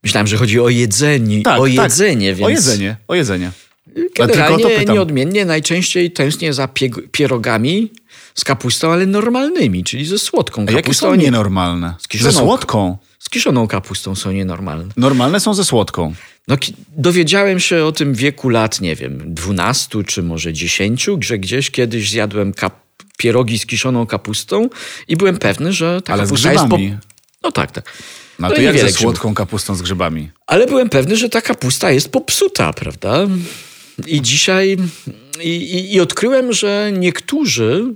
Myślałem, 0.02 0.26
że 0.26 0.36
chodzi 0.36 0.60
o 0.60 0.68
jedzenie. 0.68 1.42
Tak, 1.42 1.60
o 1.60 1.64
tak. 1.64 1.72
jedzenie, 1.72 2.30
tak. 2.30 2.38
więc... 2.38 2.46
O 2.46 2.50
jedzenie, 2.50 2.96
o 3.08 3.14
jedzenie. 3.14 3.50
Generalnie 4.16 4.84
nieodmiennie 4.84 5.44
najczęściej 5.44 6.10
tęsknię 6.10 6.52
za 6.52 6.68
pierogami 7.12 7.90
z 8.34 8.44
kapustą, 8.44 8.92
ale 8.92 9.06
normalnymi, 9.06 9.84
czyli 9.84 10.06
ze 10.06 10.18
słodką 10.18 10.66
kapustą. 10.66 10.76
A 10.76 10.76
jakie 10.76 10.94
są 10.94 11.14
nienormalne? 11.14 11.94
Z 11.98 12.08
kiszoną, 12.08 12.32
ze 12.32 12.38
słodką? 12.38 12.98
Z 13.18 13.30
kiszoną 13.30 13.68
kapustą 13.68 14.14
są 14.14 14.32
nienormalne. 14.32 14.92
Normalne 14.96 15.40
są 15.40 15.54
ze 15.54 15.64
słodką. 15.64 16.14
No, 16.48 16.56
dowiedziałem 16.96 17.60
się 17.60 17.84
o 17.84 17.92
tym 17.92 18.14
wieku 18.14 18.48
lat, 18.48 18.80
nie 18.80 18.96
wiem, 18.96 19.34
12 19.34 20.04
czy 20.04 20.22
może 20.22 20.52
10, 20.52 21.06
że 21.20 21.38
gdzieś 21.38 21.70
kiedyś 21.70 22.10
zjadłem 22.10 22.52
kap 22.52 22.84
pierogi 23.18 23.58
z 23.58 23.66
kiszoną 23.66 24.06
kapustą 24.06 24.68
i 25.08 25.16
byłem 25.16 25.38
pewny, 25.38 25.72
że 25.72 26.02
ta 26.02 26.12
Ale 26.12 26.22
kapusta 26.22 26.52
jest 26.52 26.64
po... 26.68 26.78
No 27.42 27.52
tak, 27.52 27.72
tak. 27.72 27.92
No, 28.38 28.48
no 28.48 28.54
to 28.54 28.60
jak 28.60 28.78
ze 28.78 28.92
słodką 28.92 29.34
kapustą 29.34 29.74
z 29.74 29.82
grzybami? 29.82 30.30
Ale 30.46 30.66
byłem 30.66 30.88
pewny, 30.88 31.16
że 31.16 31.28
ta 31.28 31.40
kapusta 31.40 31.90
jest 31.90 32.08
popsuta, 32.08 32.72
prawda? 32.72 33.26
I 34.06 34.22
dzisiaj 34.22 34.76
i, 35.42 35.48
i, 35.48 35.94
i 35.94 36.00
odkryłem, 36.00 36.52
że 36.52 36.92
niektórzy 36.92 37.94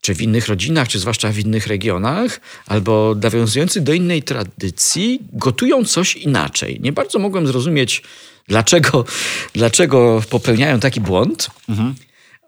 czy 0.00 0.14
w 0.14 0.22
innych 0.22 0.48
rodzinach, 0.48 0.88
czy 0.88 0.98
zwłaszcza 0.98 1.32
w 1.32 1.38
innych 1.38 1.66
regionach, 1.66 2.40
albo 2.66 3.14
nawiązujący 3.22 3.80
do 3.80 3.92
innej 3.92 4.22
tradycji, 4.22 5.20
gotują 5.32 5.84
coś 5.84 6.16
inaczej. 6.16 6.80
Nie 6.80 6.92
bardzo 6.92 7.18
mogłem 7.18 7.46
zrozumieć, 7.46 8.02
dlaczego, 8.48 9.04
dlaczego 9.52 10.22
popełniają 10.30 10.80
taki 10.80 11.00
błąd. 11.00 11.50
Mhm. 11.68 11.94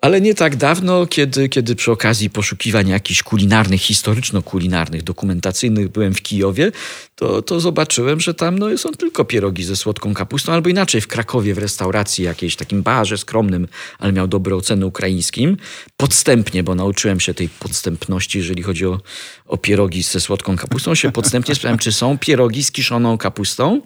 Ale 0.02 0.20
nie 0.20 0.34
tak 0.34 0.56
dawno, 0.56 1.06
kiedy, 1.06 1.48
kiedy 1.48 1.76
przy 1.76 1.92
okazji 1.92 2.30
poszukiwań 2.30 2.88
jakichś 2.88 3.22
kulinarnych, 3.22 3.80
historyczno-kulinarnych, 3.80 5.02
dokumentacyjnych 5.02 5.88
byłem 5.88 6.14
w 6.14 6.22
Kijowie, 6.22 6.72
to, 7.14 7.42
to 7.42 7.60
zobaczyłem, 7.60 8.20
że 8.20 8.34
tam 8.34 8.58
no, 8.58 8.78
są 8.78 8.90
tylko 8.90 9.24
pierogi 9.24 9.64
ze 9.64 9.76
słodką 9.76 10.14
kapustą, 10.14 10.52
albo 10.52 10.68
inaczej 10.68 11.00
w 11.00 11.08
Krakowie 11.08 11.54
w 11.54 11.58
restauracji 11.58 12.24
jakiejś, 12.24 12.56
takim 12.56 12.82
barze 12.82 13.18
skromnym, 13.18 13.68
ale 13.98 14.12
miał 14.12 14.28
dobre 14.28 14.56
oceny 14.56 14.86
ukraińskim. 14.86 15.56
Podstępnie, 15.96 16.62
bo 16.62 16.74
nauczyłem 16.74 17.20
się 17.20 17.34
tej 17.34 17.48
podstępności, 17.48 18.38
jeżeli 18.38 18.62
chodzi 18.62 18.86
o, 18.86 19.00
o 19.46 19.58
pierogi 19.58 20.02
ze 20.02 20.20
słodką 20.20 20.56
kapustą, 20.56 20.94
się 20.94 21.12
podstępnie 21.12 21.54
sprawdzałem, 21.54 21.78
czy 21.78 21.92
są 21.92 22.18
pierogi 22.18 22.64
z 22.64 22.72
kiszoną 22.72 23.18
kapustą, 23.18 23.80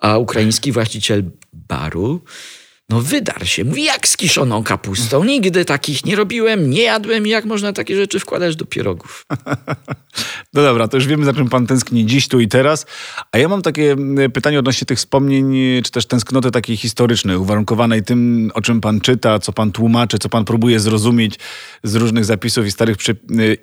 a 0.00 0.18
ukraiński 0.18 0.72
właściciel 0.72 1.24
baru 1.52 2.22
no 2.88 3.00
wydarł 3.00 3.44
się. 3.44 3.64
Mówi, 3.64 3.84
jak 3.84 4.08
z 4.08 4.16
kiszoną 4.16 4.62
kapustą. 4.64 5.24
Nigdy 5.24 5.64
takich 5.64 6.04
nie 6.04 6.16
robiłem, 6.16 6.70
nie 6.70 6.82
jadłem. 6.82 7.26
Jak 7.26 7.44
można 7.44 7.72
takie 7.72 7.96
rzeczy 7.96 8.20
wkładać 8.20 8.56
do 8.56 8.64
pierogów? 8.64 9.26
No 10.54 10.62
dobra, 10.62 10.88
to 10.88 10.96
już 10.96 11.06
wiemy, 11.06 11.24
za 11.24 11.32
czym 11.32 11.48
pan 11.48 11.66
tęskni 11.66 12.06
dziś, 12.06 12.28
tu 12.28 12.40
i 12.40 12.48
teraz. 12.48 12.86
A 13.32 13.38
ja 13.38 13.48
mam 13.48 13.62
takie 13.62 13.96
pytanie 14.34 14.58
odnośnie 14.58 14.86
tych 14.86 14.98
wspomnień, 14.98 15.54
czy 15.84 15.90
też 15.90 16.06
tęsknoty 16.06 16.50
takiej 16.50 16.76
historycznej, 16.76 17.36
uwarunkowanej 17.36 18.02
tym, 18.02 18.50
o 18.54 18.60
czym 18.60 18.80
pan 18.80 19.00
czyta, 19.00 19.38
co 19.38 19.52
pan 19.52 19.72
tłumaczy, 19.72 20.18
co 20.18 20.28
pan 20.28 20.44
próbuje 20.44 20.80
zrozumieć 20.80 21.38
z 21.82 21.94
różnych 21.94 22.24
zapisów 22.24 22.66
i 22.66 22.70
starych, 22.70 22.96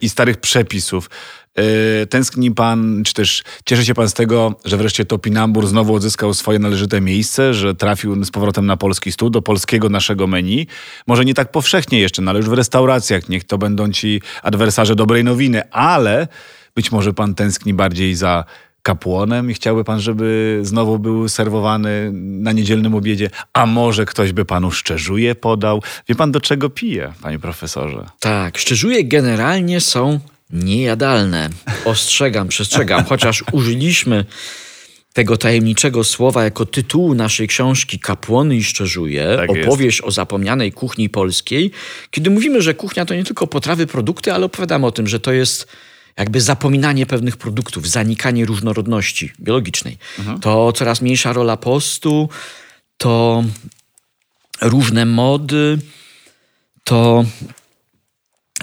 i 0.01 0.09
starych 0.09 0.37
przepisów. 0.37 1.09
Yy, 1.57 2.07
tęskni 2.07 2.51
pan, 2.51 3.03
czy 3.05 3.13
też 3.13 3.43
cieszy 3.65 3.85
się 3.85 3.93
pan 3.93 4.09
z 4.09 4.13
tego, 4.13 4.55
że 4.65 4.77
wreszcie 4.77 5.05
Topinambur 5.05 5.67
znowu 5.67 5.95
odzyskał 5.95 6.33
swoje 6.33 6.59
należyte 6.59 7.01
miejsce, 7.01 7.53
że 7.53 7.75
trafił 7.75 8.23
z 8.23 8.31
powrotem 8.31 8.65
na 8.65 8.77
polski 8.77 9.11
stół, 9.11 9.29
do 9.29 9.41
polskiego 9.41 9.89
naszego 9.89 10.27
menu. 10.27 10.67
Może 11.07 11.25
nie 11.25 11.33
tak 11.33 11.51
powszechnie 11.51 11.99
jeszcze, 11.99 12.21
no 12.21 12.31
ale 12.31 12.39
już 12.39 12.49
w 12.49 12.53
restauracjach, 12.53 13.29
niech 13.29 13.43
to 13.43 13.57
będą 13.57 13.91
ci 13.91 14.21
adwersarze 14.43 14.95
dobrej 14.95 15.23
nowiny, 15.23 15.71
ale 15.71 16.27
być 16.75 16.91
może 16.91 17.13
pan 17.13 17.35
tęskni 17.35 17.73
bardziej 17.73 18.15
za 18.15 18.43
kapłonem 18.81 19.51
i 19.51 19.53
chciałby 19.53 19.83
pan, 19.83 19.99
żeby 19.99 20.59
znowu 20.63 20.99
był 20.99 21.29
serwowany 21.29 22.11
na 22.13 22.51
niedzielnym 22.51 22.95
obiedzie, 22.95 23.29
a 23.53 23.65
może 23.65 24.05
ktoś 24.05 24.31
by 24.31 24.45
panu 24.45 24.71
szczerzuje 24.71 25.35
podał. 25.35 25.81
Wie 26.09 26.15
pan, 26.15 26.31
do 26.31 26.41
czego 26.41 26.69
pije, 26.69 27.13
panie 27.21 27.39
profesorze? 27.39 28.05
Tak, 28.19 28.57
szczerzuje 28.57 29.03
generalnie 29.03 29.81
są 29.81 30.19
niejadalne. 30.49 31.49
Ostrzegam, 31.85 32.47
przestrzegam, 32.47 33.05
chociaż 33.05 33.43
użyliśmy 33.51 34.25
tego 35.13 35.37
tajemniczego 35.37 36.03
słowa 36.03 36.43
jako 36.43 36.65
tytułu 36.65 37.13
naszej 37.13 37.47
książki 37.47 37.99
Kapłony 37.99 38.55
i 38.55 38.63
Szczerzuje, 38.63 39.33
tak 39.37 39.49
opowieść 39.49 39.97
jest. 39.97 40.07
o 40.07 40.11
zapomnianej 40.11 40.71
kuchni 40.71 41.09
polskiej. 41.09 41.71
Kiedy 42.11 42.29
mówimy, 42.29 42.61
że 42.61 42.73
kuchnia 42.73 43.05
to 43.05 43.15
nie 43.15 43.23
tylko 43.23 43.47
potrawy, 43.47 43.87
produkty, 43.87 44.33
ale 44.33 44.45
opowiadamy 44.45 44.85
o 44.85 44.91
tym, 44.91 45.07
że 45.07 45.19
to 45.19 45.31
jest 45.31 45.67
jakby 46.17 46.41
zapominanie 46.41 47.05
pewnych 47.05 47.37
produktów, 47.37 47.89
zanikanie 47.89 48.45
różnorodności 48.45 49.31
biologicznej. 49.39 49.97
Mhm. 50.19 50.39
To 50.39 50.73
coraz 50.73 51.01
mniejsza 51.01 51.33
rola 51.33 51.57
postu, 51.57 52.29
to 52.97 53.43
różne 54.61 55.05
mody, 55.05 55.77
to 56.83 57.25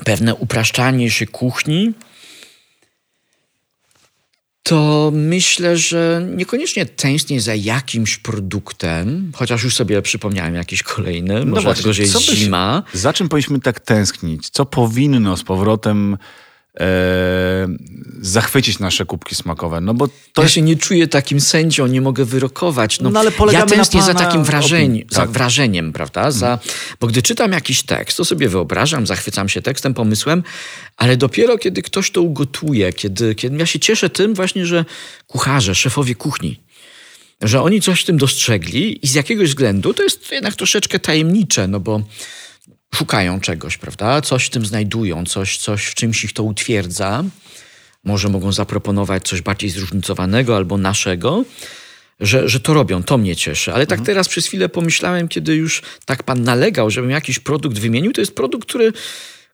pewne 0.05 0.35
upraszczanie 0.35 1.11
się 1.11 1.27
kuchni, 1.27 1.93
to 4.63 5.11
myślę, 5.15 5.77
że 5.77 6.27
niekoniecznie 6.37 6.87
tęsknię 6.87 7.41
za 7.41 7.55
jakimś 7.55 8.17
produktem, 8.17 9.33
chociaż 9.35 9.65
już 9.65 9.75
sobie 9.75 10.03
przypomniałem 10.03 10.55
jakiś 10.55 10.83
kolejny, 10.83 11.45
no 11.45 11.47
może 11.47 11.63
dlatego, 11.63 11.93
że 11.93 12.03
jest 12.03 12.21
zima. 12.21 12.83
Za 12.93 13.13
czym 13.13 13.29
powinniśmy 13.29 13.61
tak 13.61 13.81
tęsknić? 13.81 14.51
Co 14.51 14.67
powinno 14.67 15.37
z 15.37 15.43
powrotem 15.43 16.19
e, 16.81 17.69
zachwycić 18.21 18.79
nasze 18.79 19.07
kubki 19.07 19.35
smakowe. 19.35 19.81
No 19.81 19.95
bo 19.95 20.09
to 20.33 20.43
ja 20.43 20.49
się 20.49 20.63
nie 20.63 20.77
czuję 20.77 21.09
takim 21.09 21.41
sędzią, 21.41 21.87
nie 21.87 22.01
mogę 22.01 22.25
wyrokować. 22.25 23.01
No, 23.01 23.11
no 23.11 23.21
ale 23.21 23.33
ja 23.53 23.67
tęsknię 23.67 24.03
za 24.03 24.15
takim 24.15 24.45
wrażeniem, 24.45 25.09
tak. 25.09 25.15
za 25.15 25.27
wrażeniem, 25.27 25.93
prawda? 25.93 26.31
Za, 26.31 26.59
bo 27.01 27.07
gdy 27.07 27.23
czytam 27.23 27.53
jakiś 27.53 27.83
tekst, 27.83 28.17
to 28.17 28.25
sobie 28.25 28.49
wyobrażam, 28.49 29.07
zachwycam 29.07 29.49
się 29.49 29.63
tekstem, 29.63 29.95
pomysłem, 29.95 30.43
ale 30.97 31.17
dopiero 31.17 31.59
kiedy 31.59 31.83
ktoś 31.83 32.11
to 32.11 32.23
ugotuje, 32.23 32.93
kiedy, 32.93 33.35
kiedy 33.35 33.57
ja 33.57 33.67
się 33.67 33.79
cieszę 33.79 34.11
tym 34.11 34.35
właśnie, 34.35 34.67
że 34.67 34.85
kucharze, 35.27 35.75
szefowie 35.75 36.15
kuchni, 36.15 36.61
że 37.43 37.63
oni 37.63 37.81
coś 37.81 38.03
w 38.03 38.05
tym 38.05 38.17
dostrzegli 38.17 39.05
i 39.05 39.09
z 39.09 39.15
jakiegoś 39.15 39.49
względu 39.49 39.95
to 39.95 40.03
jest 40.03 40.33
jednak 40.33 40.57
troszeczkę 40.57 40.99
tajemnicze, 40.99 41.69
no 41.69 41.81
bo 41.81 42.03
szukają 42.95 43.41
czegoś, 43.41 43.77
prawda? 43.77 44.21
Coś 44.21 44.47
w 44.47 44.51
tym 44.51 44.67
znajdują, 44.67 45.25
coś, 45.25 45.57
coś 45.57 45.87
w 45.87 45.95
czymś 45.95 46.25
ich 46.25 46.33
to 46.33 46.43
utwierdza. 46.43 47.25
Może 48.05 48.29
mogą 48.29 48.53
zaproponować 48.53 49.29
coś 49.29 49.41
bardziej 49.41 49.71
zróżnicowanego 49.71 50.57
albo 50.57 50.79
naszego, 50.79 51.45
że, 52.21 52.49
że 52.49 52.61
to 52.61 52.75
robią. 52.75 53.03
To 53.03 53.19
mnie 53.19 53.37
cieszy. 53.37 53.73
Ale 53.73 53.87
tak 53.87 53.99
mhm. 53.99 54.07
teraz 54.07 54.29
przez 54.29 54.47
chwilę 54.47 54.69
pomyślałem, 54.69 55.29
kiedy 55.29 55.55
już 55.55 55.83
tak 56.07 56.23
pan 56.23 56.43
nalegał, 56.43 56.91
żebym 56.91 57.11
jakiś 57.11 57.39
produkt 57.39 57.79
wymienił, 57.79 58.13
to 58.13 58.21
jest 58.21 58.35
produkt, 58.35 58.69
który, 58.69 58.93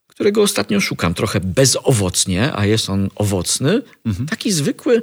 którego 0.07 0.43
ostatnio 0.43 0.81
szukam. 0.81 1.15
Trochę 1.15 1.41
bezowocnie, 1.41 2.53
a 2.55 2.67
jest 2.67 2.91
on 2.91 3.09
owocny. 3.15 3.83
Mhm. 4.07 4.29
Taki 4.29 4.53
zwykły, 4.53 5.03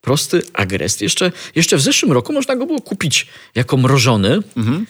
prosty 0.00 0.42
agrest. 0.52 1.02
Jeszcze, 1.02 1.32
jeszcze 1.54 1.76
w 1.76 1.80
zeszłym 1.80 2.12
roku 2.12 2.32
można 2.32 2.56
go 2.56 2.66
było 2.66 2.80
kupić 2.80 3.26
jako 3.54 3.76
mrożony. 3.76 4.42
Mhm. 4.56 4.86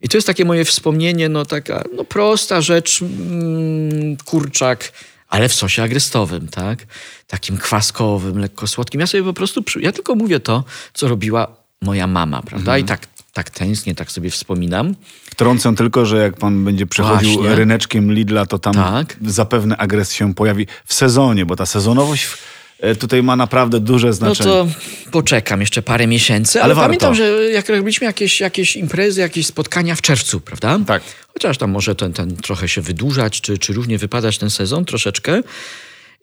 I 0.00 0.08
to 0.08 0.16
jest 0.16 0.26
takie 0.26 0.44
moje 0.44 0.64
wspomnienie, 0.64 1.28
no 1.28 1.44
taka 1.44 1.84
no 1.96 2.04
prosta 2.04 2.60
rzecz, 2.60 3.02
mm, 3.02 4.16
kurczak, 4.16 4.92
ale 5.28 5.48
w 5.48 5.54
sosie 5.54 5.82
agrestowym, 5.82 6.48
tak? 6.48 6.86
Takim 7.26 7.56
kwaskowym, 7.56 8.38
lekko 8.38 8.66
słodkim. 8.66 9.00
Ja 9.00 9.06
sobie 9.06 9.24
po 9.24 9.32
prostu, 9.32 9.62
ja 9.80 9.92
tylko 9.92 10.14
mówię 10.14 10.40
to, 10.40 10.64
co 10.94 11.08
robiła 11.08 11.56
moja 11.82 12.06
mama, 12.06 12.42
prawda? 12.42 12.72
Mhm. 12.72 12.80
I 12.80 12.84
tak, 12.84 13.06
tak 13.32 13.50
tęsknię, 13.50 13.94
tak 13.94 14.12
sobie 14.12 14.30
wspominam. 14.30 14.94
Wtrącę 15.30 15.74
tylko, 15.74 16.06
że 16.06 16.16
jak 16.16 16.36
pan 16.36 16.64
będzie 16.64 16.86
przechodził 16.86 17.32
Właśnie. 17.32 17.56
ryneczkiem 17.56 18.12
Lidla, 18.12 18.46
to 18.46 18.58
tam 18.58 18.74
tak? 18.74 19.16
zapewne 19.26 19.76
agres 19.76 20.12
się 20.12 20.34
pojawi 20.34 20.66
w 20.84 20.94
sezonie, 20.94 21.46
bo 21.46 21.56
ta 21.56 21.66
sezonowość 21.66 22.26
E, 22.26 22.55
tutaj 22.98 23.22
ma 23.22 23.36
naprawdę 23.36 23.80
duże 23.80 24.12
znaczenie. 24.12 24.50
No 24.50 24.64
to 24.64 24.70
poczekam 25.10 25.60
jeszcze 25.60 25.82
parę 25.82 26.06
miesięcy, 26.06 26.62
ale, 26.62 26.74
ale 26.74 26.84
pamiętam, 26.84 27.14
że 27.14 27.50
jak 27.52 27.68
robiliśmy 27.68 28.06
jakieś, 28.06 28.40
jakieś 28.40 28.76
imprezy, 28.76 29.20
jakieś 29.20 29.46
spotkania 29.46 29.94
w 29.94 30.02
czerwcu, 30.02 30.40
prawda? 30.40 30.78
Tak. 30.86 31.02
Chociaż 31.34 31.58
tam 31.58 31.70
może 31.70 31.94
ten, 31.94 32.12
ten 32.12 32.36
trochę 32.36 32.68
się 32.68 32.80
wydłużać, 32.80 33.40
czy, 33.40 33.58
czy 33.58 33.72
równie 33.72 33.98
wypadać 33.98 34.38
ten 34.38 34.50
sezon 34.50 34.84
troszeczkę. 34.84 35.42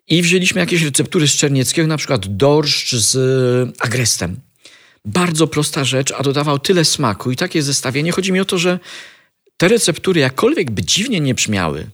I 0.07 0.21
wzięliśmy 0.21 0.61
jakieś 0.61 0.81
receptury 0.81 1.27
z 1.27 1.35
Czernieckiego, 1.35 1.87
na 1.87 1.97
przykład 1.97 2.37
dorszcz 2.37 2.95
z 2.95 3.15
agrestem. 3.79 4.39
Bardzo 5.05 5.47
prosta 5.47 5.83
rzecz, 5.83 6.13
a 6.17 6.23
dodawał 6.23 6.59
tyle 6.59 6.85
smaku 6.85 7.31
i 7.31 7.35
takie 7.35 7.63
zestawienie. 7.63 8.11
Chodzi 8.11 8.31
mi 8.31 8.39
o 8.39 8.45
to, 8.45 8.57
że 8.57 8.79
te 9.57 9.67
receptury, 9.67 10.21
jakkolwiek 10.21 10.71
by 10.71 10.83
dziwnie 10.83 11.19
nie 11.19 11.33
brzmiały, 11.33 11.87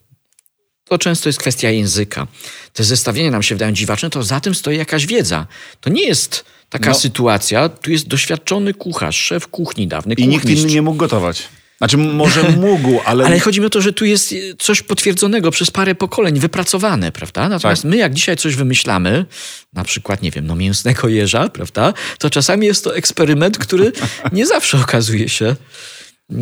to 0.90 0.98
często 0.98 1.30
jest 1.30 1.40
kwestia 1.40 1.70
języka. 1.70 2.28
Te 2.74 2.84
zestawienia 2.84 3.32
nam 3.32 3.44
się 3.44 3.56
wydają 3.56 3.72
dziwaczne, 3.72 4.10
to 4.10 4.24
za 4.24 4.40
tym 4.40 4.56
stoi 4.56 4.78
jakaś 4.78 5.06
wiedza. 5.06 5.48
To 5.82 5.90
nie 5.90 6.08
jest 6.08 6.46
taka 6.70 6.90
no. 6.90 6.96
sytuacja. 6.96 7.70
Tu 7.70 7.92
jest 7.92 8.08
doświadczony 8.08 8.74
kucharz, 8.74 9.18
szef 9.18 9.48
kuchni 9.48 9.88
dawny. 9.88 10.14
I 10.14 10.28
nikt 10.28 10.50
inny 10.50 10.66
nie 10.66 10.82
mógł 10.82 10.98
gotować. 10.98 11.48
Znaczy 11.78 11.98
może 11.98 12.44
mógł, 12.68 13.00
ale... 13.06 13.26
Ale 13.26 13.40
chodzi 13.40 13.60
mi 13.60 13.66
o 13.66 13.70
to, 13.70 13.82
że 13.82 13.94
tu 13.94 14.06
jest 14.06 14.36
coś 14.60 14.82
potwierdzonego 14.82 15.52
przez 15.52 15.72
parę 15.72 15.96
pokoleń, 15.96 16.40
wypracowane, 16.40 17.12
prawda? 17.12 17.50
Natomiast 17.50 17.82
tak. 17.82 17.92
my 17.92 17.98
jak 17.98 18.14
dzisiaj 18.14 18.38
coś 18.38 18.56
wymyślamy, 18.56 19.26
na 19.74 19.84
przykład, 19.84 20.22
nie 20.22 20.32
wiem, 20.32 20.48
no 20.48 20.56
mięsnego 20.56 21.08
jeża, 21.08 21.50
prawda? 21.50 21.94
To 22.20 22.30
czasami 22.30 22.66
jest 22.66 22.84
to 22.84 22.96
eksperyment, 22.96 23.58
który 23.58 23.92
nie 24.32 24.46
zawsze 24.46 24.78
okazuje 24.78 25.30
się 25.30 25.56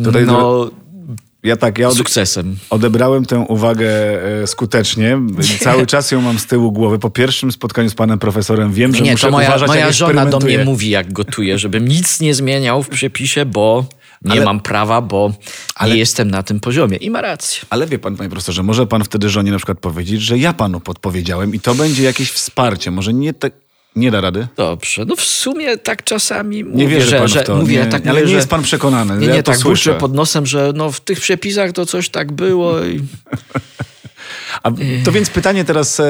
Tutaj 0.04 0.26
no, 0.26 0.70
ja 1.42 1.56
tak, 1.56 1.78
ja 1.78 1.88
ode 1.88 1.96
sukcesem. 1.96 2.56
Odebrałem 2.70 3.24
tę 3.24 3.38
uwagę 3.38 3.90
e, 4.42 4.46
skutecznie. 4.46 5.18
Cały 5.60 5.86
czas 5.92 6.10
ją 6.10 6.20
mam 6.20 6.38
z 6.38 6.46
tyłu 6.46 6.72
głowy. 6.72 6.98
Po 6.98 7.10
pierwszym 7.10 7.52
spotkaniu 7.52 7.90
z 7.90 7.94
panem 7.94 8.18
profesorem 8.18 8.72
wiem, 8.72 8.94
że 8.94 9.04
nie, 9.04 9.12
muszę 9.12 9.26
to 9.26 9.30
moja, 9.30 9.48
uważać, 9.48 9.68
moja 9.68 9.92
żona 9.92 10.26
do 10.26 10.38
mnie 10.38 10.64
mówi, 10.64 10.90
jak 10.90 11.12
gotuję, 11.12 11.58
żebym 11.58 11.88
nic 11.88 12.20
nie 12.20 12.34
zmieniał 12.34 12.82
w 12.82 12.88
przepisie, 12.88 13.44
bo 13.44 13.84
nie 14.22 14.32
ale, 14.32 14.44
mam 14.44 14.60
prawa, 14.60 15.00
bo 15.00 15.32
ale, 15.74 15.92
nie 15.92 15.98
jestem 15.98 16.30
na 16.30 16.42
tym 16.42 16.60
poziomie. 16.60 16.96
I 16.96 17.10
ma 17.10 17.20
rację. 17.20 17.62
Ale 17.70 17.86
wie 17.86 17.98
pan, 17.98 18.16
panie 18.16 18.30
profesorze, 18.30 18.62
może 18.62 18.86
pan 18.86 19.04
wtedy 19.04 19.28
żonie 19.28 19.50
na 19.50 19.56
przykład 19.56 19.78
powiedzieć, 19.78 20.22
że 20.22 20.38
ja 20.38 20.52
panu 20.52 20.80
podpowiedziałem 20.80 21.54
i 21.54 21.60
to 21.60 21.74
będzie 21.74 22.02
jakieś 22.02 22.30
wsparcie. 22.30 22.90
Może 22.90 23.14
nie 23.14 23.34
tak 23.34 23.52
nie 23.98 24.10
da 24.10 24.20
rady? 24.20 24.48
Dobrze. 24.56 25.04
No 25.04 25.16
w 25.16 25.24
sumie 25.24 25.78
tak 25.78 26.04
czasami 26.04 26.64
mówię, 26.64 26.84
nie 26.84 26.88
wierzę 26.88 27.18
że, 27.18 27.28
że 27.28 27.42
to. 27.42 27.56
mówię, 27.56 27.78
nie, 27.78 27.86
tak 27.86 28.06
ale 28.06 28.20
mówię, 28.20 28.30
nie 28.30 28.36
jest 28.36 28.48
pan 28.48 28.62
przekonany. 28.62 29.18
Nie, 29.18 29.26
nie, 29.26 29.36
ja 29.36 29.42
tak 29.42 29.56
słyszę 29.56 29.94
pod 29.94 30.14
nosem, 30.14 30.46
że 30.46 30.72
no 30.74 30.92
w 30.92 31.00
tych 31.00 31.20
przepisach 31.20 31.72
to 31.72 31.86
coś 31.86 32.08
tak 32.08 32.32
było 32.32 32.84
i... 32.84 33.00
A 34.62 34.70
to 35.04 35.12
więc 35.12 35.30
pytanie 35.30 35.64
teraz 35.64 36.00
e, 36.00 36.04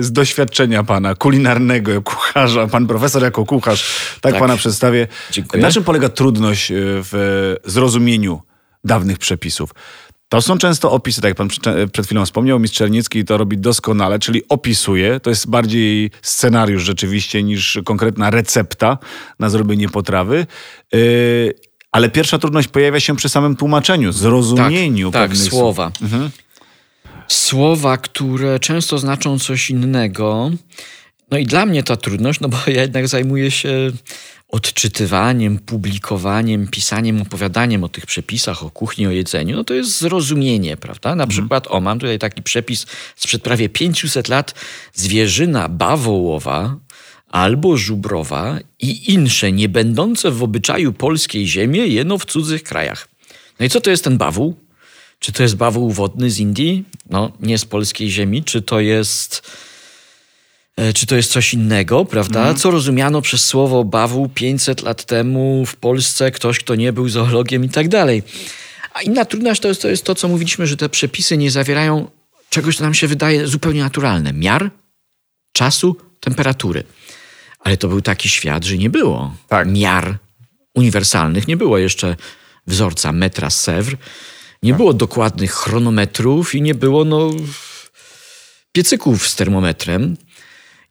z 0.00 0.12
doświadczenia 0.12 0.84
pana 0.84 1.14
kulinarnego, 1.14 2.02
kucharza, 2.02 2.66
pan 2.66 2.86
profesor 2.86 3.22
jako 3.22 3.44
kucharz, 3.44 4.10
tak, 4.20 4.32
tak. 4.32 4.40
pana 4.40 4.56
przedstawię. 4.56 5.08
Dziękuję. 5.30 5.62
Na 5.62 5.70
czym 5.70 5.84
polega 5.84 6.08
trudność 6.08 6.70
e, 6.70 6.74
w 6.78 7.56
zrozumieniu 7.64 8.40
dawnych 8.84 9.18
przepisów? 9.18 9.74
To 10.30 10.42
są 10.42 10.58
często 10.58 10.92
opisy, 10.92 11.20
tak 11.20 11.28
jak 11.28 11.36
pan 11.36 11.48
przed 11.92 12.06
chwilą 12.06 12.24
wspomniał, 12.24 12.60
mistrz 12.60 12.78
Czernicki 12.78 13.24
to 13.24 13.36
robi 13.36 13.58
doskonale, 13.58 14.18
czyli 14.18 14.42
opisuje. 14.48 15.20
To 15.20 15.30
jest 15.30 15.50
bardziej 15.50 16.10
scenariusz 16.22 16.82
rzeczywiście 16.82 17.42
niż 17.42 17.78
konkretna 17.84 18.30
recepta 18.30 18.98
na 19.38 19.50
zrobienie 19.50 19.88
potrawy. 19.88 20.46
Yy, 20.92 21.54
ale 21.92 22.10
pierwsza 22.10 22.38
trudność 22.38 22.68
pojawia 22.68 23.00
się 23.00 23.16
przy 23.16 23.28
samym 23.28 23.56
tłumaczeniu, 23.56 24.12
zrozumieniu 24.12 25.10
tak, 25.10 25.30
tak, 25.30 25.38
słowa. 25.38 25.92
Mhm. 26.02 26.30
Słowa, 27.28 27.96
które 27.96 28.60
często 28.60 28.98
znaczą 28.98 29.38
coś 29.38 29.70
innego. 29.70 30.50
No 31.30 31.38
i 31.38 31.46
dla 31.46 31.66
mnie 31.66 31.82
ta 31.82 31.96
trudność, 31.96 32.40
no 32.40 32.48
bo 32.48 32.56
ja 32.76 32.80
jednak 32.80 33.08
zajmuję 33.08 33.50
się 33.50 33.90
odczytywaniem, 34.50 35.58
publikowaniem, 35.58 36.68
pisaniem, 36.68 37.22
opowiadaniem 37.22 37.84
o 37.84 37.88
tych 37.88 38.06
przepisach, 38.06 38.64
o 38.64 38.70
kuchni, 38.70 39.06
o 39.06 39.10
jedzeniu, 39.10 39.56
no 39.56 39.64
to 39.64 39.74
jest 39.74 39.98
zrozumienie, 39.98 40.76
prawda? 40.76 41.08
Na 41.08 41.24
mhm. 41.24 41.28
przykład, 41.28 41.66
o, 41.70 41.80
mam 41.80 41.98
tutaj 41.98 42.18
taki 42.18 42.42
przepis 42.42 42.86
sprzed 43.16 43.42
prawie 43.42 43.68
500 43.68 44.28
lat. 44.28 44.54
Zwierzyna 44.94 45.68
bawołowa 45.68 46.76
albo 47.28 47.76
żubrowa 47.76 48.58
i 48.80 49.12
insze, 49.12 49.52
nie 49.52 49.68
będące 49.68 50.30
w 50.30 50.42
obyczaju 50.42 50.92
polskiej 50.92 51.46
ziemi, 51.46 51.92
jeno 51.92 52.18
w 52.18 52.24
cudzych 52.24 52.62
krajach. 52.62 53.08
No 53.60 53.66
i 53.66 53.68
co 53.68 53.80
to 53.80 53.90
jest 53.90 54.04
ten 54.04 54.18
bawół? 54.18 54.56
Czy 55.18 55.32
to 55.32 55.42
jest 55.42 55.56
bawół 55.56 55.90
wodny 55.90 56.30
z 56.30 56.38
Indii? 56.38 56.84
No, 57.10 57.32
nie 57.40 57.58
z 57.58 57.64
polskiej 57.64 58.10
ziemi. 58.10 58.44
Czy 58.44 58.62
to 58.62 58.80
jest 58.80 59.42
czy 60.94 61.06
to 61.06 61.16
jest 61.16 61.32
coś 61.32 61.54
innego, 61.54 62.04
prawda? 62.04 62.38
Mhm. 62.40 62.56
Co 62.56 62.70
rozumiano 62.70 63.22
przez 63.22 63.44
słowo 63.44 63.84
bawu 63.84 64.28
500 64.28 64.82
lat 64.82 65.04
temu 65.04 65.66
w 65.66 65.76
Polsce, 65.76 66.30
ktoś, 66.30 66.58
kto 66.58 66.74
nie 66.74 66.92
był 66.92 67.08
zoologiem 67.08 67.64
i 67.64 67.68
tak 67.68 67.88
dalej. 67.88 68.22
A 68.94 69.02
inna 69.02 69.24
trudność 69.24 69.60
to 69.60 69.68
jest, 69.68 69.82
to 69.82 69.88
jest 69.88 70.04
to, 70.04 70.14
co 70.14 70.28
mówiliśmy, 70.28 70.66
że 70.66 70.76
te 70.76 70.88
przepisy 70.88 71.36
nie 71.36 71.50
zawierają 71.50 72.10
czegoś, 72.50 72.76
co 72.76 72.84
nam 72.84 72.94
się 72.94 73.06
wydaje 73.06 73.46
zupełnie 73.46 73.82
naturalne. 73.82 74.32
Miar, 74.32 74.70
czasu, 75.52 75.96
temperatury. 76.20 76.84
Ale 77.58 77.76
to 77.76 77.88
był 77.88 78.00
taki 78.00 78.28
świat, 78.28 78.64
że 78.64 78.78
nie 78.78 78.90
było 78.90 79.34
tak. 79.48 79.68
miar 79.68 80.18
uniwersalnych, 80.74 81.48
nie 81.48 81.56
było 81.56 81.78
jeszcze 81.78 82.16
wzorca 82.66 83.12
metra 83.12 83.50
Sewr, 83.50 83.96
nie 84.62 84.72
tak. 84.72 84.76
było 84.76 84.92
dokładnych 84.92 85.52
chronometrów 85.52 86.54
i 86.54 86.62
nie 86.62 86.74
było 86.74 87.04
no, 87.04 87.30
piecyków 88.72 89.28
z 89.28 89.36
termometrem. 89.36 90.16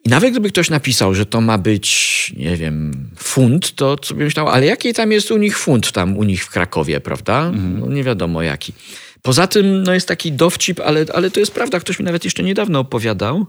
I 0.06 0.10
nawet 0.10 0.32
gdyby 0.32 0.50
ktoś 0.50 0.70
napisał, 0.70 1.16
że 1.16 1.26
to 1.26 1.42
ma 1.42 1.58
być, 1.58 2.34
nie 2.38 2.58
wiem, 2.58 3.10
funt, 3.18 3.76
to 3.76 3.98
sobie 4.04 4.26
myślał, 4.26 4.48
ale 4.48 4.66
jaki 4.66 4.94
tam 4.94 5.12
jest 5.12 5.32
u 5.32 5.38
nich 5.38 5.58
funt 5.58 5.92
tam 5.92 6.18
u 6.18 6.24
nich 6.24 6.46
w 6.46 6.50
Krakowie, 6.50 7.00
prawda? 7.00 7.40
Mhm. 7.40 7.80
No 7.80 7.88
nie 7.88 8.04
wiadomo 8.04 8.42
jaki. 8.42 8.74
Poza 9.22 9.48
tym 9.48 9.84
no 9.84 9.94
jest 9.94 10.08
taki 10.08 10.32
dowcip, 10.32 10.80
ale, 10.80 11.06
ale 11.14 11.32
to 11.32 11.40
jest 11.40 11.52
prawda. 11.52 11.80
Ktoś 11.80 12.00
mi 12.00 12.06
nawet 12.06 12.24
jeszcze 12.24 12.44
niedawno 12.44 12.80
opowiadał. 12.80 13.46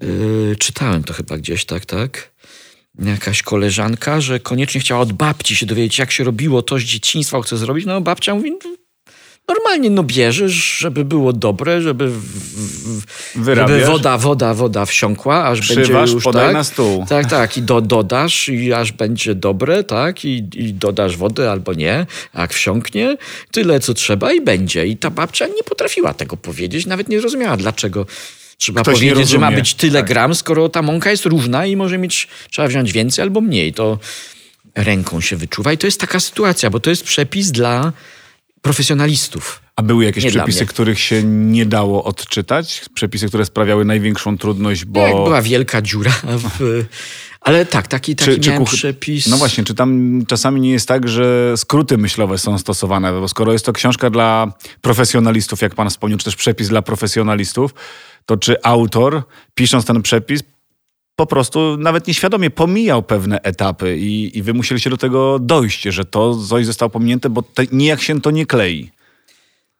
Yy, 0.00 0.56
czytałem 0.58 1.04
to 1.04 1.12
chyba 1.12 1.38
gdzieś, 1.38 1.64
tak, 1.64 1.86
tak. 1.86 2.30
Jakaś 2.98 3.42
koleżanka, 3.42 4.20
że 4.20 4.40
koniecznie 4.40 4.80
chciała 4.80 5.00
od 5.00 5.12
babci 5.12 5.56
się 5.56 5.66
dowiedzieć, 5.66 5.98
jak 5.98 6.10
się 6.10 6.24
robiło 6.24 6.62
to 6.62 6.78
z 6.78 6.82
dzieciństwa, 6.82 7.42
chce 7.42 7.56
zrobić. 7.56 7.86
No 7.86 8.00
babcia 8.00 8.34
mówi, 8.34 8.52
Normalnie 9.48 9.90
no 9.90 10.02
bierzesz, 10.02 10.78
żeby 10.78 11.04
było 11.04 11.32
dobre, 11.32 11.82
żeby, 11.82 12.10
w, 12.10 13.54
żeby 13.54 13.84
woda, 13.84 14.18
woda, 14.18 14.54
woda 14.54 14.86
wsiąkła, 14.86 15.44
aż 15.44 15.60
Przywasz, 15.60 15.88
będzie 15.88 16.12
już 16.12 16.24
podaj 16.24 16.46
tak, 16.46 16.54
na 16.54 16.64
stół. 16.64 17.06
Tak, 17.08 17.30
tak. 17.30 17.56
I 17.56 17.62
do, 17.62 17.80
dodasz 17.80 18.48
i 18.48 18.72
aż 18.72 18.92
będzie 18.92 19.34
dobre, 19.34 19.84
tak? 19.84 20.24
I, 20.24 20.44
I 20.54 20.74
dodasz 20.74 21.16
wodę 21.16 21.50
albo 21.50 21.72
nie. 21.72 22.06
Jak 22.34 22.54
wsiąknie, 22.54 23.16
tyle 23.50 23.80
co 23.80 23.94
trzeba 23.94 24.32
i 24.32 24.40
będzie. 24.40 24.86
I 24.86 24.96
ta 24.96 25.10
babcia 25.10 25.46
nie 25.46 25.62
potrafiła 25.62 26.14
tego 26.14 26.36
powiedzieć, 26.36 26.86
nawet 26.86 27.08
nie 27.08 27.20
rozumiała 27.20 27.56
dlaczego. 27.56 28.06
Trzeba 28.58 28.82
Ktoś 28.82 28.94
powiedzieć, 28.94 29.28
że 29.28 29.38
ma 29.38 29.52
być 29.52 29.74
tyle 29.74 29.98
tak. 30.00 30.08
gram, 30.08 30.34
skoro 30.34 30.68
ta 30.68 30.82
mąka 30.82 31.10
jest 31.10 31.26
równa 31.26 31.66
i 31.66 31.76
może 31.76 31.98
mieć, 31.98 32.28
trzeba 32.50 32.68
wziąć 32.68 32.92
więcej 32.92 33.22
albo 33.22 33.40
mniej. 33.40 33.72
To 33.72 33.98
ręką 34.74 35.20
się 35.20 35.36
wyczuwa. 35.36 35.72
I 35.72 35.78
to 35.78 35.86
jest 35.86 36.00
taka 36.00 36.20
sytuacja, 36.20 36.70
bo 36.70 36.80
to 36.80 36.90
jest 36.90 37.04
przepis 37.04 37.50
dla 37.50 37.92
profesjonalistów. 38.64 39.60
A 39.76 39.82
były 39.82 40.04
jakieś 40.04 40.24
nie 40.24 40.30
przepisy, 40.30 40.66
których 40.66 41.00
się 41.00 41.22
nie 41.24 41.66
dało 41.66 42.04
odczytać? 42.04 42.84
Przepisy, 42.94 43.28
które 43.28 43.44
sprawiały 43.44 43.84
największą 43.84 44.38
trudność, 44.38 44.84
bo... 44.84 45.00
Jak 45.00 45.14
była 45.14 45.42
wielka 45.42 45.82
dziura 45.82 46.12
w... 46.24 46.84
Ale 47.40 47.66
tak, 47.66 47.88
taki, 47.88 48.16
taki 48.16 48.30
czy, 48.30 48.40
czy 48.40 48.52
kuch... 48.52 48.68
przepis. 48.68 49.26
No 49.26 49.36
właśnie, 49.36 49.64
czy 49.64 49.74
tam 49.74 50.20
czasami 50.26 50.60
nie 50.60 50.70
jest 50.70 50.88
tak, 50.88 51.08
że 51.08 51.54
skróty 51.56 51.98
myślowe 51.98 52.38
są 52.38 52.58
stosowane? 52.58 53.12
Bo 53.12 53.28
skoro 53.28 53.52
jest 53.52 53.66
to 53.66 53.72
książka 53.72 54.10
dla 54.10 54.52
profesjonalistów, 54.80 55.62
jak 55.62 55.74
pan 55.74 55.90
wspomniał, 55.90 56.18
czy 56.18 56.24
też 56.24 56.36
przepis 56.36 56.68
dla 56.68 56.82
profesjonalistów, 56.82 57.74
to 58.26 58.36
czy 58.36 58.62
autor, 58.62 59.22
pisząc 59.54 59.84
ten 59.84 60.02
przepis, 60.02 60.42
po 61.16 61.26
prostu 61.26 61.76
nawet 61.76 62.06
nieświadomie 62.06 62.50
pomijał 62.50 63.02
pewne 63.02 63.42
etapy 63.42 63.98
i, 63.98 64.38
i 64.38 64.42
wy 64.42 64.54
musieliście 64.54 64.90
do 64.90 64.96
tego 64.96 65.38
dojść, 65.38 65.82
że 65.82 66.04
to 66.04 66.38
coś 66.48 66.66
zostało 66.66 66.90
pominięte, 66.90 67.30
bo 67.30 67.42
te, 67.42 67.62
nijak 67.72 68.02
się 68.02 68.20
to 68.20 68.30
nie 68.30 68.46
klei. 68.46 68.90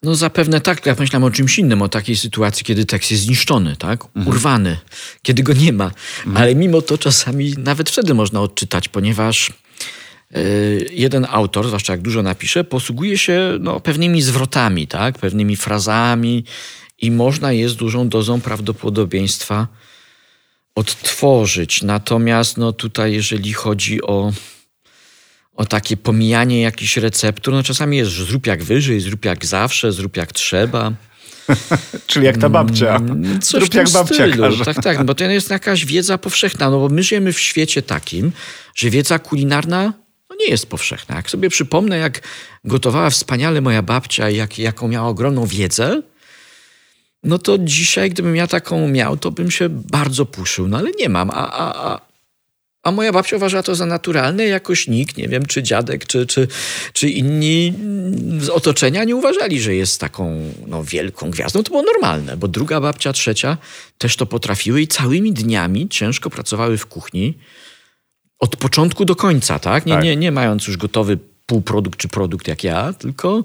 No 0.03 0.15
zapewne 0.15 0.61
tak, 0.61 0.85
ja 0.85 0.95
myślałem 0.99 1.23
o 1.23 1.31
czymś 1.31 1.59
innym, 1.59 1.81
o 1.81 1.89
takiej 1.89 2.15
sytuacji, 2.15 2.65
kiedy 2.65 2.85
tekst 2.85 3.11
jest 3.11 3.23
zniszczony, 3.23 3.75
tak? 3.75 4.05
Mhm. 4.05 4.27
Urwany, 4.27 4.77
kiedy 5.21 5.43
go 5.43 5.53
nie 5.53 5.73
ma. 5.73 5.85
Mhm. 5.85 6.37
Ale 6.37 6.55
mimo 6.55 6.81
to 6.81 6.97
czasami 6.97 7.53
nawet 7.57 7.89
wtedy 7.89 8.13
można 8.13 8.41
odczytać, 8.41 8.89
ponieważ 8.89 9.53
yy, 10.31 10.89
jeden 10.91 11.27
autor, 11.29 11.67
zwłaszcza 11.67 11.93
jak 11.93 12.01
dużo 12.01 12.23
napisze, 12.23 12.63
posługuje 12.63 13.17
się 13.17 13.57
no, 13.59 13.79
pewnymi 13.79 14.21
zwrotami, 14.21 14.87
tak? 14.87 15.19
Pewnymi 15.19 15.55
frazami 15.55 16.43
i 17.01 17.11
można 17.11 17.51
je 17.51 17.69
z 17.69 17.75
dużą 17.75 18.09
dozą 18.09 18.41
prawdopodobieństwa 18.41 19.67
odtworzyć. 20.75 21.81
Natomiast 21.81 22.57
no 22.57 22.73
tutaj, 22.73 23.13
jeżeli 23.13 23.53
chodzi 23.53 24.01
o, 24.01 24.33
o 25.53 25.65
takie 25.65 25.97
pomijanie 25.97 26.61
jakichś 26.61 26.97
receptur, 26.97 27.53
no 27.53 27.63
czasami 27.63 27.97
jest 27.97 28.11
zrób 28.11 28.47
jak 28.47 28.63
wyżej, 28.63 28.99
zrób 28.99 29.25
jak 29.25 29.45
zawsze, 29.45 29.91
zrób 29.91 30.17
jak 30.17 30.33
trzeba. 30.33 30.91
Czyli 32.07 32.25
jak 32.25 32.37
ta 32.37 32.49
babcia. 32.49 32.95
Mm, 32.95 33.41
coś 33.41 33.61
Zrób 33.61 33.73
jak 33.73 33.89
babcia 33.89 34.15
stylu. 34.15 34.43
Każe. 34.43 34.65
Tak, 34.65 34.83
tak, 34.83 35.03
bo 35.03 35.15
to 35.15 35.23
jest 35.23 35.49
jakaś 35.49 35.85
wiedza 35.85 36.17
powszechna, 36.17 36.69
no 36.69 36.79
bo 36.79 36.89
my 36.89 37.03
żyjemy 37.03 37.33
w 37.33 37.39
świecie 37.39 37.81
takim, 37.81 38.31
że 38.75 38.89
wiedza 38.89 39.19
kulinarna 39.19 39.93
no 40.29 40.35
nie 40.39 40.47
jest 40.47 40.65
powszechna. 40.65 41.15
Jak 41.15 41.29
sobie 41.29 41.49
przypomnę, 41.49 41.97
jak 41.97 42.21
gotowała 42.63 43.09
wspaniale 43.09 43.61
moja 43.61 43.81
babcia 43.81 44.29
i 44.29 44.35
jak, 44.35 44.59
jaką 44.59 44.87
miała 44.87 45.09
ogromną 45.09 45.45
wiedzę, 45.45 46.01
no 47.25 47.39
to 47.39 47.57
dzisiaj, 47.57 48.09
gdybym 48.09 48.35
ja 48.35 48.47
taką 48.47 48.87
miał, 48.87 49.17
to 49.17 49.31
bym 49.31 49.51
się 49.51 49.69
bardzo 49.69 50.25
puszył. 50.25 50.67
No 50.67 50.77
ale 50.77 50.91
nie 50.99 51.09
mam. 51.09 51.29
A, 51.29 51.51
a, 51.51 51.87
a, 51.87 52.01
a 52.83 52.91
moja 52.91 53.11
babcia 53.11 53.35
uważa 53.35 53.63
to 53.63 53.75
za 53.75 53.85
naturalne, 53.85 54.45
jakoś 54.45 54.87
nikt, 54.87 55.17
nie 55.17 55.27
wiem, 55.27 55.45
czy 55.45 55.63
dziadek, 55.63 56.05
czy, 56.05 56.25
czy, 56.25 56.47
czy 56.93 57.09
inni 57.09 57.73
z 58.39 58.49
otoczenia 58.49 59.03
nie 59.03 59.15
uważali, 59.15 59.61
że 59.61 59.75
jest 59.75 60.01
taką 60.01 60.51
no, 60.67 60.83
wielką 60.83 61.31
gwiazdą. 61.31 61.63
To 61.63 61.69
było 61.69 61.83
normalne, 61.83 62.37
bo 62.37 62.47
druga 62.47 62.81
babcia, 62.81 63.13
trzecia 63.13 63.57
też 63.97 64.15
to 64.15 64.25
potrafiły 64.25 64.81
i 64.81 64.87
całymi 64.87 65.33
dniami 65.33 65.89
ciężko 65.89 66.29
pracowały 66.29 66.77
w 66.77 66.85
kuchni. 66.85 67.37
Od 68.39 68.55
początku 68.55 69.05
do 69.05 69.15
końca, 69.15 69.59
tak? 69.59 69.85
Nie, 69.85 69.93
tak. 69.93 70.03
nie, 70.03 70.15
nie 70.15 70.31
mając 70.31 70.67
już 70.67 70.77
gotowy 70.77 71.17
półprodukt 71.45 71.99
czy 71.99 72.07
produkt 72.07 72.47
jak 72.47 72.63
ja, 72.63 72.93
tylko, 72.93 73.43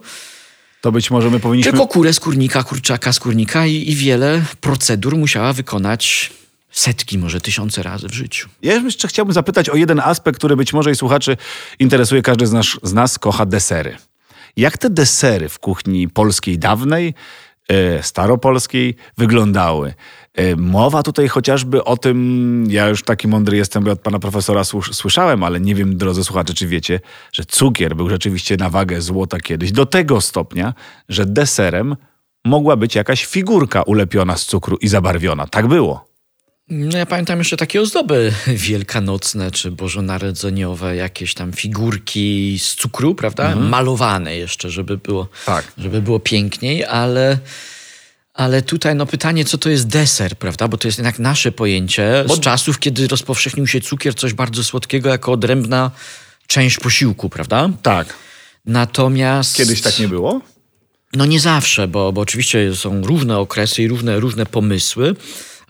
To 0.80 0.92
być 0.92 1.10
może 1.10 1.30
my 1.30 1.40
powinniśmy... 1.40 1.72
tylko 1.72 1.86
kurę 1.86 2.12
skórnika, 2.12 2.62
kurczaka 2.62 3.12
skórnika 3.12 3.66
i, 3.66 3.90
i 3.90 3.96
wiele 3.96 4.42
procedur 4.60 5.16
musiała 5.16 5.52
wykonać 5.52 6.30
setki, 6.70 7.18
może 7.18 7.40
tysiące 7.40 7.82
razy 7.82 8.08
w 8.08 8.14
życiu. 8.14 8.48
Ja 8.62 8.74
jeszcze 8.74 9.08
chciałbym 9.08 9.32
zapytać 9.32 9.68
o 9.68 9.76
jeden 9.76 10.00
aspekt, 10.00 10.38
który 10.38 10.56
być 10.56 10.72
może 10.72 10.90
i 10.90 10.94
słuchaczy 10.94 11.36
interesuje. 11.78 12.22
Każdy 12.22 12.46
z 12.46 12.52
nas, 12.52 12.66
z 12.82 12.92
nas 12.92 13.18
kocha 13.18 13.46
desery. 13.46 13.96
Jak 14.56 14.78
te 14.78 14.90
desery 14.90 15.48
w 15.48 15.58
kuchni 15.58 16.08
polskiej 16.08 16.58
dawnej, 16.58 17.14
staropolskiej 18.02 18.96
wyglądały? 19.18 19.94
E, 20.34 20.56
mowa 20.56 21.02
tutaj 21.02 21.28
chociażby 21.28 21.84
o 21.84 21.96
tym, 21.96 22.64
ja 22.68 22.88
już 22.88 23.02
taki 23.02 23.28
mądry 23.28 23.56
jestem, 23.56 23.84
bo 23.84 23.90
od 23.90 24.00
pana 24.00 24.18
profesora 24.18 24.64
słyszałem, 24.92 25.44
ale 25.44 25.60
nie 25.60 25.74
wiem, 25.74 25.96
drodzy 25.96 26.24
słuchacze, 26.24 26.54
czy 26.54 26.66
wiecie, 26.66 27.00
że 27.32 27.44
cukier 27.44 27.96
był 27.96 28.08
rzeczywiście 28.08 28.56
na 28.56 28.70
wagę 28.70 29.00
złota 29.00 29.38
kiedyś, 29.38 29.72
do 29.72 29.86
tego 29.86 30.20
stopnia, 30.20 30.74
że 31.08 31.26
deserem 31.26 31.96
mogła 32.44 32.76
być 32.76 32.94
jakaś 32.94 33.24
figurka 33.24 33.82
ulepiona 33.82 34.36
z 34.36 34.44
cukru 34.44 34.76
i 34.76 34.88
zabarwiona. 34.88 35.46
Tak 35.46 35.66
było. 35.66 36.09
No 36.70 36.98
ja 36.98 37.06
pamiętam 37.06 37.38
jeszcze 37.38 37.56
takie 37.56 37.80
ozdoby 37.80 38.32
wielkanocne 38.46 39.50
czy 39.50 39.70
bożonarodzeniowe, 39.70 40.96
jakieś 40.96 41.34
tam 41.34 41.52
figurki 41.52 42.58
z 42.58 42.74
cukru, 42.74 43.14
prawda? 43.14 43.56
Malowane 43.56 44.36
jeszcze, 44.36 44.70
żeby 44.70 44.98
było, 44.98 45.28
Tak. 45.46 45.72
żeby 45.78 46.02
było 46.02 46.20
piękniej, 46.20 46.84
ale, 46.84 47.38
ale 48.34 48.62
tutaj 48.62 48.94
no 48.94 49.06
pytanie, 49.06 49.44
co 49.44 49.58
to 49.58 49.70
jest 49.70 49.86
deser, 49.88 50.36
prawda? 50.36 50.68
Bo 50.68 50.78
to 50.78 50.88
jest 50.88 50.98
jednak 50.98 51.18
nasze 51.18 51.52
pojęcie 51.52 52.24
z 52.28 52.40
czasów, 52.40 52.78
kiedy 52.78 53.08
rozpowszechnił 53.08 53.66
się 53.66 53.80
cukier, 53.80 54.14
coś 54.14 54.34
bardzo 54.34 54.64
słodkiego 54.64 55.08
jako 55.08 55.32
odrębna 55.32 55.90
część 56.46 56.78
posiłku, 56.78 57.30
prawda? 57.30 57.68
Tak. 57.82 58.14
Natomiast... 58.66 59.56
Kiedyś 59.56 59.80
tak 59.80 59.98
nie 59.98 60.08
było? 60.08 60.40
No 61.12 61.26
nie 61.26 61.40
zawsze, 61.40 61.88
bo, 61.88 62.12
bo 62.12 62.20
oczywiście 62.20 62.76
są 62.76 63.02
różne 63.02 63.38
okresy 63.38 63.82
i 63.82 63.88
różne, 63.88 64.20
różne 64.20 64.46
pomysły, 64.46 65.16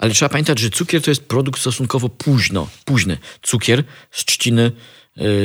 ale 0.01 0.15
trzeba 0.15 0.29
pamiętać, 0.29 0.59
że 0.59 0.71
cukier 0.71 1.03
to 1.03 1.11
jest 1.11 1.25
produkt 1.25 1.61
stosunkowo 1.61 2.09
późno, 2.09 2.69
późny. 2.85 3.19
Cukier 3.43 3.85
z 4.11 4.25
trzciny 4.25 4.73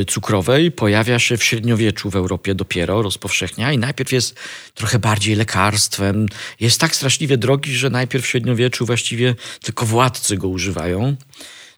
y, 0.02 0.06
cukrowej 0.06 0.72
pojawia 0.72 1.20
się 1.20 1.38
w 1.38 1.44
średniowieczu 1.44 2.10
w 2.10 2.16
Europie 2.16 2.56
dopiero, 2.56 3.02
rozpowszechnia 3.02 3.72
i 3.72 3.78
najpierw 3.78 4.12
jest 4.12 4.36
trochę 4.74 5.00
bardziej 5.00 5.36
lekarstwem. 5.36 6.26
Jest 6.60 6.80
tak 6.80 6.96
straszliwie 6.96 7.38
drogi, 7.38 7.76
że 7.76 7.90
najpierw 7.90 8.26
w 8.26 8.28
średniowieczu 8.28 8.86
właściwie 8.86 9.36
tylko 9.62 9.86
władcy 9.86 10.38
go 10.38 10.48
używają 10.48 11.16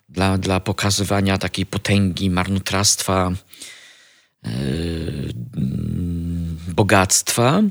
dla, 0.10 0.38
dla 0.38 0.60
pokazywania 0.60 1.38
takiej 1.38 1.66
potęgi, 1.66 2.30
marnotrawstwa, 2.30 3.32
yy, 4.44 4.52
bogactwa 6.68 7.62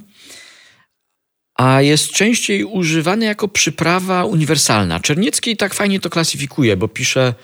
a 1.57 1.83
jest 1.83 2.11
częściej 2.11 2.65
używany 2.65 3.25
jako 3.25 3.49
przyprawa 3.49 4.25
uniwersalna. 4.25 5.01
Czerniecki 5.01 5.57
tak 5.57 5.75
fajnie 5.75 6.01
to 6.01 6.11
klasyfikuje, 6.11 6.77
bo 6.77 6.89
pisze 6.89 7.35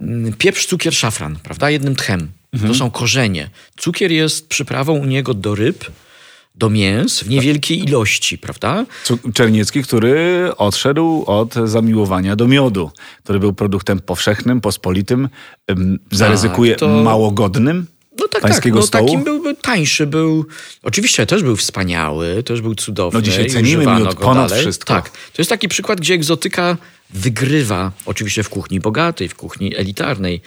mm, 0.00 0.32
pieprz, 0.32 0.66
cukier, 0.66 0.94
szafran, 0.94 1.38
prawda? 1.42 1.70
Jednym 1.70 1.96
tchem. 1.96 2.28
To 2.66 2.74
są 2.74 2.90
korzenie. 2.90 3.50
Cukier 3.76 4.12
jest 4.12 4.48
przyprawą 4.48 4.92
u 4.98 5.04
niego 5.04 5.34
do 5.34 5.54
ryb, 5.54 5.84
do 6.54 6.70
mięs 6.70 7.20
w 7.22 7.28
niewielkiej 7.28 7.84
ilości, 7.84 8.38
prawda? 8.38 8.86
Czerniecki, 9.34 9.82
który 9.82 10.50
odszedł 10.56 11.24
od 11.26 11.54
zamiłowania 11.54 12.36
do 12.36 12.48
miodu, 12.48 12.90
który 13.24 13.38
był 13.38 13.52
produktem 13.52 14.00
powszechnym, 14.00 14.60
pospolitym, 14.60 15.28
ym, 15.70 15.98
zaryzykuje 16.12 16.76
to- 16.76 16.88
mało 16.88 17.30
godnym 17.30 17.86
No 18.20 18.28
tak, 18.28 18.42
pańskiego 18.42 18.78
tak. 18.78 18.82
No, 18.82 18.86
stołu. 18.86 19.06
takim 19.06 19.24
był, 19.24 19.42
był 19.42 19.54
tańszy, 19.54 20.06
był. 20.06 20.46
Oczywiście 20.82 21.26
też 21.26 21.42
był 21.42 21.56
wspaniały, 21.56 22.42
też 22.42 22.60
był 22.60 22.74
cudowny. 22.74 23.18
No 23.18 23.22
dzisiaj 23.22 23.46
cenimy 23.50 23.86
miód 23.86 24.14
ponad 24.14 24.48
dalej. 24.48 24.64
wszystko. 24.64 24.94
Tak. 24.94 25.10
To 25.10 25.42
jest 25.42 25.50
taki 25.50 25.68
przykład, 25.68 26.00
gdzie 26.00 26.14
egzotyka 26.14 26.76
wygrywa, 27.10 27.92
oczywiście 28.06 28.42
w 28.42 28.48
kuchni 28.48 28.80
bogatej, 28.80 29.28
w 29.28 29.34
kuchni 29.34 29.76
elitarnej, 29.76 30.40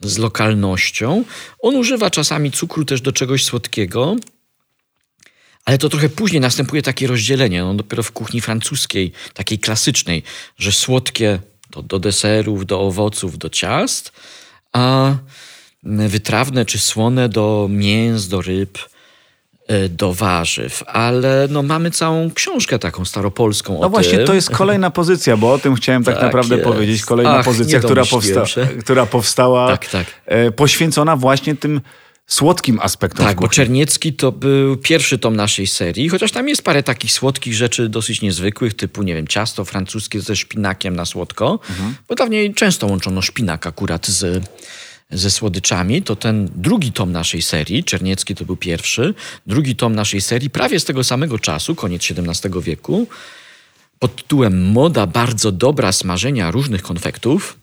z 0.00 0.18
lokalnością. 0.18 1.24
On 1.58 1.76
używa 1.76 2.10
czasami 2.10 2.50
cukru 2.50 2.84
też 2.84 3.00
do 3.00 3.12
czegoś 3.12 3.44
słodkiego. 3.44 4.16
Ale 5.64 5.78
to 5.78 5.88
trochę 5.88 6.08
później 6.08 6.40
następuje 6.40 6.82
takie 6.82 7.06
rozdzielenie, 7.06 7.62
no 7.62 7.74
dopiero 7.74 8.02
w 8.02 8.12
kuchni 8.12 8.40
francuskiej, 8.40 9.12
takiej 9.34 9.58
klasycznej, 9.58 10.22
że 10.58 10.72
słodkie 10.72 11.38
to 11.70 11.82
do 11.82 11.98
deserów, 11.98 12.66
do 12.66 12.80
owoców, 12.80 13.38
do 13.38 13.50
ciast, 13.50 14.12
a 14.72 15.14
wytrawne 15.84 16.64
czy 16.64 16.78
słone 16.78 17.28
do 17.28 17.66
mięs, 17.70 18.28
do 18.28 18.42
ryb, 18.42 18.78
e, 19.68 19.88
do 19.88 20.14
warzyw. 20.14 20.82
Ale 20.86 21.46
no, 21.50 21.62
mamy 21.62 21.90
całą 21.90 22.30
książkę 22.30 22.78
taką 22.78 23.04
staropolską 23.04 23.78
No 23.80 23.90
właśnie, 23.90 24.16
tym. 24.18 24.26
to 24.26 24.34
jest 24.34 24.50
kolejna 24.50 24.90
pozycja, 24.90 25.36
bo 25.36 25.52
o 25.52 25.58
tym 25.58 25.74
chciałem 25.74 26.04
tak, 26.04 26.14
Tak 26.14 26.22
naprawdę 26.24 26.54
jest. 26.56 26.66
powiedzieć. 26.68 27.04
Kolejna 27.04 27.36
Ach, 27.38 27.44
pozycja, 27.44 27.78
która, 27.78 28.02
powsta- 28.04 28.46
się. 28.46 28.66
która 28.66 29.06
powstała 29.06 29.68
Tak, 29.68 29.86
tak. 29.86 30.06
E, 30.26 30.50
poświęcona 30.50 31.16
właśnie 31.16 31.56
tym 31.56 31.80
słodkim 32.26 32.80
aspektom 32.82 33.26
Tak, 33.26 33.40
bo. 33.40 33.48
Czerniecki 33.48 34.12
to 34.12 34.32
był 34.32 34.76
pierwszy 34.76 35.18
tom 35.18 35.36
naszej 35.36 35.66
serii, 35.66 36.08
chociaż 36.08 36.32
tam 36.32 36.48
jest 36.48 36.62
parę 36.62 36.82
takich 36.82 37.12
słodkich 37.12 37.54
rzeczy 37.54 37.88
dosyć 37.88 38.22
niezwykłych, 38.22 38.74
typu, 38.74 39.02
nie 39.02 39.14
wiem, 39.14 39.26
ciasto 39.28 39.64
francuskie 39.64 40.20
ze 40.20 40.36
szpinakiem 40.36 40.96
na 40.96 41.04
słodko, 41.04 41.58
bo 42.08 42.14
dawniej 42.14 42.54
często 42.54 42.86
łączono 42.86 43.22
szpinak 43.22 43.66
akurat 43.66 44.06
z, 44.06 44.44
ze 45.10 45.30
słodyczami. 45.30 46.02
To 46.02 46.16
ten 46.16 46.50
drugi 46.54 46.92
tom 46.92 47.12
naszej 47.12 47.42
serii, 47.42 47.84
Czerniecki 47.84 48.34
to 48.34 48.44
był 48.44 48.56
pierwszy, 48.56 49.14
drugi 49.46 49.76
tom 49.76 49.94
naszej 49.94 50.20
serii, 50.20 50.50
prawie 50.50 50.80
z 50.80 50.84
tego 50.84 51.04
samego 51.04 51.38
czasu, 51.38 51.74
koniec 51.74 52.02
XVII 52.10 52.62
wieku, 52.62 53.06
pod 53.98 54.16
tytułem 54.16 54.70
Moda 54.72 55.06
bardzo 55.06 55.52
dobra 55.52 55.92
smażenia 55.92 56.50
różnych 56.50 56.82
konfektów, 56.82 57.58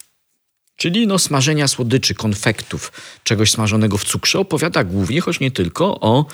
Czyli 0.81 1.07
no, 1.07 1.19
smażenia 1.19 1.67
słodyczy, 1.67 2.13
konfektów, 2.15 2.91
czegoś 3.23 3.51
smażonego 3.51 3.97
w 3.97 4.05
cukrze, 4.05 4.39
opowiada 4.39 4.83
głównie, 4.83 5.21
choć 5.21 5.39
nie 5.39 5.51
tylko, 5.51 5.99
o, 5.99 6.25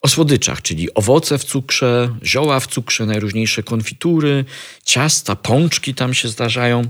o 0.00 0.08
słodyczach, 0.08 0.62
czyli 0.62 0.94
owoce 0.94 1.38
w 1.38 1.44
cukrze, 1.44 2.14
zioła 2.24 2.60
w 2.60 2.66
cukrze, 2.66 3.06
najróżniejsze 3.06 3.62
konfitury, 3.62 4.44
ciasta, 4.84 5.36
pączki 5.36 5.94
tam 5.94 6.14
się 6.14 6.28
zdarzają. 6.28 6.88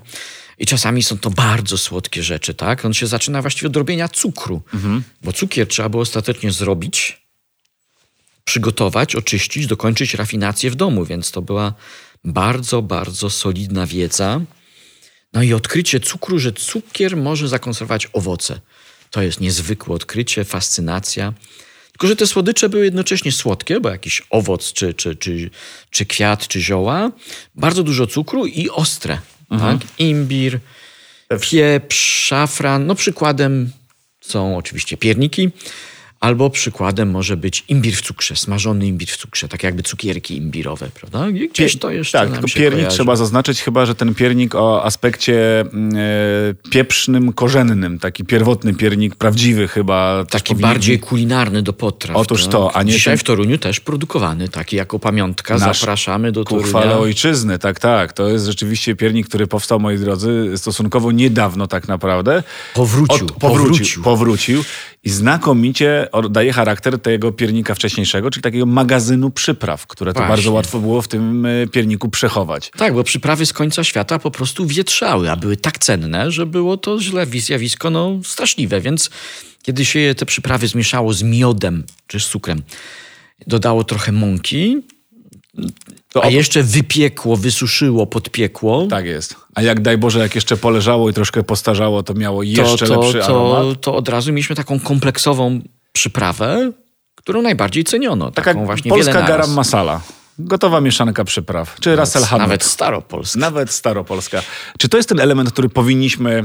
I 0.63 0.67
czasami 0.67 1.03
są 1.03 1.19
to 1.19 1.31
bardzo 1.31 1.79
słodkie 1.79 2.23
rzeczy, 2.23 2.55
tak? 2.55 2.85
On 2.85 2.95
się 2.95 3.07
zaczyna 3.07 3.43
właściwie 3.43 3.67
od 3.69 3.77
robienia 3.77 4.09
cukru, 4.09 4.63
bo 5.23 5.33
cukier 5.33 5.69
trzeba 5.69 5.89
było 5.89 6.03
ostatecznie 6.03 6.53
zrobić, 6.53 7.23
przygotować, 8.45 9.17
oczyścić, 9.17 9.67
dokończyć 9.67 10.15
rafinację 10.15 10.71
w 10.71 10.75
domu, 10.75 11.05
więc 11.05 11.31
to 11.31 11.43
była 11.43 11.75
bardzo, 12.25 12.83
bardzo 12.83 13.31
solidna 13.31 13.87
wiedza. 13.87 14.41
No 15.33 15.43
i 15.43 15.53
odkrycie 15.53 16.01
cukru, 16.01 16.39
że 16.39 16.53
cukier 16.53 17.17
może 17.17 17.49
zakonserwować 17.49 18.09
owoce. 18.13 18.61
To 19.11 19.23
jest 19.23 19.41
niezwykłe 19.41 19.95
odkrycie, 19.95 20.45
fascynacja. 20.45 21.33
Tylko, 21.93 22.07
że 22.07 22.17
te 22.17 22.27
słodycze 22.27 22.69
były 22.69 22.85
jednocześnie 22.85 23.33
słodkie, 23.33 23.81
bo 23.81 23.89
jakiś 23.89 24.23
owoc, 24.31 24.73
czy, 24.73 24.95
czy, 24.95 25.17
czy, 25.17 25.51
czy 25.91 26.07
kwiat, 26.07 26.49
czy 26.49 26.61
zioła, 26.61 27.11
bardzo 27.55 27.83
dużo 27.83 28.07
cukru 28.07 28.47
i 28.47 28.71
ostre. 28.71 29.19
Tak? 29.59 29.77
Imbir, 29.99 30.59
pieprz, 31.51 32.25
szafran. 32.27 32.87
No 32.87 32.95
przykładem 32.95 33.71
są 34.21 34.57
oczywiście 34.57 34.97
pierniki, 34.97 35.51
albo 36.23 36.51
przykładem 36.51 37.11
może 37.11 37.37
być 37.37 37.65
imbir 37.69 37.95
w 37.97 38.03
cukrze, 38.03 38.37
smażony 38.37 38.87
imbir 38.87 39.09
w 39.09 39.17
cukrze, 39.17 39.49
tak 39.49 39.63
jakby 39.63 39.83
cukierki 39.83 40.37
imbirowe, 40.37 40.89
prawda? 41.01 41.27
Gdzieś 41.53 41.77
to 41.79 41.91
jeszcze 41.91 42.19
Tak, 42.19 42.31
tylko 42.31 42.47
piernik 42.47 42.73
kojarzy. 42.79 42.97
trzeba 42.97 43.17
zaznaczyć 43.17 43.61
chyba, 43.63 43.87
że 43.87 43.95
ten 43.95 44.15
piernik 44.15 44.55
o 44.55 44.85
aspekcie 44.85 45.61
mm, 45.61 45.93
e, 45.97 46.71
pieprznym, 46.71 47.33
korzennym, 47.33 47.99
taki 47.99 48.25
pierwotny 48.25 48.75
piernik, 48.75 49.15
prawdziwy 49.17 49.69
chyba. 49.69 50.25
Taki 50.31 50.55
powinien- 50.55 50.63
bardziej 50.71 50.99
kulinarny 50.99 51.63
do 51.63 51.73
potraw. 51.73 52.17
Otóż 52.17 52.43
tak? 52.43 52.53
to, 52.53 52.77
a 52.77 52.83
nie 52.83 52.93
Dzisiaj 52.93 53.13
ten- 53.13 53.19
w 53.19 53.25
Toruniu 53.25 53.59
też 53.59 53.81
produkowany, 53.81 54.49
taki 54.49 54.77
jako 54.77 54.99
pamiątka. 54.99 55.59
Nasz 55.59 55.79
Zapraszamy 55.81 56.33
do 56.33 56.45
Torunia. 56.45 56.69
chwale 56.69 56.99
ojczyzny, 56.99 57.59
tak, 57.59 57.81
tak. 57.81 58.13
To 58.13 58.29
jest 58.29 58.47
rzeczywiście 58.47 58.97
piernik, 58.97 59.29
który 59.29 59.47
powstał, 59.47 59.81
moi 59.81 59.99
drodzy, 59.99 60.53
stosunkowo 60.57 61.13
niedawno 61.13 61.67
tak 61.67 61.89
naprawdę. 61.89 62.43
Powrócił, 62.75 63.27
Od, 63.27 63.33
powrócił, 63.33 63.69
powrócił. 63.73 64.03
powrócił 64.03 64.65
i 65.05 65.11
znakomicie 65.11 66.09
daje 66.31 66.53
charakter 66.53 66.99
tego 66.99 67.33
piernika 67.33 67.75
wcześniejszego, 67.75 68.31
czyli 68.31 68.43
takiego 68.43 68.67
magazynu 68.67 69.31
przypraw, 69.31 69.87
które 69.87 70.13
to 70.13 70.21
Właśnie. 70.21 70.29
bardzo 70.37 70.53
łatwo 70.53 70.79
było 70.79 71.03
w 71.03 71.09
tym 71.09 71.47
e, 71.47 71.67
pierniku 71.67 72.09
przechować. 72.09 72.71
Tak, 72.77 72.95
bo 72.95 73.05
przyprawy 73.05 73.47
z 73.47 73.53
końca 73.53 73.85
świata 73.85 74.19
po 74.19 74.31
prostu 74.31 74.67
wietrzały, 74.67 75.31
a 75.31 75.37
były 75.37 75.57
tak 75.57 75.79
cenne, 75.79 76.31
że 76.31 76.47
było 76.47 76.77
to 76.77 77.01
źle 77.01 77.27
zjawisko 77.27 77.91
no, 77.91 78.21
straszliwe. 78.25 78.81
Więc 78.81 79.11
kiedy 79.63 79.85
się 79.85 80.15
te 80.17 80.27
przyprawy 80.27 80.69
zmieszało 80.69 81.13
z 81.13 81.23
miodem 81.23 81.85
czy 82.07 82.21
z 82.21 82.29
cukrem, 82.29 82.63
dodało 83.47 83.85
trochę 83.85 84.13
mąki, 84.13 84.83
To 86.13 86.25
a 86.25 86.29
op- 86.29 86.33
jeszcze 86.33 86.63
wypiekło, 86.63 87.37
wysuszyło, 87.37 88.07
podpiekło, 88.07 88.87
Tak 88.87 89.07
jest. 89.07 89.37
A 89.55 89.63
jak 89.63 89.81
daj 89.81 89.99
Boże, 89.99 90.19
jak 90.19 90.35
jeszcze 90.35 90.57
poleżało 90.57 91.11
i 91.11 91.13
troszkę 91.13 91.43
postarzało, 91.43 92.03
to 92.03 92.15
miało 92.15 92.39
to, 92.39 92.45
jeszcze 92.45 92.87
to, 92.87 93.01
lepszy 93.01 93.19
to, 93.19 93.25
aromat. 93.25 93.81
to 93.81 93.95
od 93.97 94.09
razu 94.09 94.33
mieliśmy 94.33 94.57
taką 94.57 94.81
kompleksową 94.81 95.61
przyprawę, 95.93 96.73
którą 97.15 97.43
najbardziej 97.43 97.85
ceniono. 97.85 98.31
Taka 98.31 98.51
taką 98.51 98.67
właśnie 98.67 98.89
polska 98.89 99.23
garam 99.23 99.53
masala. 99.53 100.01
Gotowa 100.39 100.81
mieszanka 100.81 101.25
przypraw. 101.25 101.77
Czy 101.81 101.97
Russell 101.97 102.23
Hamlet. 102.25 102.49
Nawet 102.49 102.65
staropolska. 102.65 103.41
Nawet 103.41 103.71
staropolska. 103.71 104.43
Czy 104.79 104.89
to 104.89 104.97
jest 104.97 105.09
ten 105.09 105.21
element, 105.21 105.53
który 105.53 105.69
powinniśmy 105.69 106.45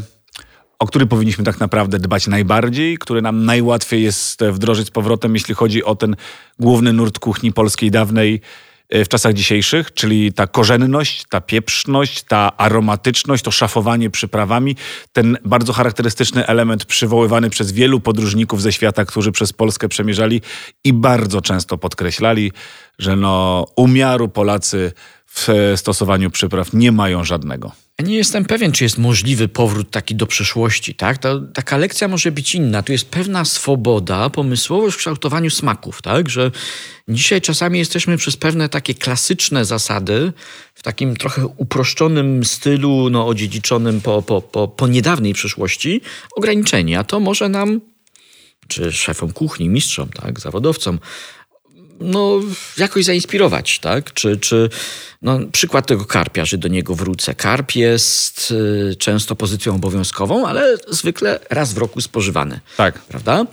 o 0.79 0.87
który 0.87 1.05
powinniśmy 1.05 1.43
tak 1.43 1.59
naprawdę 1.59 1.99
dbać 1.99 2.27
najbardziej, 2.27 2.97
który 2.97 3.21
nam 3.21 3.45
najłatwiej 3.45 4.03
jest 4.03 4.43
wdrożyć 4.51 4.87
z 4.87 4.91
powrotem, 4.91 5.33
jeśli 5.33 5.55
chodzi 5.55 5.83
o 5.83 5.95
ten 5.95 6.15
główny 6.59 6.93
nurt 6.93 7.19
kuchni 7.19 7.53
polskiej 7.53 7.91
dawnej 7.91 8.41
w 8.89 9.07
czasach 9.07 9.33
dzisiejszych, 9.33 9.93
czyli 9.93 10.33
ta 10.33 10.47
korzenność, 10.47 11.25
ta 11.29 11.41
pieprzność, 11.41 12.23
ta 12.23 12.57
aromatyczność, 12.57 13.43
to 13.43 13.51
szafowanie 13.51 14.09
przyprawami, 14.09 14.75
ten 15.13 15.37
bardzo 15.45 15.73
charakterystyczny 15.73 16.47
element 16.47 16.85
przywoływany 16.85 17.49
przez 17.49 17.71
wielu 17.71 17.99
podróżników 17.99 18.61
ze 18.61 18.73
świata, 18.73 19.05
którzy 19.05 19.31
przez 19.31 19.53
Polskę 19.53 19.89
przemierzali 19.89 20.41
i 20.83 20.93
bardzo 20.93 21.41
często 21.41 21.77
podkreślali, 21.77 22.51
że 22.99 23.15
no 23.15 23.65
umiaru 23.75 24.29
Polacy 24.29 24.91
w 25.37 25.73
stosowaniu 25.75 26.31
przypraw 26.31 26.73
nie 26.73 26.91
mają 26.91 27.23
żadnego. 27.23 27.71
Nie 27.99 28.15
jestem 28.15 28.45
pewien, 28.45 28.71
czy 28.71 28.83
jest 28.83 28.97
możliwy 28.97 29.47
powrót 29.47 29.91
taki 29.91 30.15
do 30.15 30.27
przeszłości. 30.27 30.95
Tak? 30.95 31.17
To, 31.17 31.39
taka 31.39 31.77
lekcja 31.77 32.07
może 32.07 32.31
być 32.31 32.55
inna. 32.55 32.83
Tu 32.83 32.91
jest 32.91 33.09
pewna 33.09 33.45
swoboda, 33.45 34.29
pomysłowość 34.29 34.95
w 34.95 34.99
kształtowaniu 34.99 35.49
smaków. 35.49 36.01
Tak? 36.01 36.29
Że 36.29 36.51
dzisiaj 37.09 37.41
czasami 37.41 37.79
jesteśmy 37.79 38.17
przez 38.17 38.37
pewne 38.37 38.69
takie 38.69 38.93
klasyczne 38.93 39.65
zasady, 39.65 40.33
w 40.75 40.83
takim 40.83 41.15
trochę 41.15 41.47
uproszczonym 41.47 42.45
stylu, 42.45 43.09
no, 43.09 43.27
odziedziczonym 43.27 44.01
po, 44.01 44.21
po, 44.21 44.41
po, 44.41 44.67
po 44.67 44.87
niedawnej 44.87 45.33
przeszłości, 45.33 46.01
ograniczeni. 46.35 46.95
A 46.95 47.03
to 47.03 47.19
może 47.19 47.49
nam, 47.49 47.81
czy 48.67 48.91
szefom 48.91 49.33
kuchni, 49.33 49.69
mistrzom, 49.69 50.09
tak, 50.09 50.39
zawodowcom, 50.39 50.99
no, 51.99 52.39
jakoś 52.77 53.05
zainspirować, 53.05 53.79
tak? 53.79 54.13
Czy, 54.13 54.37
czy 54.37 54.69
no, 55.21 55.39
przykład 55.51 55.87
tego 55.87 56.05
karpia, 56.05 56.45
że 56.45 56.57
do 56.57 56.67
niego 56.67 56.95
wrócę. 56.95 57.35
Karp 57.35 57.75
jest 57.75 58.51
y, 58.91 58.95
często 58.95 59.35
pozycją 59.35 59.75
obowiązkową, 59.75 60.47
ale 60.47 60.77
zwykle 60.87 61.39
raz 61.49 61.73
w 61.73 61.77
roku 61.77 62.01
spożywany. 62.01 62.59
Tak. 62.77 62.99
Prawda? 62.99 63.45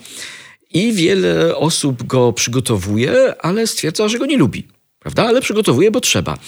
I 0.71 0.93
wiele 0.93 1.57
osób 1.57 2.07
go 2.07 2.33
przygotowuje, 2.33 3.35
ale 3.39 3.67
stwierdza, 3.67 4.09
że 4.09 4.19
go 4.19 4.27
nie 4.27 4.37
lubi. 4.37 4.69
Prawda? 4.99 5.25
Ale 5.27 5.41
przygotowuje, 5.41 5.91
bo 5.91 6.01
trzeba. 6.01 6.39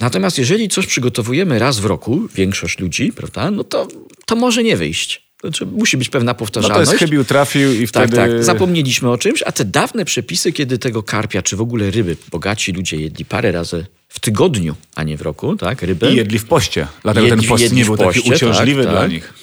Natomiast 0.00 0.38
jeżeli 0.38 0.68
coś 0.68 0.86
przygotowujemy 0.86 1.58
raz 1.58 1.78
w 1.78 1.84
roku, 1.84 2.28
większość 2.34 2.78
ludzi, 2.78 3.12
prawda, 3.12 3.50
no 3.50 3.64
to, 3.64 3.88
to 4.26 4.36
może 4.36 4.62
nie 4.62 4.76
wyjść. 4.76 5.25
Znaczy, 5.40 5.66
musi 5.66 5.96
być 5.96 6.08
pewna 6.08 6.34
powtarzalność. 6.34 6.80
No 6.80 6.86
to 6.86 6.92
jest 6.92 7.04
chybił, 7.04 7.24
trafił 7.24 7.72
i 7.72 7.86
wtedy... 7.86 8.16
Tak, 8.16 8.30
tak. 8.30 8.44
Zapomnieliśmy 8.44 9.10
o 9.10 9.18
czymś, 9.18 9.42
a 9.42 9.52
te 9.52 9.64
dawne 9.64 10.04
przepisy, 10.04 10.52
kiedy 10.52 10.78
tego 10.78 11.02
karpia, 11.02 11.42
czy 11.42 11.56
w 11.56 11.60
ogóle 11.60 11.90
ryby, 11.90 12.16
bogaci 12.30 12.72
ludzie 12.72 12.96
jedli 12.96 13.24
parę 13.24 13.52
razy 13.52 13.86
w 14.08 14.20
tygodniu, 14.20 14.74
a 14.94 15.02
nie 15.02 15.16
w 15.16 15.22
roku, 15.22 15.56
tak, 15.56 15.82
rybę. 15.82 16.12
I 16.12 16.16
jedli 16.16 16.38
w 16.38 16.44
poście. 16.44 16.86
Dlatego 17.02 17.26
Jedli- 17.26 17.40
ten 17.40 17.48
post 17.48 17.72
nie 17.72 17.84
był 17.84 17.96
taki 17.96 18.20
poście, 18.20 18.34
uciążliwy 18.34 18.82
tak, 18.82 18.92
dla 18.92 19.00
tak. 19.00 19.10
nich. 19.10 19.34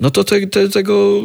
No 0.00 0.10
to 0.10 0.24
te, 0.24 0.46
te, 0.46 0.68
tego 0.68 1.22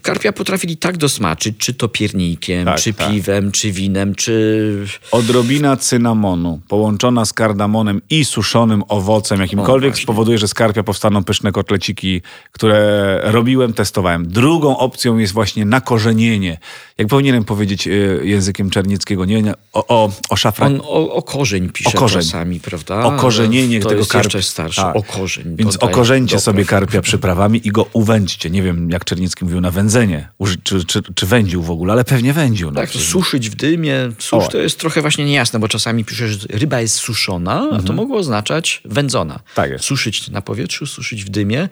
karpia 0.00 0.32
potrafili 0.32 0.76
tak 0.76 0.96
dosmaczyć, 0.96 1.56
czy 1.58 1.74
to 1.74 1.88
piernikiem, 1.88 2.64
Tak, 2.64 2.80
czy 2.80 2.92
tak. 2.92 3.10
piwem, 3.10 3.52
czy 3.52 3.72
winem, 3.72 4.14
czy... 4.14 4.86
Odrobina 5.12 5.76
cynamonu 5.76 6.60
połączona 6.68 7.24
z 7.24 7.32
kardamonem 7.32 8.02
i 8.10 8.24
suszonym 8.24 8.82
owocem 8.88 9.40
jakimkolwiek 9.40 9.90
właśnie. 9.92 10.02
spowoduje, 10.02 10.38
że 10.38 10.48
z 10.48 10.54
karpia 10.54 10.82
powstaną 10.82 11.24
pyszne 11.24 11.52
kotleciki, 11.52 12.22
które 12.52 13.20
robiłem, 13.24 13.72
testowałem. 13.72 14.28
Drugą 14.28 14.78
opcją 14.78 15.18
jest 15.18 15.32
właśnie 15.32 15.64
nakorzenienie. 15.64 16.58
Jak 16.98 17.08
powinienem 17.08 17.44
powiedzieć 17.44 17.86
e, 17.86 17.90
językiem 18.22 18.70
czernieckiego, 18.70 19.24
nie, 19.24 19.42
nie 19.42 19.54
o, 19.72 19.86
o, 19.88 20.10
o 20.28 20.36
szafran. 20.36 20.74
On 20.74 20.80
o, 20.84 21.14
o 21.14 21.22
korzeń 21.22 21.70
pisze 21.70 21.90
O 21.90 21.92
korzeń. 21.92 22.22
czasami, 22.22 22.60
prawda? 22.60 23.04
Okorzenienie 23.04 23.80
to 23.80 23.88
tego 23.88 23.98
jest 24.00 24.12
karpia. 24.12 24.26
jeszcze 24.38 24.42
starsze. 24.42 24.82
Tak. 24.82 24.96
O 24.96 25.02
korzeń. 25.02 25.56
Więc 25.56 25.78
do 26.26 26.40
sobie 26.40 26.64
karpia 26.64 27.00
przyprawami 27.00 27.60
i 27.64 27.70
go 27.70 27.86
uwędźcie. 27.92 28.50
Nie 28.50 28.62
wiem, 28.62 28.90
jak 28.90 29.04
Czerniecki 29.04 29.44
mówił 29.44 29.60
na 29.60 29.70
wędzenie. 29.90 30.28
Czy, 30.62 30.84
czy, 30.84 31.02
czy 31.14 31.26
wędził 31.26 31.62
w 31.62 31.70
ogóle, 31.70 31.92
ale 31.92 32.04
pewnie 32.04 32.32
wędził. 32.32 32.70
No. 32.70 32.80
Tak, 32.80 32.90
to 32.90 32.98
suszyć 32.98 33.50
w 33.50 33.54
dymie. 33.54 33.96
Susz 34.18 34.44
O. 34.44 34.48
to 34.48 34.58
jest 34.58 34.78
trochę 34.78 35.00
właśnie 35.00 35.24
niejasne, 35.24 35.58
bo 35.58 35.68
czasami 35.68 36.04
pisze, 36.04 36.28
że 36.28 36.46
ryba 36.48 36.80
jest 36.80 36.94
suszona, 36.94 37.68
a 37.72 37.82
to 37.82 37.92
mogło 37.92 38.18
oznaczać 38.18 38.82
wędzona. 38.84 39.34
Mhm. 39.34 39.54
Tak 39.54 39.70
jest. 39.70 39.84
Suszyć 39.84 40.28
na 40.28 40.42
powietrzu, 40.42 40.86
suszyć 40.86 41.24
w 41.24 41.28
dymie. 41.28 41.68